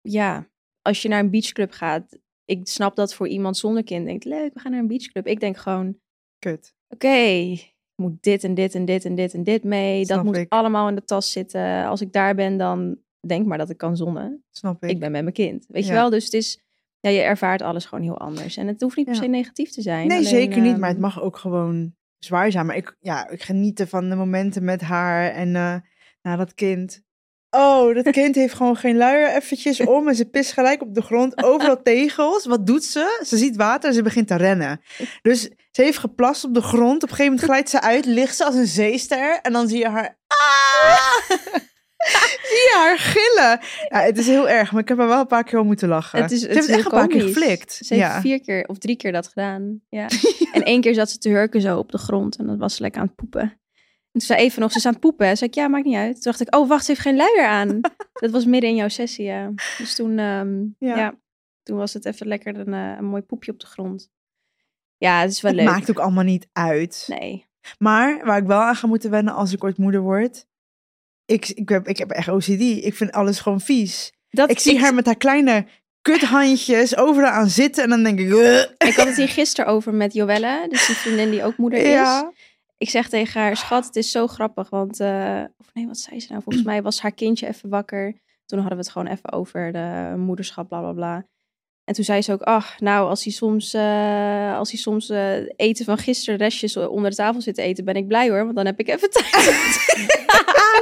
ja, 0.02 0.48
als 0.82 1.02
je 1.02 1.08
naar 1.08 1.20
een 1.20 1.30
beachclub 1.30 1.72
gaat. 1.72 2.18
Ik 2.46 2.68
snap 2.68 2.96
dat 2.96 3.14
voor 3.14 3.28
iemand 3.28 3.58
zonder 3.58 3.84
kind 3.84 4.06
denkt, 4.06 4.26
leuk, 4.26 4.54
we 4.54 4.60
gaan 4.60 4.72
naar 4.72 4.80
een 4.80 4.88
beachclub. 4.88 5.28
Ik 5.28 5.40
denk 5.40 5.58
gewoon, 5.58 6.00
kut. 6.40 6.74
oké, 6.88 7.08
ik 7.08 7.76
moet 7.96 8.24
dit 8.24 8.44
en 8.44 8.54
dit 8.54 8.76
en 8.76 8.86
dit 8.86 9.06
en 9.06 9.16
dit 9.16 9.34
en 9.34 9.44
dit 9.44 9.64
mee. 9.64 10.06
Snap 10.06 10.18
dat 10.18 10.26
moet 10.26 10.36
ik. 10.36 10.52
allemaal 10.52 10.88
in 10.90 10.96
de 10.96 11.04
tas 11.04 11.32
zitten. 11.32 11.86
Als 11.86 12.02
ik 12.02 12.14
daar 12.14 12.36
ben, 12.36 12.58
dan 12.58 12.98
denk 13.28 13.46
maar 13.46 13.58
dat 13.58 13.70
ik 13.70 13.78
kan 13.78 13.98
zonnen. 13.98 14.44
Snap 14.52 14.84
ik. 14.84 14.90
Ik 14.90 15.00
ben 15.00 15.12
met 15.12 15.22
mijn 15.22 15.34
kind. 15.34 15.66
Weet 15.68 15.86
je 15.86 15.94
wel? 15.94 16.10
Dus 16.10 16.24
het 16.24 16.34
is, 16.34 16.60
ja, 17.00 17.10
je 17.10 17.22
ervaart 17.22 17.62
alles 17.62 17.86
gewoon 17.86 18.04
heel 18.04 18.20
anders. 18.20 18.58
En 18.58 18.68
het 18.68 18.82
hoeft 18.82 18.96
niet 18.96 19.06
per 19.06 19.16
se 19.16 19.28
negatief 19.28 19.72
te 19.72 19.82
zijn. 19.82 20.08
Nee, 20.08 20.18
alleen, 20.18 20.30
zeker 20.30 20.62
niet, 20.62 20.78
maar 20.78 20.88
het 20.90 20.98
ehm, 20.98 21.06
mag 21.06 21.22
ook 21.22 21.38
gewoon 21.38 21.94
zwaar 22.18 22.52
zijn. 22.52 22.66
Maar 22.66 22.76
ik, 22.76 22.96
ja, 23.00 23.30
ik 23.30 23.44
geniet 23.44 23.86
van 23.88 24.10
de 24.10 24.16
momenten 24.16 24.64
met 24.64 24.82
haar 24.82 25.32
en 25.32 25.56
eh 25.56 25.76
nou, 26.22 26.38
dat 26.38 26.54
kind. 26.54 27.02
Oh, 27.50 27.96
dat 27.96 28.10
kind 28.20 28.36
heeft 28.36 28.54
gewoon 28.54 28.76
geen 28.76 28.98
luier 28.98 29.36
eventjes 29.36 29.80
om 29.80 30.08
en 30.08 30.16
ze 30.16 30.26
pist 30.26 30.52
gelijk 30.52 30.82
op 30.82 30.94
de 30.94 31.02
grond, 31.02 31.44
overal 31.44 31.82
tegels. 31.82 32.46
Wat 32.46 32.66
doet 32.66 32.84
ze? 32.84 33.24
Ze 33.26 33.38
ziet 33.38 33.56
water 33.56 33.90
en 33.90 33.96
ze 33.96 34.02
begint 34.02 34.28
te 34.28 34.36
rennen. 34.36 34.82
Dus 35.22 35.42
ze 35.72 35.82
heeft 35.82 35.98
geplast 35.98 36.44
op 36.44 36.54
de 36.54 36.62
grond. 36.62 37.04
Op 37.04 37.10
een 37.10 37.16
gegeven 37.16 37.26
moment 37.26 37.44
glijdt 37.44 37.70
ze 37.70 37.82
uit, 37.82 38.06
ligt 38.06 38.36
ze 38.36 38.46
als 38.46 38.56
een 38.56 38.68
zeester 38.68 39.40
en 39.42 39.54
dan 39.54 39.68
zie 39.68 39.78
je 39.78 39.90
haar... 39.90 40.18
Ah! 40.28 41.62
Zie 42.50 42.58
je 42.58 42.76
haar 42.78 42.98
gillen. 42.98 43.60
Ja, 43.90 44.00
het 44.08 44.18
is 44.18 44.28
heel 44.28 44.50
erg, 44.50 44.72
maar 44.72 44.82
ik 44.82 44.88
heb 44.88 45.00
er 45.00 45.08
wel 45.08 45.20
een 45.20 45.28
paar 45.28 45.44
keer 45.44 45.60
om 45.60 45.66
moeten 45.66 45.88
lachen. 45.88 46.22
Het 46.22 46.32
is, 46.32 46.40
ze 46.40 46.46
het 46.46 46.56
heeft 46.56 46.68
is 46.70 46.76
echt 46.76 46.86
een 46.86 46.92
paar 46.92 47.08
keer 47.08 47.22
geflikt. 47.22 47.72
Ze 47.74 47.94
heeft 47.94 48.08
ja. 48.08 48.22
vier 48.22 48.42
keer 48.42 48.66
of 48.66 48.78
drie 48.78 48.96
keer 48.96 49.12
dat 49.12 49.28
gedaan. 49.28 49.82
Ja. 49.90 50.08
En 50.52 50.64
één 50.64 50.82
keer 50.82 50.94
zat 50.94 51.10
ze 51.10 51.18
te 51.18 51.30
hurken 51.30 51.62
zo 51.62 51.78
op 51.78 51.92
de 51.92 51.98
grond. 51.98 52.36
En 52.38 52.46
dan 52.46 52.58
was 52.58 52.76
ze 52.76 52.82
lekker 52.82 53.02
aan 53.02 53.08
het 53.08 53.16
poepen. 53.16 53.42
En 53.42 54.20
toen 54.20 54.22
zei 54.22 54.40
even 54.40 54.62
nog, 54.62 54.72
ze 54.72 54.78
is 54.78 54.86
aan 54.86 54.92
het 54.92 55.02
poepen. 55.02 55.28
Toen 55.28 55.38
zei 55.38 55.50
ik, 55.50 55.56
ja, 55.56 55.68
maakt 55.68 55.86
niet 55.86 55.96
uit. 55.96 56.14
Toen 56.14 56.22
dacht 56.22 56.42
ik, 56.42 56.56
oh, 56.56 56.68
wacht, 56.68 56.86
ze 56.86 56.92
heeft 56.92 57.04
geen 57.04 57.16
luier 57.16 57.46
aan. 57.46 57.80
dat 58.24 58.32
was 58.32 58.46
midden 58.46 58.70
in 58.70 58.76
jouw 58.76 58.88
sessie, 58.88 59.26
ja. 59.26 59.52
Dus 59.78 59.96
toen, 59.96 60.20
ehm, 60.20 60.60
Ja. 60.78 60.98
ja. 60.98 61.20
toen 61.64 61.78
was 61.78 61.94
het 61.94 62.06
even 62.06 62.28
lekker 62.28 62.58
een, 62.58 62.74
eh, 62.74 62.96
een 62.98 63.06
mooi 63.06 63.22
poepje 63.22 63.52
op 63.52 63.60
de 63.60 63.66
grond. 63.66 64.10
Ja, 64.98 65.22
het 65.22 65.32
is 65.32 65.42
wel 65.42 65.52
Het 65.52 65.62
leuk. 65.62 65.70
maakt 65.70 65.90
ook 65.90 66.00
allemaal 66.00 66.24
niet 66.24 66.48
uit. 66.54 67.06
Nee. 67.08 67.48
Maar 67.78 68.26
waar 68.26 68.38
ik 68.38 68.48
wel 68.48 68.60
aan 68.60 68.76
ga 68.76 68.88
moeten 68.88 69.10
wennen 69.12 69.34
als 69.34 69.54
ik 69.54 69.64
ooit 69.64 69.78
moeder 69.78 70.02
word. 70.02 70.48
Ik, 71.30 71.48
ik, 71.48 71.70
heb, 71.70 71.88
ik 71.88 71.98
heb 71.98 72.10
echt 72.12 72.28
OCD. 72.28 72.62
Ik 72.62 72.94
vind 72.94 73.12
alles 73.12 73.40
gewoon 73.40 73.62
vies. 73.62 74.14
Dat, 74.30 74.50
Ik 74.50 74.60
zie 74.60 74.80
haar 74.80 74.94
met 74.94 75.06
haar 75.06 75.18
kleine 75.18 75.66
kuthandjes, 76.02 76.98
overal 76.98 77.30
aan 77.30 77.50
zitten. 77.50 77.84
En 77.84 77.90
dan 77.90 78.04
denk 78.04 78.20
ik... 78.20 78.28
Ik 78.78 78.96
had 78.96 79.08
het 79.08 79.16
hier 79.16 79.28
gisteren 79.30 79.72
over 79.72 79.94
met 79.94 80.14
Joelle, 80.14 80.66
dus 80.70 80.88
die 80.88 80.96
vriendin 80.96 81.30
die 81.30 81.44
ook 81.44 81.58
moeder 81.58 81.80
is. 81.80 81.90
Ja. 81.90 82.32
Ik 82.78 82.90
zeg 82.90 83.10
tegen 83.10 83.42
haar, 83.42 83.58
schat, 83.58 83.86
het 83.86 83.96
is 83.96 84.12
zo 84.12 84.28
grappig, 84.28 84.70
want... 84.70 85.00
eh, 85.00 85.44
of 85.58 85.66
nee, 85.74 85.88
wat 85.88 85.98
zei 85.98 86.20
ze 86.20 86.28
nou? 86.30 86.44
Volgens 86.44 86.66
mij 86.66 86.82
was 86.82 87.02
haar 87.02 87.12
kindje 87.12 87.48
even 87.48 87.70
wakker. 87.70 88.14
Toen 88.46 88.60
hadden 88.60 88.78
we 88.78 88.84
het 88.84 88.92
gewoon 88.92 89.08
even 89.08 89.32
over 89.32 89.72
de 89.72 90.14
moederschap, 90.18 90.68
bla 90.68 90.80
bla 90.80 90.94
bla. 90.94 91.26
En 91.84 91.94
toen 91.96 92.04
zei 92.04 92.22
ze 92.22 92.32
ook, 92.32 92.42
ach, 92.42 92.80
nou, 92.80 93.10
als 93.10 93.24
hij 93.24 93.34
soms, 93.34 93.74
eh, 93.74 94.58
als 94.58 94.72
hij 94.72 94.80
soms 94.80 95.10
eh, 95.10 95.36
eten 95.56 95.86
van 95.86 95.98
gisteren 95.98 96.40
restjes 96.40 96.78
onder 96.78 97.10
de 97.10 97.16
tafel 97.16 97.42
zit 97.42 97.56
te 97.56 97.62
eten, 97.62 97.86
ben 97.86 97.96
ik 97.96 98.08
blij 98.08 98.30
hoor, 98.30 98.44
want 98.44 98.56
dan 98.56 98.66
heb 98.66 98.80
ik 98.80 98.88
even 98.88 99.10
tijd 99.10 99.34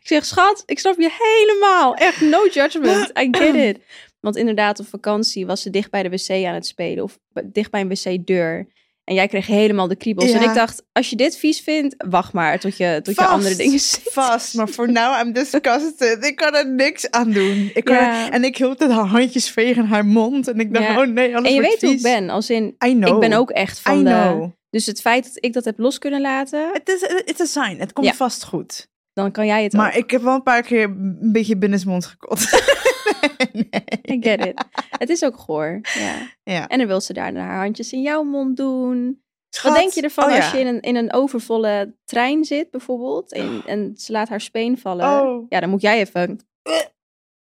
Ik 0.00 0.08
zeg, 0.08 0.24
schat, 0.24 0.62
ik 0.66 0.78
snap 0.78 0.98
je 0.98 1.10
helemaal. 1.18 1.94
Echt, 1.94 2.20
no 2.20 2.46
judgment. 2.46 3.10
I 3.18 3.28
get 3.30 3.54
it. 3.54 3.78
Want 4.20 4.36
inderdaad, 4.36 4.80
op 4.80 4.86
vakantie 4.86 5.46
was 5.46 5.62
ze 5.62 5.70
dicht 5.70 5.90
bij 5.90 6.02
de 6.02 6.08
wc 6.08 6.30
aan 6.46 6.54
het 6.54 6.66
spelen. 6.66 7.04
Of 7.04 7.18
dicht 7.44 7.70
bij 7.70 7.80
een 7.80 7.88
wc-deur. 7.88 8.66
En 9.04 9.14
jij 9.14 9.28
kreeg 9.28 9.46
helemaal 9.46 9.88
de 9.88 9.96
kriebels. 9.96 10.30
Ja. 10.30 10.36
En 10.40 10.48
ik 10.48 10.54
dacht, 10.54 10.82
als 10.92 11.10
je 11.10 11.16
dit 11.16 11.36
vies 11.36 11.60
vindt, 11.60 11.94
wacht 12.08 12.32
maar 12.32 12.58
tot 12.60 12.76
je, 12.76 13.00
tot 13.02 13.14
je 13.14 13.24
andere 13.24 13.56
dingen 13.56 13.78
ziet. 13.78 14.00
Vast, 14.10 14.54
maar 14.54 14.68
voor 14.68 14.92
now 14.92 15.26
I'm 15.26 15.32
disgusted. 15.32 16.24
Ik 16.24 16.36
kan 16.36 16.54
er 16.54 16.68
niks 16.68 17.10
aan 17.10 17.30
doen. 17.30 17.70
Ik 17.74 17.84
kan 17.84 17.94
Ja. 17.94 18.26
er- 18.26 18.32
en 18.32 18.44
ik 18.44 18.56
hield 18.56 18.78
het 18.78 18.90
haar 18.90 19.06
handjes 19.06 19.50
vegen 19.50 19.82
in 19.82 19.88
haar 19.88 20.06
mond. 20.06 20.48
En 20.48 20.60
ik 20.60 20.74
dacht, 20.74 20.86
Ja. 20.86 21.00
oh 21.00 21.06
nee, 21.06 21.26
anders 21.36 21.48
En 21.48 21.54
je 21.54 21.60
weet 21.68 21.82
hoe 21.82 21.90
ik 21.92 22.02
ben. 22.02 22.30
Als 22.30 22.50
in, 22.50 22.76
I 22.86 22.92
know. 22.94 23.14
ik 23.14 23.28
ben 23.28 23.38
ook 23.38 23.50
echt 23.50 23.78
I 23.78 23.82
van 23.82 24.04
de... 24.04 24.10
know. 24.10 24.50
Dus 24.70 24.86
het 24.86 25.00
feit 25.00 25.24
dat 25.24 25.44
ik 25.44 25.52
dat 25.52 25.64
heb 25.64 25.78
los 25.78 25.98
kunnen 25.98 26.20
laten, 26.20 26.70
Het 26.72 26.88
is 26.88 27.02
it's 27.24 27.40
a 27.40 27.44
sign. 27.44 27.80
Het 27.80 27.92
komt 27.92 28.16
vast 28.16 28.44
goed. 28.44 28.88
Dan 29.12 29.30
kan 29.30 29.46
jij 29.46 29.62
het 29.62 29.72
Maar 29.72 29.88
ook. 29.90 30.02
ik 30.02 30.10
heb 30.10 30.22
wel 30.22 30.34
een 30.34 30.42
paar 30.42 30.62
keer 30.62 30.82
een 30.84 31.32
beetje 31.32 31.56
binnensmond 31.56 32.06
gekot. 32.06 32.40
nee. 33.52 33.84
I 34.10 34.22
get 34.22 34.46
it. 34.46 34.64
Het 34.90 35.08
is 35.08 35.24
ook 35.24 35.36
goor. 35.36 35.80
Ja. 35.94 36.14
Ja. 36.42 36.68
En 36.68 36.78
dan 36.78 36.86
wil 36.86 37.00
ze 37.00 37.12
daarna 37.12 37.40
haar 37.40 37.62
handjes 37.62 37.92
in 37.92 38.02
jouw 38.02 38.22
mond 38.22 38.56
doen. 38.56 39.22
Schat. 39.48 39.72
Wat 39.72 39.80
denk 39.80 39.92
je 39.92 40.02
ervan 40.02 40.24
Oh, 40.24 40.36
als 40.36 40.50
ja. 40.50 40.58
je 40.58 40.60
in 40.60 40.66
een, 40.66 40.80
in 40.80 40.96
een 40.96 41.12
overvolle 41.12 41.94
trein 42.04 42.44
zit, 42.44 42.70
bijvoorbeeld, 42.70 43.32
en, 43.32 43.62
en 43.66 43.92
ze 43.96 44.12
laat 44.12 44.28
haar 44.28 44.40
speen 44.40 44.78
vallen? 44.78 45.20
Oh. 45.22 45.46
Ja, 45.48 45.60
dan 45.60 45.70
moet 45.70 45.80
jij 45.82 45.98
even... 45.98 46.40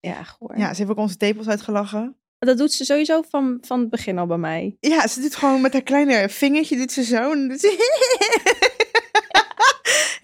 Ja, 0.00 0.22
goor. 0.22 0.58
Ja, 0.58 0.72
ze 0.74 0.78
heeft 0.78 0.90
ook 0.90 0.96
onze 0.98 1.16
tepels 1.16 1.48
uitgelachen. 1.48 2.16
Dat 2.38 2.58
doet 2.58 2.72
ze 2.72 2.84
sowieso 2.84 3.22
van, 3.30 3.58
van 3.60 3.80
het 3.80 3.90
begin 3.90 4.18
al 4.18 4.26
bij 4.26 4.36
mij. 4.36 4.76
Ja, 4.80 5.06
ze 5.06 5.20
doet 5.20 5.36
gewoon 5.36 5.60
met 5.60 5.72
haar 5.72 5.82
kleine 5.82 6.28
vingertje, 6.28 6.76
doet 6.76 6.92
ze 6.92 7.04
zo. 7.04 7.16
En 7.16 7.38
dan 7.38 7.48
doet 7.48 7.60
ze... 7.60 8.64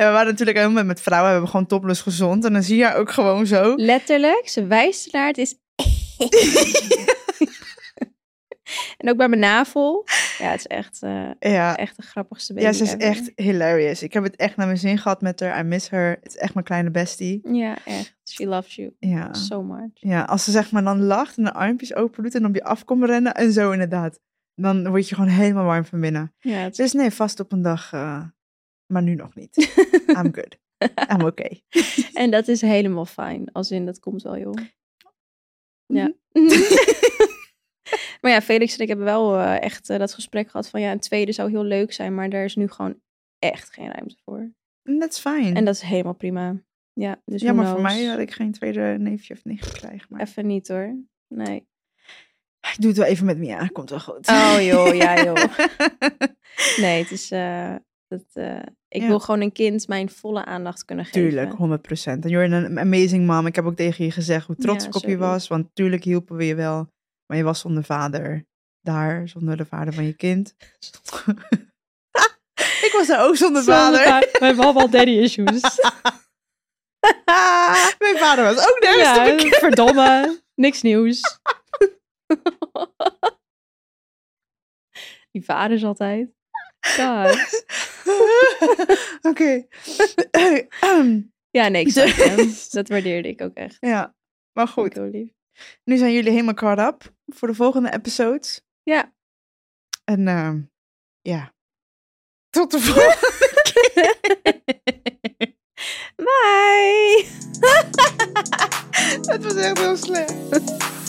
We 0.06 0.12
waren 0.12 0.26
natuurlijk 0.30 0.58
helemaal 0.58 0.84
met 0.84 1.00
vrouwen, 1.00 1.26
we 1.26 1.32
hebben 1.32 1.50
gewoon 1.50 1.66
topless 1.66 2.00
gezond. 2.02 2.44
En 2.44 2.52
dan 2.52 2.62
zie 2.62 2.76
je 2.76 2.84
haar 2.84 2.96
ook 2.96 3.10
gewoon 3.10 3.46
zo. 3.46 3.74
Letterlijk, 3.76 4.48
ze 4.48 4.66
wijst 4.66 5.06
ernaar, 5.06 5.26
het 5.26 5.38
is... 5.38 5.54
en 8.98 9.08
ook 9.10 9.16
bij 9.16 9.28
mijn 9.28 9.40
navel. 9.40 10.06
Ja, 10.38 10.50
het 10.50 10.58
is 10.58 10.66
echt, 10.66 11.02
eh, 11.02 11.30
Ja, 11.38 11.76
echt 11.76 11.96
de 11.96 12.02
grappigste 12.02 12.52
baby 12.54 12.66
ja 12.66 12.72
ze 12.72 12.82
is 12.82 12.88
ever. 12.92 13.00
echt 13.02 13.32
hilarious. 13.36 14.02
Ik 14.02 14.12
heb 14.12 14.22
het 14.22 14.36
echt 14.36 14.56
naar 14.56 14.66
mijn 14.66 14.78
zin 14.78 14.98
gehad 14.98 15.20
met 15.20 15.40
haar. 15.40 15.58
I 15.58 15.62
miss 15.62 15.90
her. 15.90 16.10
Het 16.22 16.28
is 16.28 16.36
echt 16.36 16.54
mijn 16.54 16.66
kleine 16.66 16.90
bestie. 16.90 17.40
Ja, 17.52 17.76
echt. 17.84 18.16
She 18.30 18.46
loves 18.46 18.74
you 18.74 18.92
Ja. 18.98 19.34
so 19.34 19.62
much. 19.62 19.90
Ja, 19.92 20.22
als 20.22 20.44
ze 20.44 20.50
zeg 20.50 20.70
maar 20.70 20.84
dan 20.84 21.02
lacht 21.02 21.36
en 21.36 21.44
de 21.44 21.52
armpjes 21.52 21.94
open 21.94 22.22
doet 22.22 22.34
en 22.34 22.46
op 22.46 22.54
je 22.54 22.64
af 22.64 22.84
komt 22.84 23.04
rennen 23.04 23.34
en 23.34 23.52
zo 23.52 23.70
inderdaad. 23.70 24.18
Dan 24.54 24.88
word 24.88 25.08
je 25.08 25.14
gewoon 25.14 25.30
helemaal 25.30 25.64
warm 25.64 25.84
van 25.84 26.00
binnen. 26.00 26.34
Ja, 26.38 26.56
het 26.58 26.70
is 26.70 26.76
Dus 26.76 26.92
nee, 26.92 27.10
vast 27.10 27.40
op 27.40 27.52
een 27.52 27.62
dag, 27.62 27.92
eh, 27.92 28.22
maar 28.92 29.02
nu 29.02 29.14
nog 29.14 29.34
niet. 29.34 29.56
I'm 30.18 30.34
good. 30.34 30.58
I'm 31.10 31.24
okay. 31.24 31.62
En 32.22 32.30
dat 32.30 32.48
is 32.48 32.60
helemaal 32.60 33.06
fijn. 33.06 33.52
Als 33.52 33.70
in, 33.70 33.86
dat 33.86 33.98
komt 33.98 34.22
wel, 34.22 34.38
joh. 34.38 34.56
Ja. 35.86 36.12
maar 38.20 38.30
ja, 38.30 38.40
Felix 38.42 38.74
en 38.74 38.80
ik 38.80 38.88
hebben 38.88 39.06
wel 39.06 39.38
eh, 39.38 39.62
echt 39.62 39.90
eh, 39.90 39.98
dat 39.98 40.14
gesprek 40.14 40.50
gehad 40.50 40.68
van... 40.68 40.80
Ja, 40.80 40.92
een 40.92 41.00
tweede 41.00 41.32
zou 41.32 41.50
heel 41.50 41.64
leuk 41.64 41.92
zijn, 41.92 42.14
maar 42.14 42.30
daar 42.30 42.44
is 42.44 42.56
nu 42.56 42.68
gewoon 42.68 43.00
echt 43.38 43.72
geen 43.72 43.90
ruimte 43.92 44.16
voor. 44.24 44.52
That's 44.98 45.20
fine. 45.20 45.52
En 45.52 45.64
dat 45.64 45.74
is 45.74 45.80
helemaal 45.80 46.14
prima. 46.14 46.62
Ja, 46.92 47.20
dus 47.24 47.42
ja, 47.42 47.52
maar 47.52 47.66
voor 47.70 47.80
mij 47.80 48.04
had 48.04 48.18
ik 48.18 48.30
geen 48.32 48.52
tweede 48.52 48.96
neefje 48.98 49.34
of 49.34 49.44
nicht 49.44 49.72
krijgen. 49.72 50.06
Maar 50.10 50.20
Even 50.20 50.46
niet 50.46 50.68
hoor. 50.68 50.96
Nee. 51.28 51.56
ik 52.60 52.76
doe 52.78 52.88
het 52.88 52.98
wel 52.98 53.06
even 53.06 53.26
met 53.26 53.38
Mia. 53.38 53.66
Komt 53.66 53.90
wel 53.90 54.00
goed. 54.00 54.28
Oh 54.28 54.56
joh, 54.60 54.94
ja 54.94 55.24
joh. 55.24 55.58
Nee, 56.76 57.02
het 57.02 57.10
is... 57.10 57.30
eh, 57.30 57.74
dat, 58.08 58.24
ik 58.92 59.02
Ja. 59.02 59.08
wil 59.08 59.20
gewoon 59.20 59.40
een 59.40 59.52
kind 59.52 59.88
mijn 59.88 60.10
volle 60.10 60.44
aandacht 60.44 60.84
kunnen 60.84 61.04
geven. 61.04 61.20
Tuurlijk, 61.20 61.52
100%. 61.52 62.24
En 62.24 62.30
you're 62.30 62.56
an 62.66 62.78
amazing 62.78 63.26
mom. 63.26 63.46
Ik 63.46 63.54
heb 63.54 63.64
ook 63.64 63.76
tegen 63.76 64.04
je 64.04 64.10
gezegd 64.10 64.46
hoe 64.46 64.56
trots 64.56 64.82
Ja, 64.82 64.88
ik 64.88 64.96
op 64.96 65.04
je 65.04 65.16
was. 65.16 65.48
Want 65.48 65.74
tuurlijk 65.74 66.04
hielpen 66.04 66.36
we 66.36 66.46
je 66.46 66.54
wel. 66.54 66.88
Maar 67.26 67.36
je 67.36 67.42
was 67.42 67.60
zonder 67.60 67.84
vader 67.84 68.44
daar, 68.80 69.28
zonder 69.28 69.56
de 69.56 69.64
vader 69.64 69.92
van 69.92 70.04
je 70.04 70.12
kind. 70.12 70.54
ik 72.86 72.90
was 72.92 73.06
daar 73.06 73.26
ook 73.26 73.36
zonder 73.36 73.62
vader. 73.62 74.00
We 74.38 74.44
hebben 74.44 74.64
allemaal 74.64 74.90
daddy 74.90 75.10
issues. 75.10 75.60
Mijn 77.98 78.18
vader 78.18 78.44
was 78.44 78.68
ook 78.70 78.78
nergens 78.80 79.40
te 79.40 79.46
ja, 79.46 79.58
verdomme. 79.58 80.40
Niks 80.54 80.82
nieuws. 80.82 81.20
Die 85.30 85.44
vaders 85.44 85.84
altijd. 85.84 86.30
God. 86.82 87.64
Oké. 89.30 89.66
Ja, 91.50 91.68
nee, 91.68 91.84
ik 91.84 91.90
snap 91.90 92.08
hem. 92.08 92.54
Dat 92.70 92.88
waardeerde 92.88 93.28
ik 93.28 93.40
ook 93.40 93.54
echt. 93.54 93.76
ja, 93.80 94.14
maar 94.52 94.68
Goed. 94.68 94.94
Nu 95.84 95.96
zijn 95.96 96.12
jullie 96.12 96.30
helemaal 96.30 96.54
caught 96.54 96.94
up 96.94 97.14
voor 97.26 97.48
de 97.48 97.54
volgende 97.54 97.92
episodes. 97.92 98.60
Ja. 98.82 99.12
En 100.04 100.28
ehm, 100.28 100.60
ja, 101.20 101.52
tot 102.50 102.70
de 102.70 102.80
volgende 102.80 103.60
keer. 103.62 104.18
Bye! 106.26 107.26
Het 109.32 109.44
was 109.44 109.54
echt 109.54 109.78
heel 109.78 109.96
slecht. 109.96 111.01